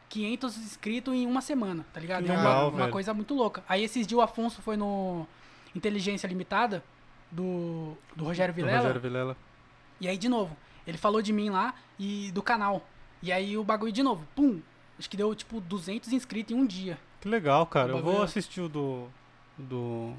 [0.08, 2.24] 500 inscritos em uma semana, tá ligado?
[2.24, 3.64] Que é uma, legal, uma coisa muito louca.
[3.68, 5.26] Aí esses dias o Afonso foi no
[5.74, 6.82] Inteligência Limitada,
[7.30, 8.78] do, do Rogério Do Vilela.
[8.78, 9.36] Rogério Vilela.
[10.00, 10.56] E aí, de novo,
[10.86, 12.84] ele falou de mim lá e do canal.
[13.22, 14.60] E aí o bagulho de novo, pum,
[15.00, 16.96] acho que deu tipo 200 inscritos em um dia.
[17.20, 17.90] Que legal, cara.
[17.90, 19.08] Eu vou assistir o do.
[19.58, 20.14] Do.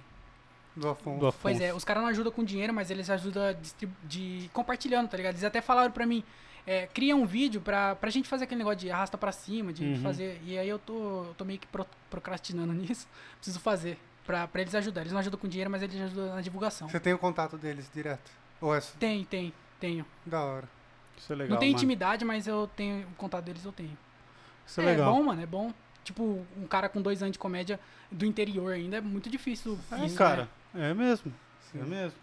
[0.76, 1.20] Do Afonso.
[1.20, 1.42] Do Afonso.
[1.42, 5.18] Pois é, os caras não ajudam com dinheiro, mas eles ajudam distribu- de compartilhando, tá
[5.18, 5.34] ligado?
[5.34, 6.24] Eles até falaram pra mim,
[6.66, 9.84] é, cria um vídeo pra, pra gente fazer aquele negócio de arrasta pra cima, de
[9.84, 10.02] Uhum.
[10.02, 10.40] fazer.
[10.46, 13.08] E aí eu tô, eu tô meio que pro- procrastinando nisso.
[13.38, 13.98] Preciso fazer.
[14.26, 15.04] Pra, pra eles ajudarem.
[15.04, 16.88] Eles não ajudam com dinheiro, mas eles ajudam na divulgação.
[16.88, 18.32] Você tem o contato deles direto?
[18.62, 20.06] Ou é Tem, tem, tenho.
[20.26, 20.70] da hora?
[21.18, 21.56] Isso é legal.
[21.56, 21.72] não mano.
[21.72, 23.98] intimidade, mas eu tenho o contato deles, eu tenho.
[24.72, 25.14] Isso é É, legal.
[25.14, 25.74] bom, mano, é bom.
[26.04, 27.78] Tipo, um cara com dois anos de comédia
[28.10, 29.78] do interior ainda é muito difícil.
[29.92, 30.48] É, isso, cara.
[30.74, 30.92] né?
[30.92, 31.32] É mesmo.
[31.76, 31.90] É Sim.
[31.90, 32.18] mesmo.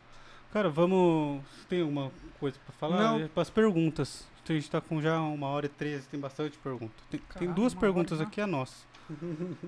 [0.52, 1.42] Cara, vamos.
[1.68, 2.96] Tem alguma coisa pra falar?
[2.96, 3.20] Não.
[3.20, 4.26] É Pras perguntas.
[4.48, 6.94] A gente tá com já uma hora e treze, tem bastante pergunta.
[7.10, 8.74] Tem, tem Caralho, duas perguntas aqui, a nossa.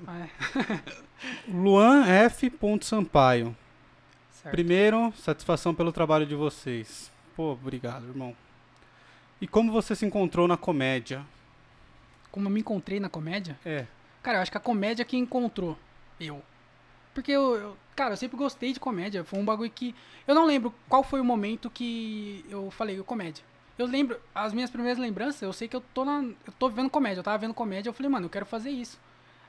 [0.06, 0.30] Ah, é.
[1.52, 2.50] Luan F.
[2.80, 3.54] Sampaio.
[4.30, 4.52] Certo.
[4.54, 7.12] Primeiro, satisfação pelo trabalho de vocês.
[7.36, 8.34] Pô, obrigado, irmão.
[9.38, 11.26] E como você se encontrou na comédia?
[12.30, 13.86] Como eu me encontrei na comédia, É.
[14.22, 15.76] cara, eu acho que a comédia que encontrou
[16.20, 16.42] eu.
[17.14, 19.24] Porque eu, eu- cara, eu sempre gostei de comédia.
[19.24, 19.94] Foi um bagulho que.
[20.26, 23.44] Eu não lembro qual foi o momento que eu falei, comédia.
[23.76, 26.22] Eu lembro, as minhas primeiras lembranças, eu sei que eu tô na.
[26.46, 28.98] Eu tô vendo comédia, eu tava vendo comédia, eu falei, mano, eu quero fazer isso.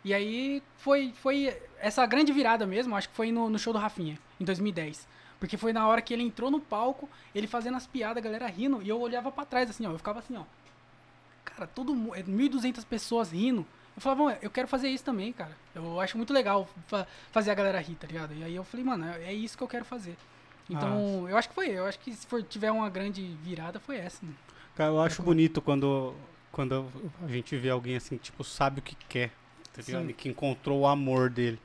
[0.03, 3.77] E aí foi, foi essa grande virada mesmo, acho que foi no, no show do
[3.77, 5.07] Rafinha, em 2010.
[5.39, 8.47] Porque foi na hora que ele entrou no palco, ele fazendo as piadas, a galera
[8.47, 10.43] rindo, e eu olhava pra trás assim, ó, eu ficava assim, ó.
[11.45, 13.65] Cara, todo mundo, 1.200 pessoas rindo.
[13.95, 15.55] Eu falava, "Mano, eu quero fazer isso também, cara.
[15.75, 18.33] Eu acho muito legal fa- fazer a galera rir, tá ligado?
[18.33, 20.15] E aí eu falei, mano, é é isso que eu quero fazer.
[20.69, 23.97] Então, eu acho que foi, eu acho que se for tiver uma grande virada, foi
[23.97, 24.23] essa.
[24.25, 24.37] Mano.
[24.75, 26.13] Cara, eu acho como- bonito quando,
[26.51, 26.87] quando
[27.23, 29.31] a gente vê alguém assim, tipo, sabe o que quer.
[29.73, 30.09] Tá ligado?
[30.09, 31.59] E que encontrou o amor dele.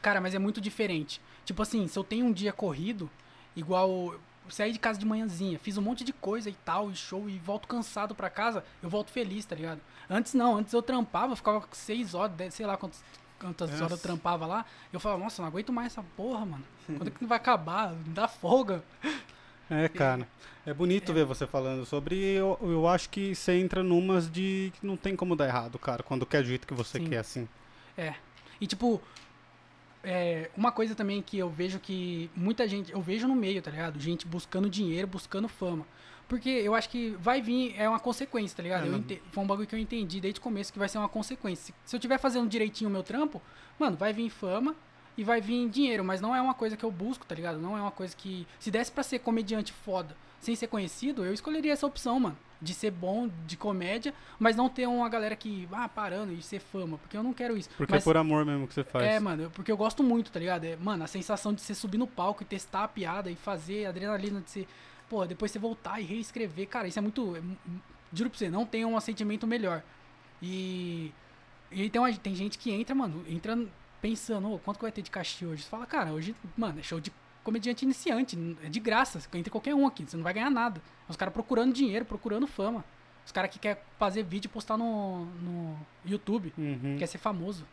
[0.00, 1.20] Cara, mas é muito diferente.
[1.44, 3.10] Tipo assim, se eu tenho um dia corrido,
[3.56, 4.14] igual
[4.48, 7.38] saí de casa de manhãzinha, fiz um monte de coisa e tal, e show, e
[7.38, 9.80] volto cansado pra casa, eu volto feliz, tá ligado?
[10.08, 13.02] Antes não, antes eu trampava, ficava seis horas, dez, sei lá quantas,
[13.38, 13.84] quantas Nossa.
[13.84, 14.64] horas eu trampava lá.
[14.92, 16.64] Eu falava, nossa, não aguento mais essa porra, mano.
[16.86, 17.92] Quando é que vai acabar?
[17.92, 18.82] Me dá folga.
[19.70, 20.28] É, cara.
[20.64, 22.14] É bonito ver você falando sobre.
[22.16, 26.02] Eu, eu acho que você entra numas de que não tem como dar errado, cara,
[26.02, 27.08] quando quer do jeito que você Sim.
[27.08, 27.48] quer, assim.
[27.96, 28.14] É.
[28.60, 29.02] E tipo,
[30.04, 33.70] é, uma coisa também que eu vejo que muita gente, eu vejo no meio, tá
[33.70, 34.00] ligado?
[34.00, 35.86] Gente buscando dinheiro, buscando fama.
[36.28, 38.84] Porque eu acho que vai vir, é uma consequência, tá ligado?
[38.86, 41.08] É, ente- foi um bagulho que eu entendi desde o começo que vai ser uma
[41.08, 41.66] consequência.
[41.66, 43.40] Se, se eu tiver fazendo direitinho o meu trampo,
[43.78, 44.74] mano, vai vir fama
[45.16, 47.58] e vai vir dinheiro, mas não é uma coisa que eu busco, tá ligado?
[47.58, 48.46] Não é uma coisa que.
[48.58, 52.36] Se desse pra ser comediante foda sem ser conhecido, eu escolheria essa opção, mano.
[52.60, 56.60] De ser bom, de comédia, mas não ter uma galera que, ah, parando e ser
[56.60, 57.68] fama, porque eu não quero isso.
[57.76, 59.04] Porque mas, é por amor mesmo que você faz.
[59.04, 60.64] é, mano, porque eu gosto muito, tá ligado?
[60.64, 63.86] É, mano, a sensação de você subir no palco e testar a piada e fazer
[63.86, 64.68] a adrenalina de você,
[65.08, 67.36] pô, depois você voltar e reescrever, cara, isso é muito.
[67.36, 67.42] é
[68.12, 69.82] juro pra você, não tem um sentimento melhor.
[70.40, 71.12] E.
[71.70, 73.58] E tem, uma, tem gente que entra, mano, entra
[74.00, 75.62] pensando, ô, quanto que vai ter de cachê hoje?
[75.62, 77.10] Você fala, cara, hoje, mano, é show de
[77.44, 80.80] comediante iniciante, é de graça, entra qualquer um aqui, você não vai ganhar nada.
[81.08, 82.84] Os caras procurando dinheiro, procurando fama.
[83.24, 86.96] Os caras que querem fazer vídeo e postar no, no YouTube, Uhum.
[86.98, 87.64] quer ser famoso.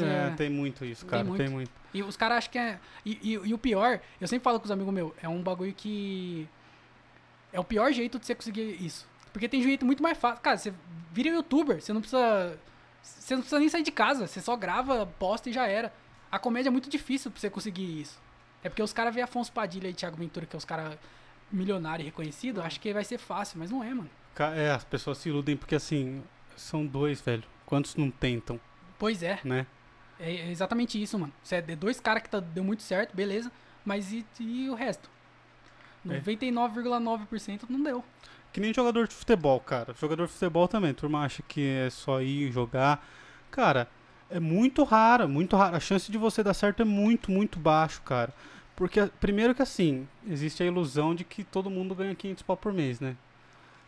[0.00, 1.38] É, é- tem muito isso, tem cara, muito.
[1.40, 1.70] tem muito.
[1.92, 2.80] e os caras acham que é.
[3.04, 5.72] E, e- e o pior, eu sempre falo com os amigos meus, é um bagulho
[5.74, 6.48] que.
[7.52, 9.06] É o pior jeito de você conseguir isso.
[9.32, 10.40] Porque tem jeito muito mais fácil.
[10.42, 10.72] Cara, você
[11.12, 12.58] vira youtuber, você não precisa.
[13.02, 15.92] Você não precisa nem sair de casa, você só grava, posta e já era.
[16.32, 18.18] A comédia é muito difícil pra você conseguir isso.
[18.64, 20.98] É porque os caras veem Afonso Padilha e Thiago Ventura, que é os caras
[21.52, 24.10] milionários e reconhecidos, acho que vai ser fácil, mas não é, mano.
[24.56, 26.22] É, as pessoas se iludem porque assim,
[26.56, 27.44] são dois, velho.
[27.64, 28.60] Quantos não tentam,
[28.98, 29.66] Pois é, né?
[30.18, 31.32] é é exatamente isso, mano.
[31.42, 33.50] Você é de dois caras que tá, deu muito certo, beleza,
[33.84, 35.10] mas e, e o resto?
[36.08, 36.20] É.
[36.20, 38.04] 99,9% não deu.
[38.52, 39.94] Que nem jogador de futebol, cara.
[39.98, 40.94] Jogador de futebol também.
[40.94, 43.04] Turma acha que é só ir jogar.
[43.50, 43.88] Cara,
[44.30, 45.74] é muito raro, muito raro.
[45.76, 48.32] A chance de você dar certo é muito, muito baixo, cara.
[48.76, 52.72] Porque, primeiro que assim, existe a ilusão de que todo mundo ganha 500 pau por
[52.72, 53.16] mês, né?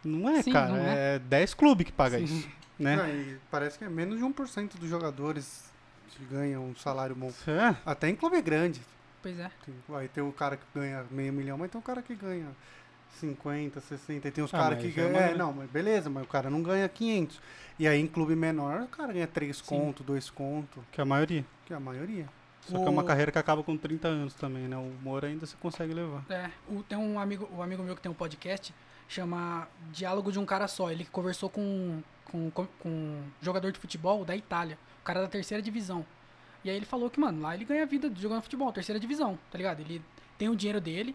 [0.04, 0.68] Não é, Sim, cara.
[0.68, 1.18] não é.
[1.18, 2.24] 10 clubes que paga Sim.
[2.24, 2.94] isso, né?
[2.96, 5.64] Não, e parece que é menos de 1% dos jogadores
[6.10, 7.32] que ganham um salário bom.
[7.48, 8.80] É, Até em clube grande.
[9.20, 9.50] Pois é.
[9.64, 12.46] Tem- Vai ter o cara que ganha meio milhão, mas tem um cara que ganha
[13.18, 14.28] 50, 60.
[14.28, 15.10] E tem os Ah, caras que é ganham.
[15.16, 15.36] É, grana.
[15.36, 17.40] não, mas beleza, mas o cara não ganha 500.
[17.78, 19.64] E aí em clube menor, o cara ganha 3 Sim.
[19.66, 21.44] conto, 2 conto, que é a maioria.
[21.64, 22.28] que é a maioria.
[22.66, 24.76] Só que é uma O- carreira que acaba com 30 anos também, né?
[24.76, 26.24] O humor ainda você consegue levar.
[26.28, 28.74] É, o- tem um amigo, um amigo meu que tem um podcast,
[29.08, 30.90] chama Diálogo de um Cara Só.
[30.90, 35.28] Ele conversou com, com, com, com um jogador de futebol da Itália, o cara da
[35.28, 36.04] terceira divisão.
[36.64, 39.56] E aí ele falou que, mano, lá ele ganha vida jogando futebol, terceira divisão, tá
[39.56, 39.80] ligado?
[39.80, 40.02] Ele
[40.36, 41.14] tem o dinheiro dele,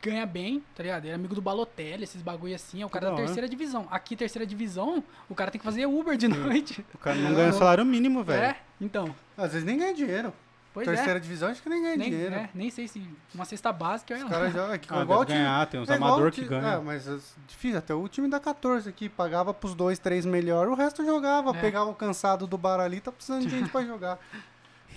[0.00, 1.04] ganha bem, tá ligado?
[1.04, 3.88] Ele é amigo do Balotelli, esses bagulho assim, é o cara da da terceira divisão.
[3.90, 6.84] Aqui, terceira divisão, o cara tem que fazer Uber de noite.
[6.94, 8.42] O cara não ganha salário mínimo, velho.
[8.44, 9.12] É, então.
[9.36, 10.32] Às vezes nem ganha dinheiro.
[10.72, 11.20] Pois Terceira é.
[11.20, 12.32] divisão acho que nem ganha Nem, dinheiro.
[12.34, 13.04] é, nem sei se
[13.34, 14.28] uma cesta básica Os lá.
[14.28, 14.72] caras já.
[14.74, 16.68] É, que, Ah, igual o deve time- ganhar, tem uns é amador o que ganham.
[16.68, 17.78] É, mas as- difícil.
[17.78, 21.50] Até o time da 14 aqui pagava pros dois, três melhor, o resto jogava.
[21.50, 21.60] É.
[21.60, 24.18] Pegava o cansado do bar ali, tá precisando de gente pra jogar.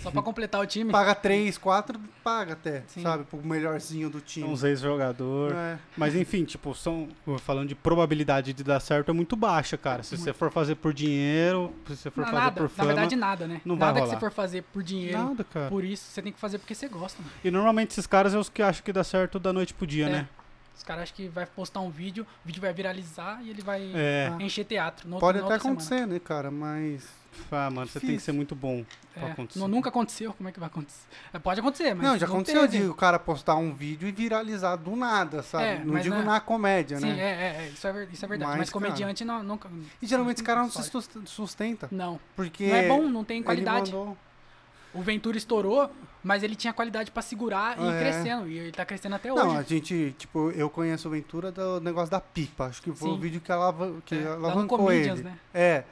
[0.04, 0.92] Só pra completar o time.
[0.92, 3.02] Paga três, quatro, paga até, Sim.
[3.02, 3.24] sabe?
[3.24, 4.46] Pro melhorzinho do time.
[4.48, 5.54] Uns ex-jogador.
[5.54, 5.78] É.
[5.98, 7.08] Mas enfim, tipo, são,
[7.40, 10.04] falando de probabilidade de dar certo é muito baixa, cara.
[10.04, 12.88] Se você for fazer por dinheiro, se você for Não, fazer nada, por na fama,
[12.88, 13.62] verdade nada, né?
[13.66, 14.14] não vai nada que rolar.
[14.16, 15.70] você for fazer por dinheiro, nada, cara.
[15.70, 17.22] por isso, você tem que fazer porque você gosta.
[17.22, 17.34] Mano.
[17.44, 20.08] E normalmente esses caras é os que acham que dá certo da noite pro dia,
[20.08, 20.10] É.
[20.10, 20.28] né?
[20.76, 23.92] Os caras acham que vai postar um vídeo, o vídeo vai viralizar e ele vai
[23.96, 24.32] É.
[24.40, 25.08] encher teatro.
[25.08, 26.50] No Pode até na acontecer, né, cara?
[26.52, 27.08] Mas.
[27.52, 28.26] Ah, mano, você tem que Difícil.
[28.26, 29.30] ser muito bom pra semana.
[29.30, 29.60] É, acontecer.
[29.60, 31.08] nu- nunca aconteceu, como é que vai acontecer?
[31.34, 32.90] É, Pode acontecer, mas não, já aconteceu de teve.
[32.90, 35.64] o cara postar um vídeo e viralizar do nada, sabe?
[35.66, 37.20] É, não digo não é- na comédia, Sim, né?
[37.20, 38.52] é, é, é, isso, é isso é verdade.
[38.52, 39.68] Mas, Mas, comediante não, nunca.
[40.00, 40.92] E geralmente esse cara não se
[41.26, 41.88] sustenta.
[41.92, 42.20] Não.
[42.36, 42.68] Porque.
[42.68, 43.92] Não é bom, não tem ele qualidade.
[43.92, 44.16] mandou-
[44.94, 45.90] O Ventura estourou,
[46.24, 48.00] mas ele tinha qualidade pra segurar e ir É.
[48.00, 48.48] crescendo.
[48.48, 49.58] E ele tá crescendo até Não, hoje.
[49.58, 52.66] a gente, tipo, eu conheço o Ventura do negócio da pipa.
[52.68, 53.20] Acho que foi o Sim.
[53.20, 55.30] vídeo que, alava, que É, alavancou Comedians, ele.
[55.30, 55.38] né?
[55.54, 55.84] É.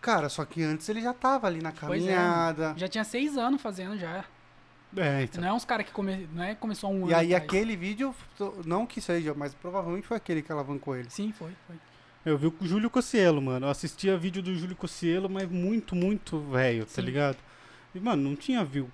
[0.00, 2.74] Cara, só que antes ele já tava ali na Pois é, caminhada.
[2.76, 4.24] Já tinha seis anos fazendo já.
[4.96, 5.42] É, então.
[5.42, 6.26] Não é uns caras que come...
[6.32, 7.10] não é começou um ano.
[7.10, 7.44] e aí atrás.
[7.44, 8.14] aquele vídeo,
[8.64, 11.10] não que seja, mas provavelmente foi aquele que alavancou ele.
[11.10, 11.76] Sim, foi, foi.
[12.24, 13.66] Eu vi o Júlio Cossielo, mano.
[13.66, 17.36] Eu assistia vídeo do Júlio Cossielo, mas muito, muito velho, tá ligado?
[17.98, 18.90] E, mano, não tinha view.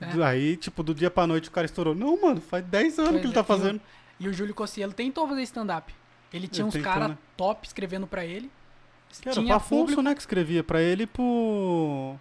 [0.00, 0.22] É.
[0.24, 1.94] Aí, tipo, do dia pra noite o cara estourou.
[1.94, 3.80] Não, mano, faz 10 anos Pois que ele tá o- fazendo.
[4.18, 5.94] E o Júlio Cossielo tentou fazer stand-up.
[6.32, 7.18] Ele tinha Ele uns caras né?
[7.36, 8.50] top escrevendo pra ele.
[9.20, 10.02] Que era o tinha Afonso, público.
[10.02, 12.16] né, que escrevia pra ele e pro.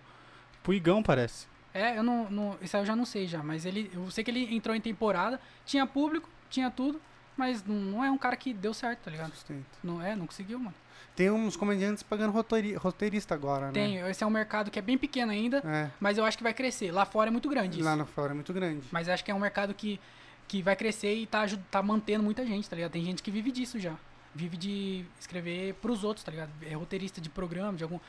[0.61, 1.47] pro Igão, parece.
[1.73, 2.57] É, eu não, não.
[2.61, 3.89] Isso aí eu já não sei já, mas ele.
[3.93, 6.99] Eu sei que ele entrou em temporada, tinha público, tinha tudo,
[7.37, 9.31] mas não, não é um cara que deu certo, tá ligado?
[9.33, 9.65] Sustento.
[9.81, 10.75] Não é, não conseguiu, mano.
[11.15, 13.73] Tem uns comediantes pagando roteiri- roteirista agora, né?
[13.73, 15.91] Tem, esse é um mercado que é bem pequeno ainda, É.
[15.99, 16.91] mas eu acho que vai crescer.
[16.91, 17.85] Lá fora é muito grande isso.
[17.87, 18.87] Lá no fora é muito grande.
[18.91, 19.99] Mas acho que é um mercado que,
[20.47, 22.91] que vai crescer e tá, tá mantendo muita gente, tá ligado?
[22.91, 23.93] Tem gente que vive disso já.
[24.33, 26.49] Vive de escrever pros outros, tá ligado?
[26.61, 27.99] É roteirista de programa, de algum.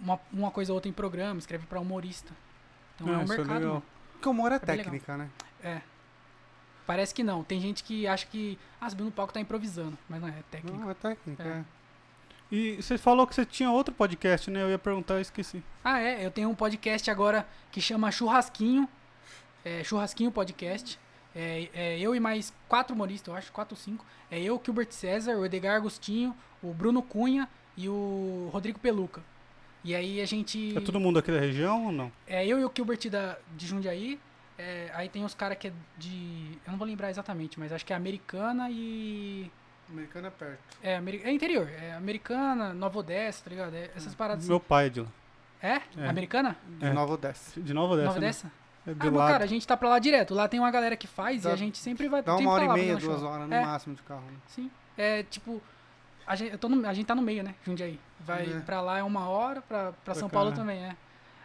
[0.00, 2.32] Uma, uma coisa ou outra em programa, escreve pra humorista.
[2.96, 3.56] Então é, um isso é mercado.
[3.58, 3.72] legal.
[3.74, 3.82] mano.
[4.14, 5.28] Porque o humor é, É técnica, né?
[5.62, 5.80] É.
[6.86, 7.44] Parece que não.
[7.44, 8.58] Tem gente que acha que.
[8.80, 9.96] Ah, subiu no palco tá improvisando.
[10.08, 10.76] Mas não é, é técnica.
[10.76, 11.46] Não, é técnica, É.
[11.46, 11.64] é.
[12.50, 14.62] E você falou que você tinha outro podcast, né?
[14.62, 15.62] Eu ia perguntar, eu esqueci.
[15.84, 16.24] Ah, é.
[16.24, 18.88] Eu tenho um podcast agora que chama Churrasquinho.
[19.64, 20.98] É, Churrasquinho Podcast.
[21.34, 24.04] É, é eu e mais quatro humoristas, eu acho, quatro ou cinco.
[24.30, 29.22] É eu, Gilbert César, o Edgar Agostinho, o Bruno Cunha e o Rodrigo Peluca.
[29.84, 30.76] E aí a gente.
[30.76, 32.12] É todo mundo aqui da região ou não?
[32.26, 34.18] É eu e o Gilbert da, de Jundiaí.
[34.58, 36.58] É, aí tem os caras que é de.
[36.66, 39.50] Eu não vou lembrar exatamente, mas acho que é americana e.
[39.90, 40.58] O americano é perto.
[40.82, 41.68] É, é interior.
[41.68, 43.74] É americana, Nova Odessa, tá ligado?
[43.74, 44.48] É essas paradas assim.
[44.52, 45.08] Meu pai é de lá.
[45.62, 45.80] É?
[45.98, 46.08] É.
[46.08, 46.56] Americana?
[46.78, 46.92] De É.
[46.92, 47.60] Nova Odessa.
[47.60, 48.06] De Nova Odessa.
[48.08, 48.26] Nova né?
[48.28, 48.52] Odessa?
[48.86, 50.32] É de Ah, cara, a gente tá pra lá direto.
[50.32, 52.22] Lá tem uma galera que faz Dá- e a gente sempre vai.
[52.22, 53.28] Dá uma hora tá e lá meia, duas show.
[53.28, 53.62] horas no É.
[53.62, 54.22] máximo de carro.
[54.22, 54.38] Né?
[54.46, 54.70] Sim.
[54.96, 55.60] É tipo.
[56.26, 57.54] A gente, eu tô no- a gente tá no meio, né?
[57.64, 57.98] Jundiaí.
[58.20, 58.60] Vai É.
[58.60, 60.56] pra lá é uma hora, pra, pra São Paulo né?
[60.56, 60.96] também, é.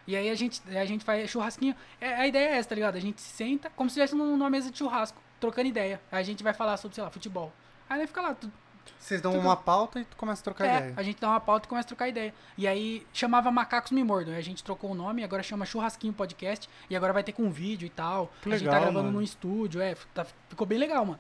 [0.08, 1.76] E aí a gente, a gente faz churrasquinho.
[2.00, 2.96] É, a ideia é essa, tá ligado?
[2.96, 6.00] A gente senta como se estivesse num- numa mesa de churrasco, trocando ideia.
[6.12, 7.52] Aí a gente vai falar sobre, sei lá, futebol.
[7.90, 8.52] Aí ele fica lá, tu,
[9.00, 10.94] Vocês dão Tudo- uma pauta e tu começa a trocar é, ideia.
[10.98, 12.34] a gente dá uma pauta e começa a trocar ideia.
[12.58, 14.34] E aí chamava Macacos Me Mordam.
[14.36, 16.70] A gente trocou o nome, agora chama Churrasquinho Podcast.
[16.90, 18.32] E agora vai ter com vídeo e tal.
[18.42, 19.12] Que a gente tá gravando mano.
[19.12, 19.96] num estúdio, é.
[20.14, 21.18] tá- ficou bem legal, mano.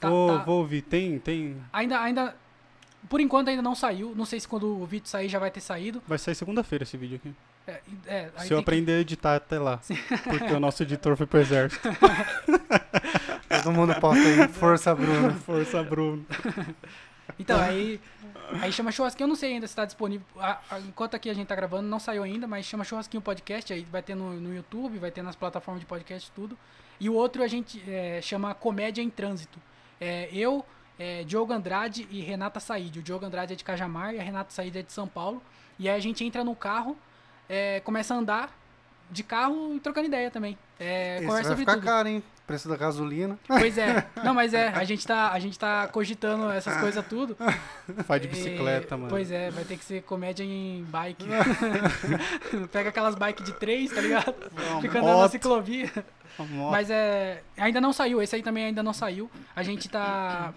[0.00, 0.82] Tá- vou, tá- vou ouvir.
[0.82, 1.62] Tem, tem.
[1.72, 2.36] Ainda, ainda.
[3.08, 4.12] Por enquanto ainda não saiu.
[4.16, 6.02] Não sei se quando o vídeo sair já vai ter saído.
[6.06, 7.34] Vai sair segunda-feira esse vídeo aqui.
[7.66, 9.78] É, é, Se eu tem que- aprender a editar até lá.
[10.24, 11.88] Porque o nosso editor foi pro exército.
[13.72, 15.32] Todo mundo posta aí, força Bruno.
[15.40, 16.24] Força, Bruno.
[17.38, 18.00] Então, aí.
[18.62, 20.26] Aí chama Churrasquinho, eu não sei ainda se tá disponível.
[20.38, 23.70] A- a- enquanto aqui a gente tá gravando, não saiu ainda, mas chama Churrasquinho Podcast,
[23.72, 26.56] aí vai ter no, no YouTube, vai ter nas plataformas de podcast tudo.
[26.98, 29.60] E o outro a gente é, chama Comédia em Trânsito.
[30.00, 30.64] É, eu,
[30.98, 32.98] é, Diogo Andrade e Renata Said.
[32.98, 35.42] O Diogo Andrade é de Cajamar e a Renata Said é de São Paulo.
[35.78, 36.96] E aí a gente entra no carro,
[37.48, 38.50] é, começa a andar
[39.10, 40.58] de carro e trocando ideia também.
[40.80, 41.84] É, Esse conversa vai sobre ficar tudo.
[41.84, 42.22] caro, hein?
[42.48, 43.38] Preço da gasolina.
[43.46, 44.06] Pois é.
[44.24, 47.36] Não, mas é, a gente tá, a gente tá cogitando essas coisas tudo.
[48.04, 49.10] Faz de bicicleta, É, mano.
[49.10, 51.26] Pois é, vai ter que ser comédia em bike.
[52.72, 54.34] Pega aquelas bikes de três, tá ligado?
[54.80, 55.92] Fica andando na ciclovia.
[56.38, 56.70] Uma.
[56.70, 57.42] Mas é.
[57.54, 59.30] Ainda não saiu, esse aí também ainda não saiu.
[59.54, 60.54] A gente tá.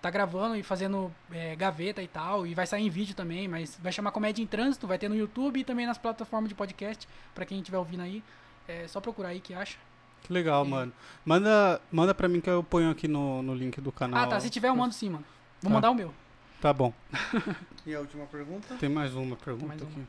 [0.00, 2.46] Tá gravando e fazendo é, gaveta e tal.
[2.46, 5.16] E vai sair em vídeo também, mas vai chamar Comédia em Trânsito, vai ter no
[5.16, 7.08] YouTube e também nas plataformas de podcast.
[7.34, 8.22] Pra quem estiver ouvindo aí.
[8.68, 9.76] É só procurar aí que acha.
[10.24, 10.92] Que legal, mano.
[11.24, 14.24] Manda, manda pra mim que eu ponho aqui no, no link do canal.
[14.24, 14.40] Ah, tá.
[14.40, 15.24] Se tiver, eu mando sim, mano.
[15.62, 15.74] Vou Tá.
[15.74, 16.12] mandar o meu.
[16.60, 16.92] Tá bom.
[17.86, 18.74] E a última pergunta?
[18.76, 19.90] Tem mais uma pergunta mais uma.
[19.90, 20.02] aqui.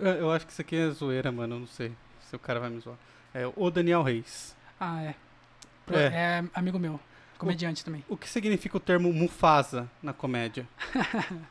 [0.00, 1.56] É, Eu acho que isso aqui é zoeira, mano.
[1.56, 1.92] Eu não sei
[2.28, 2.96] se o cara vai me zoar.
[3.34, 4.56] É o Daniel Reis.
[4.80, 5.14] Ah, é.
[5.84, 6.06] Pro- É.
[6.40, 6.98] é amigo meu.
[7.36, 8.02] Comediante também.
[8.08, 10.66] O que significa o termo Mufasa na comédia?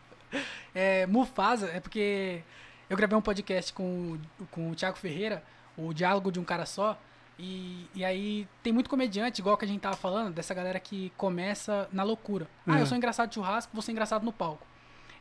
[0.74, 2.42] É, Mufasa é porque
[2.90, 5.44] eu gravei um podcast com, o- com o Thiago Ferreira,
[5.78, 6.98] o Diálogo de um Cara Só,
[7.40, 11.12] e, e aí tem muito comediante, igual que a gente tava falando, dessa galera que
[11.18, 12.48] começa na loucura.
[12.68, 12.78] Ah, Uhum.
[12.80, 14.66] eu sou engraçado de churrasco, vou ser engraçado no palco.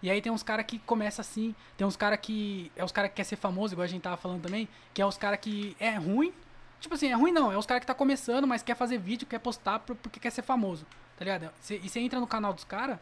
[0.02, 2.70] E aí tem uns caras que começa assim, tem uns caras que.
[2.76, 5.06] É os caras que quer ser famoso, igual a gente tava falando também, que é
[5.06, 6.32] os caras que é ruim.
[6.80, 9.26] Tipo assim, é ruim não, é os caras que tá começando, mas quer fazer vídeo,
[9.26, 10.84] quer postar por- porque quer ser famoso.
[11.16, 11.50] Tá ligado?
[11.70, 12.98] E você entra no canal dos caras,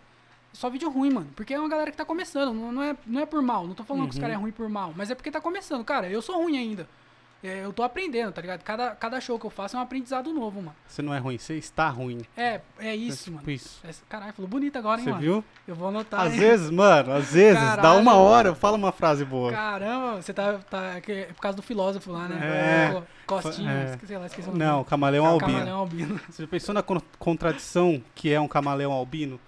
[0.52, 1.30] só vídeo ruim, mano.
[1.34, 2.52] Porque é uma galera que tá começando.
[2.52, 3.66] Não, não é, não é por mal.
[3.66, 4.20] Não tô falando que os Uhum.
[4.20, 4.92] caras é ruim por mal.
[4.94, 5.82] Mas é porque tá começando.
[5.84, 6.86] Cara, eu sou ruim ainda.
[7.42, 8.62] É, eu tô aprendendo, tá ligado?
[8.62, 10.76] Cada, cada show que eu faço é um aprendizado novo, mano.
[10.86, 12.20] Você não é ruim, você está ruim.
[12.36, 13.50] É, é É isso, tipo mano.
[13.50, 13.80] isso.
[13.82, 15.22] É, caralho, falou bonito agora, hein, Você mano?
[15.22, 15.44] viu?
[15.66, 16.20] Eu vou anotar.
[16.26, 16.38] Às hein?
[16.38, 18.60] vezes, mano, às vezes, dá Caralho, uma hora, mano.
[18.60, 19.52] fala uma frase boa.
[19.52, 20.58] Caramba, você tá.
[20.68, 22.90] tá é é por causa do filósofo lá, né?
[22.90, 22.92] É.
[23.26, 23.90] Co- Costinha, É.
[23.94, 24.62] esqueci lá, esqueci o nome.
[24.64, 25.52] Não, camaleão albino.
[25.52, 26.20] Camaleão albino.
[26.28, 29.40] Você já pensou na con- contradição que é um camaleão albino?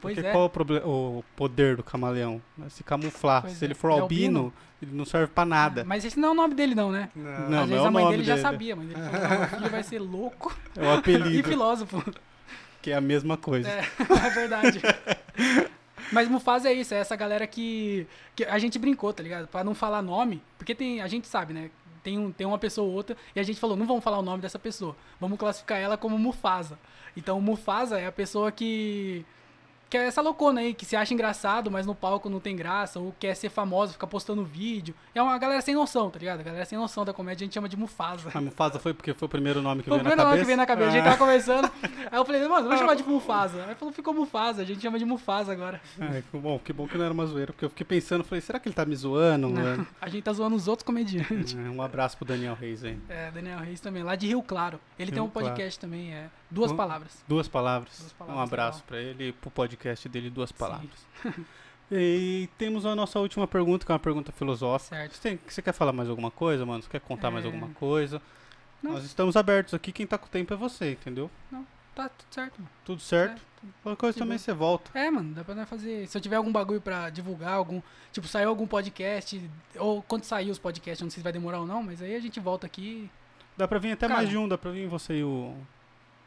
[0.00, 0.32] Pois Porque é.
[0.32, 2.40] qual é o, proble- o poder do camaleão?
[2.64, 3.42] É se camuflar.
[3.42, 3.66] Pois se é.
[3.66, 4.52] ele for é albino, albino?
[4.82, 5.84] ele não serve pra nada.
[5.84, 7.10] Mas esse não é o nome dele, não, né?
[7.14, 7.24] Não.
[7.24, 8.42] Não, Às mas vezes é o a mãe nome dele já dele.
[8.42, 12.14] sabia, mas ele falou: não, meu filho vai ser louco É o e apelido, filósofo.
[12.80, 13.68] que é a mesma coisa.
[13.68, 13.80] É,
[14.26, 14.80] é verdade.
[16.12, 19.46] Mas Mufasa é isso, é essa galera que, que a gente brincou, tá ligado?
[19.46, 21.70] Pra não falar nome, porque tem, a gente sabe, né?
[22.02, 24.22] Tem, um, tem uma pessoa ou outra, e a gente falou, não vamos falar o
[24.22, 26.78] nome dessa pessoa, vamos classificar ela como Mufasa.
[27.16, 29.24] Então Mufasa é a pessoa que
[29.90, 33.00] que é essa loucona aí, que se acha engraçado, mas no palco não tem graça,
[33.00, 34.94] ou quer ser famoso, fica postando vídeo.
[35.14, 36.40] É uma galera sem noção, tá ligado?
[36.40, 38.30] A galera sem noção da comédia a gente chama de Mufasa.
[38.32, 40.38] A Mufasa foi porque foi o primeiro nome que Foi o veio na primeiro nome
[40.38, 40.42] cabeça?
[40.42, 40.88] que veio na cabeça.
[40.88, 41.04] A gente Ah.
[41.04, 41.72] tava conversando.
[42.12, 43.64] Aí eu falei, mano, vamos chamar de Mufasa.
[43.68, 45.80] Aí falou, ficou Mufasa, a gente chama de Mufasa agora.
[46.00, 48.40] É, que bom, que bom que não era uma zoeira, porque eu fiquei pensando, falei,
[48.40, 49.50] será que ele tá me zoando?
[49.50, 49.86] mano?
[50.00, 51.56] A gente tá zoando os outros comediantes.
[51.56, 52.96] É, um abraço pro Daniel Reis aí.
[53.08, 54.78] É, Daniel Reis também, lá de Rio Claro.
[54.98, 55.48] Ele tem Rio um Claro.
[55.48, 56.76] podcast também, é Duas Hum.
[56.76, 57.24] Palavras.
[57.28, 57.98] Duas palavras.
[57.98, 58.86] Duas palavras, um abraço legal.
[58.88, 61.06] pra ele e pro podcast dele, duas palavras.
[61.90, 64.96] e temos a nossa última pergunta, que é uma pergunta filosófica.
[64.96, 65.14] Certo.
[65.16, 66.82] Você, tem- você quer falar mais alguma coisa, mano?
[66.82, 67.48] Você quer contar mais É.
[67.48, 68.20] alguma coisa?
[68.82, 68.92] Não.
[68.92, 71.30] Nós estamos abertos aqui, quem tá com tempo é você, entendeu?
[71.94, 72.70] Tá tudo certo, mano.
[72.84, 73.42] Tudo certo?
[73.62, 74.90] É, Qualquer coisa também você volta.
[74.98, 76.06] É, mano, dá pra nós fazer.
[76.06, 77.82] Se eu tiver algum bagulho pra divulgar, algum.
[78.12, 81.66] Tipo, saiu algum podcast, ou quando sair os podcasts, não sei se vai demorar ou
[81.66, 83.10] não, mas aí a gente volta aqui.
[83.56, 84.18] Dá pra vir até Cara.
[84.18, 85.54] mais de um, dá pra vir você e o.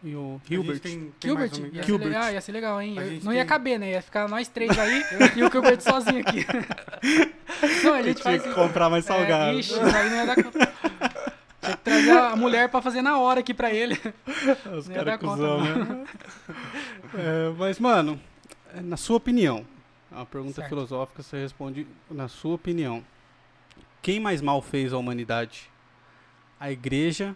[0.03, 0.79] E o A Hilbert.
[0.79, 1.83] tem, tem Gilbert, um- ia, é.
[1.83, 2.95] ser legal, ia ser legal, hein?
[2.99, 3.91] A não ia tem- caber, né?
[3.91, 5.01] Ia ficar nós três aí
[5.37, 6.45] e o Gilbert sozinho aqui.
[7.85, 8.43] não, a gente Tinha faz.
[8.43, 9.55] que comprar mais salgado.
[9.57, 10.73] É, ixi, aí não ia dar conta.
[11.61, 13.97] Tinha que trazer a mulher pra fazer na hora aqui pra ele.
[14.77, 16.05] Os ia caras cuzão, né?
[17.15, 18.19] É, mas, mano,
[18.75, 19.65] é, na sua opinião,
[20.11, 20.67] é uma pergunta Certo.
[20.67, 23.01] filosófica, você responde na sua opinião.
[24.01, 25.69] Quem mais mal fez à humanidade?
[26.59, 27.33] A igreja,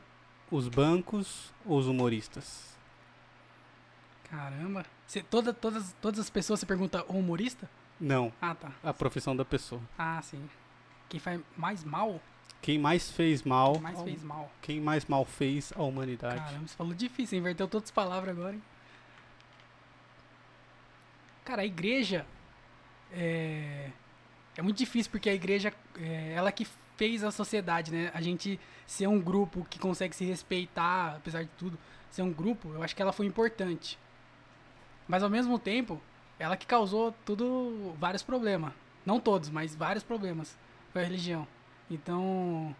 [0.52, 2.76] os bancos ou os humoristas?
[4.30, 4.86] Caramba.
[5.06, 7.70] Você, toda, todas, todas as pessoas você pergunta o humorista?
[8.00, 8.72] Não, Ah, tá.
[8.84, 9.82] a profissão da pessoa.
[9.98, 10.48] Ah, sim.
[11.10, 12.22] Quem faz mais mal?
[12.62, 13.74] Quem mais fez mal?
[13.74, 14.52] Quem mais ao- fez mal?
[14.62, 16.36] Quem mais mal fez à humanidade?
[16.40, 18.62] Caramba, você falou difícil, inverteu todas as palavras agora, hein?
[21.46, 22.26] Cara, a igreja
[23.12, 23.90] é,
[24.58, 26.68] é muito difícil porque a igreja é ela que
[26.98, 28.12] fez a sociedade, né?
[28.14, 31.78] A gente ser um grupo que consegue se respeitar, apesar de tudo,
[32.10, 33.98] ser um grupo, eu acho que ela foi importante.
[35.08, 36.02] Mas ao mesmo tempo,
[36.38, 38.74] ela que causou tudo, vários problemas.
[39.06, 40.58] Não todos, mas vários problemas.
[40.92, 41.48] Foi a religião.
[41.90, 42.76] Então,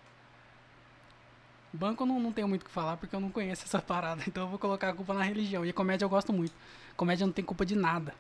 [1.72, 4.24] Banco eu não, não tenho muito o que falar porque eu não conheço essa parada.
[4.28, 5.66] Então eu vou colocar a culpa na religião.
[5.66, 6.54] E a comédia eu gosto muito.
[6.96, 8.14] Comédia não tem culpa de nada.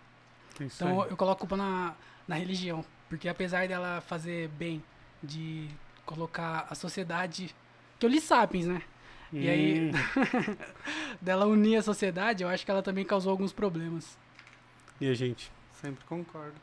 [0.59, 1.09] Isso Então aí.
[1.09, 1.95] eu coloco culpa na,
[2.27, 2.85] na religião.
[3.09, 4.83] Porque apesar dela fazer bem
[5.23, 5.69] de
[6.07, 7.53] colocar a sociedade.
[7.99, 8.81] Que eu li Sapiens, né?
[9.31, 10.55] E aí, Hum,
[11.21, 14.17] dela unir a sociedade, eu acho que ela também causou alguns problemas.
[15.01, 15.51] e a gente?
[15.73, 16.55] Sempre concordo.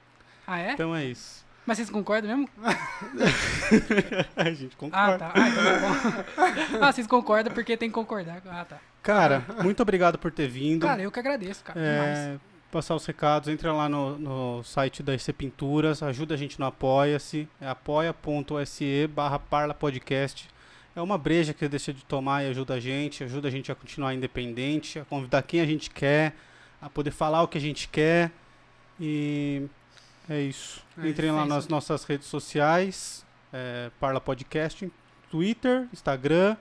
[0.46, 0.72] Ah, é?
[0.72, 1.44] Então é isso.
[1.66, 2.48] Mas vocês concordam mesmo?
[4.36, 5.18] a gente Ah, concorda.
[5.18, 5.32] tá.
[5.34, 6.78] Ah, então tá bom.
[6.84, 8.42] ah, vocês concordam porque tem que concordar.
[8.46, 8.78] Ah, tá.
[9.02, 10.82] Cara, muito obrigado por ter vindo.
[10.86, 11.78] Cara, eu que agradeço, cara.
[11.80, 12.40] Demais.
[12.74, 16.58] É, passar os recados, entra lá no, no site da IC Pinturas, ajuda a gente
[16.58, 20.48] no Apoia-se, é apoia.se barra Parla Podcast.
[20.96, 23.74] É uma breja que deixa de tomar e ajuda a gente, ajuda a gente a
[23.74, 26.34] continuar independente, a convidar quem a gente quer,
[26.82, 28.32] a poder falar o que a gente quer.
[29.00, 29.66] E
[30.28, 30.82] é isso.
[30.98, 34.90] É Entrem isso, lá é nas nossas redes sociais, é, Parla Podcast,
[35.30, 36.56] Twitter, Instagram.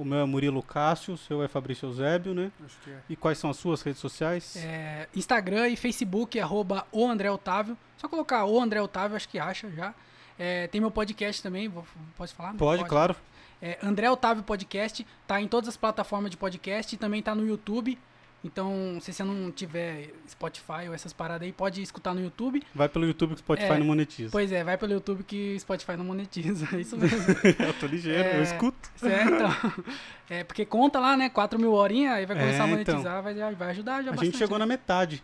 [0.00, 2.50] O meu é Murilo Cássio, o seu é Fabrício Eusébio, né?
[2.64, 3.00] Acho que é.
[3.06, 4.56] E quais são as suas redes sociais?
[4.56, 7.76] É, Instagram e Facebook, arroba o André Otávio.
[7.98, 9.92] Só colocar o André Otávio, acho que acha já.
[10.38, 11.84] É, tem meu podcast também, vou-
[12.16, 12.54] pode falar?
[12.54, 13.14] Pode, claro.
[13.60, 17.46] É, André Otávio Podcast, tá em todas as plataformas de podcast e também tá no
[17.46, 17.98] YouTube.
[18.42, 22.62] Então, se você não tiver Spotify ou essas paradas aí, pode escutar no YouTube.
[22.74, 24.30] Vai pelo YouTube que Spotify É, não monetiza.
[24.32, 26.66] Pois é, vai pelo YouTube que Spotify não monetiza.
[26.74, 27.18] É isso mesmo.
[27.60, 28.90] eu tô ligeiro, eu É, escuto.
[28.96, 29.34] certo?
[29.34, 29.84] Então,
[30.30, 31.28] é, porque conta lá, né?
[31.28, 32.94] 4 mil horinhas, aí vai começar É, a então.
[32.94, 34.24] monetizar, vai, vai ajudar já A bastante.
[34.24, 34.64] gente chegou né?
[34.64, 35.22] na metade.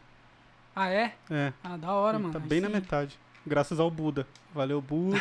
[0.74, 1.14] Ah, é?
[1.30, 1.52] É.
[1.64, 2.34] Ah, da hora, mano.
[2.34, 2.74] tá bem na sim.
[2.74, 3.18] metade.
[3.47, 4.26] Graças ao Buda.
[4.52, 5.16] Valeu, Buda.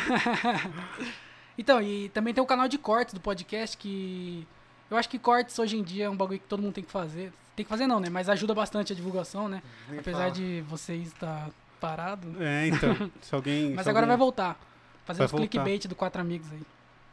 [1.58, 4.46] Então, e também tem o canal de cortes do podcast que.
[4.90, 6.90] Eu acho que cortes hoje em dia é um bagulho que todo mundo tem que
[6.92, 7.32] fazer.
[7.56, 8.08] Tem que fazer não, né?
[8.10, 9.62] Mas ajuda bastante a divulgação, né?
[9.88, 10.30] Nem Apesar fala.
[10.30, 11.48] de vocês estar
[11.80, 12.28] parado.
[12.38, 13.10] É, então.
[13.22, 13.72] Se alguém.
[13.72, 14.24] Mas se agora vai alguém...
[14.26, 14.60] voltar.
[15.04, 15.48] Fazer Vai uns voltar.
[15.48, 16.60] clickbait do Quatro Amigos aí.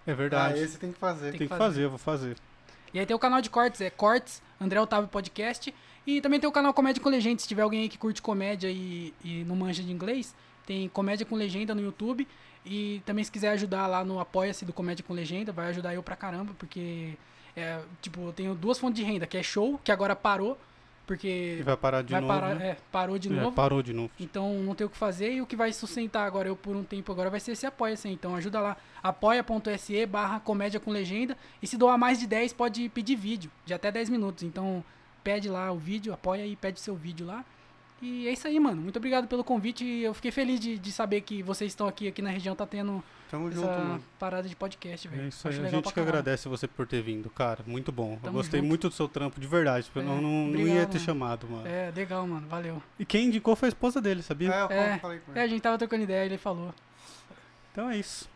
[0.06, 0.60] É Ah, verdade.
[0.60, 1.30] esse tem que fazer.
[1.30, 1.64] Tem Tem que fazer.
[1.64, 2.36] fazer, eu vou fazer.
[2.94, 5.74] E aí tem o canal de cortes, é Cortes, André Otávio Podcast.
[6.06, 7.40] E também tem o canal Comédia com Legenda.
[7.40, 11.26] Se tiver alguém aí que curte comédia e, e não manja de inglês, tem Comédia
[11.26, 12.28] com Legenda no YouTube.
[12.66, 16.04] E também se quiser ajudar lá no Apoia-se do Comédia com Legenda, vai ajudar eu
[16.04, 17.18] pra caramba, porque,
[17.56, 20.58] é, tipo, eu tenho duas fontes de renda, que é show, que agora parou,
[21.06, 22.34] porque E vai parar de vai novo.
[22.34, 22.70] parar, né?
[22.70, 23.52] é, parou de É, novo.
[23.52, 24.10] parou de novo.
[24.20, 26.84] Então não tem o que fazer e o que vai sustentar agora eu por um
[26.84, 28.08] tempo agora vai ser esse apoia-se.
[28.08, 31.38] Então ajuda lá, apoia.se barra comédia com legenda.
[31.62, 34.44] E se doar mais de 10, pode pedir vídeo, de até 10 minutos.
[34.44, 34.84] Então
[35.24, 37.44] pede lá o vídeo, apoia e pede seu vídeo lá.
[38.02, 38.82] E é isso aí, mano.
[38.82, 39.86] Muito obrigado pelo convite.
[39.86, 43.02] Eu fiquei feliz de, de saber que vocês estão aqui, aqui na região, tá tendo
[43.32, 44.04] Tamo essa junto, mano.
[44.20, 45.24] parada de podcast, velho.
[45.24, 45.54] É isso aí.
[45.54, 47.60] Acho A legal gente que agradece você por ter vindo, cara.
[47.66, 48.14] Muito bom.
[48.14, 48.68] Eu Tamo gostei junto.
[48.68, 49.86] muito do seu trampo, de verdade.
[49.86, 51.06] porque eu É, não, não, não obrigado, ia ter mano.
[51.06, 51.66] chamado, mano.
[51.68, 52.46] É, legal, mano.
[52.48, 52.84] Valeu.
[53.00, 54.50] E quem indicou foi a esposa dele, sabia?
[54.54, 55.40] É, eu É, falei com É, ele.
[55.40, 56.74] a gente tava trocando ideia, ele falou.
[57.72, 58.30] Então é isso.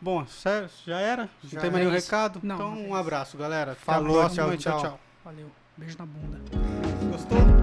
[0.00, 1.28] Bom, sério, já era?
[1.42, 2.06] Não Já tem mais nenhum isso.
[2.06, 2.40] recado?
[2.42, 2.94] Não, então não um isso.
[2.94, 3.74] abraço, galera.
[3.74, 4.80] Falou, tchau, tchau, tchau.
[4.80, 5.00] tchau.
[5.24, 5.50] Valeu.
[5.76, 7.59] Beijo na bunda.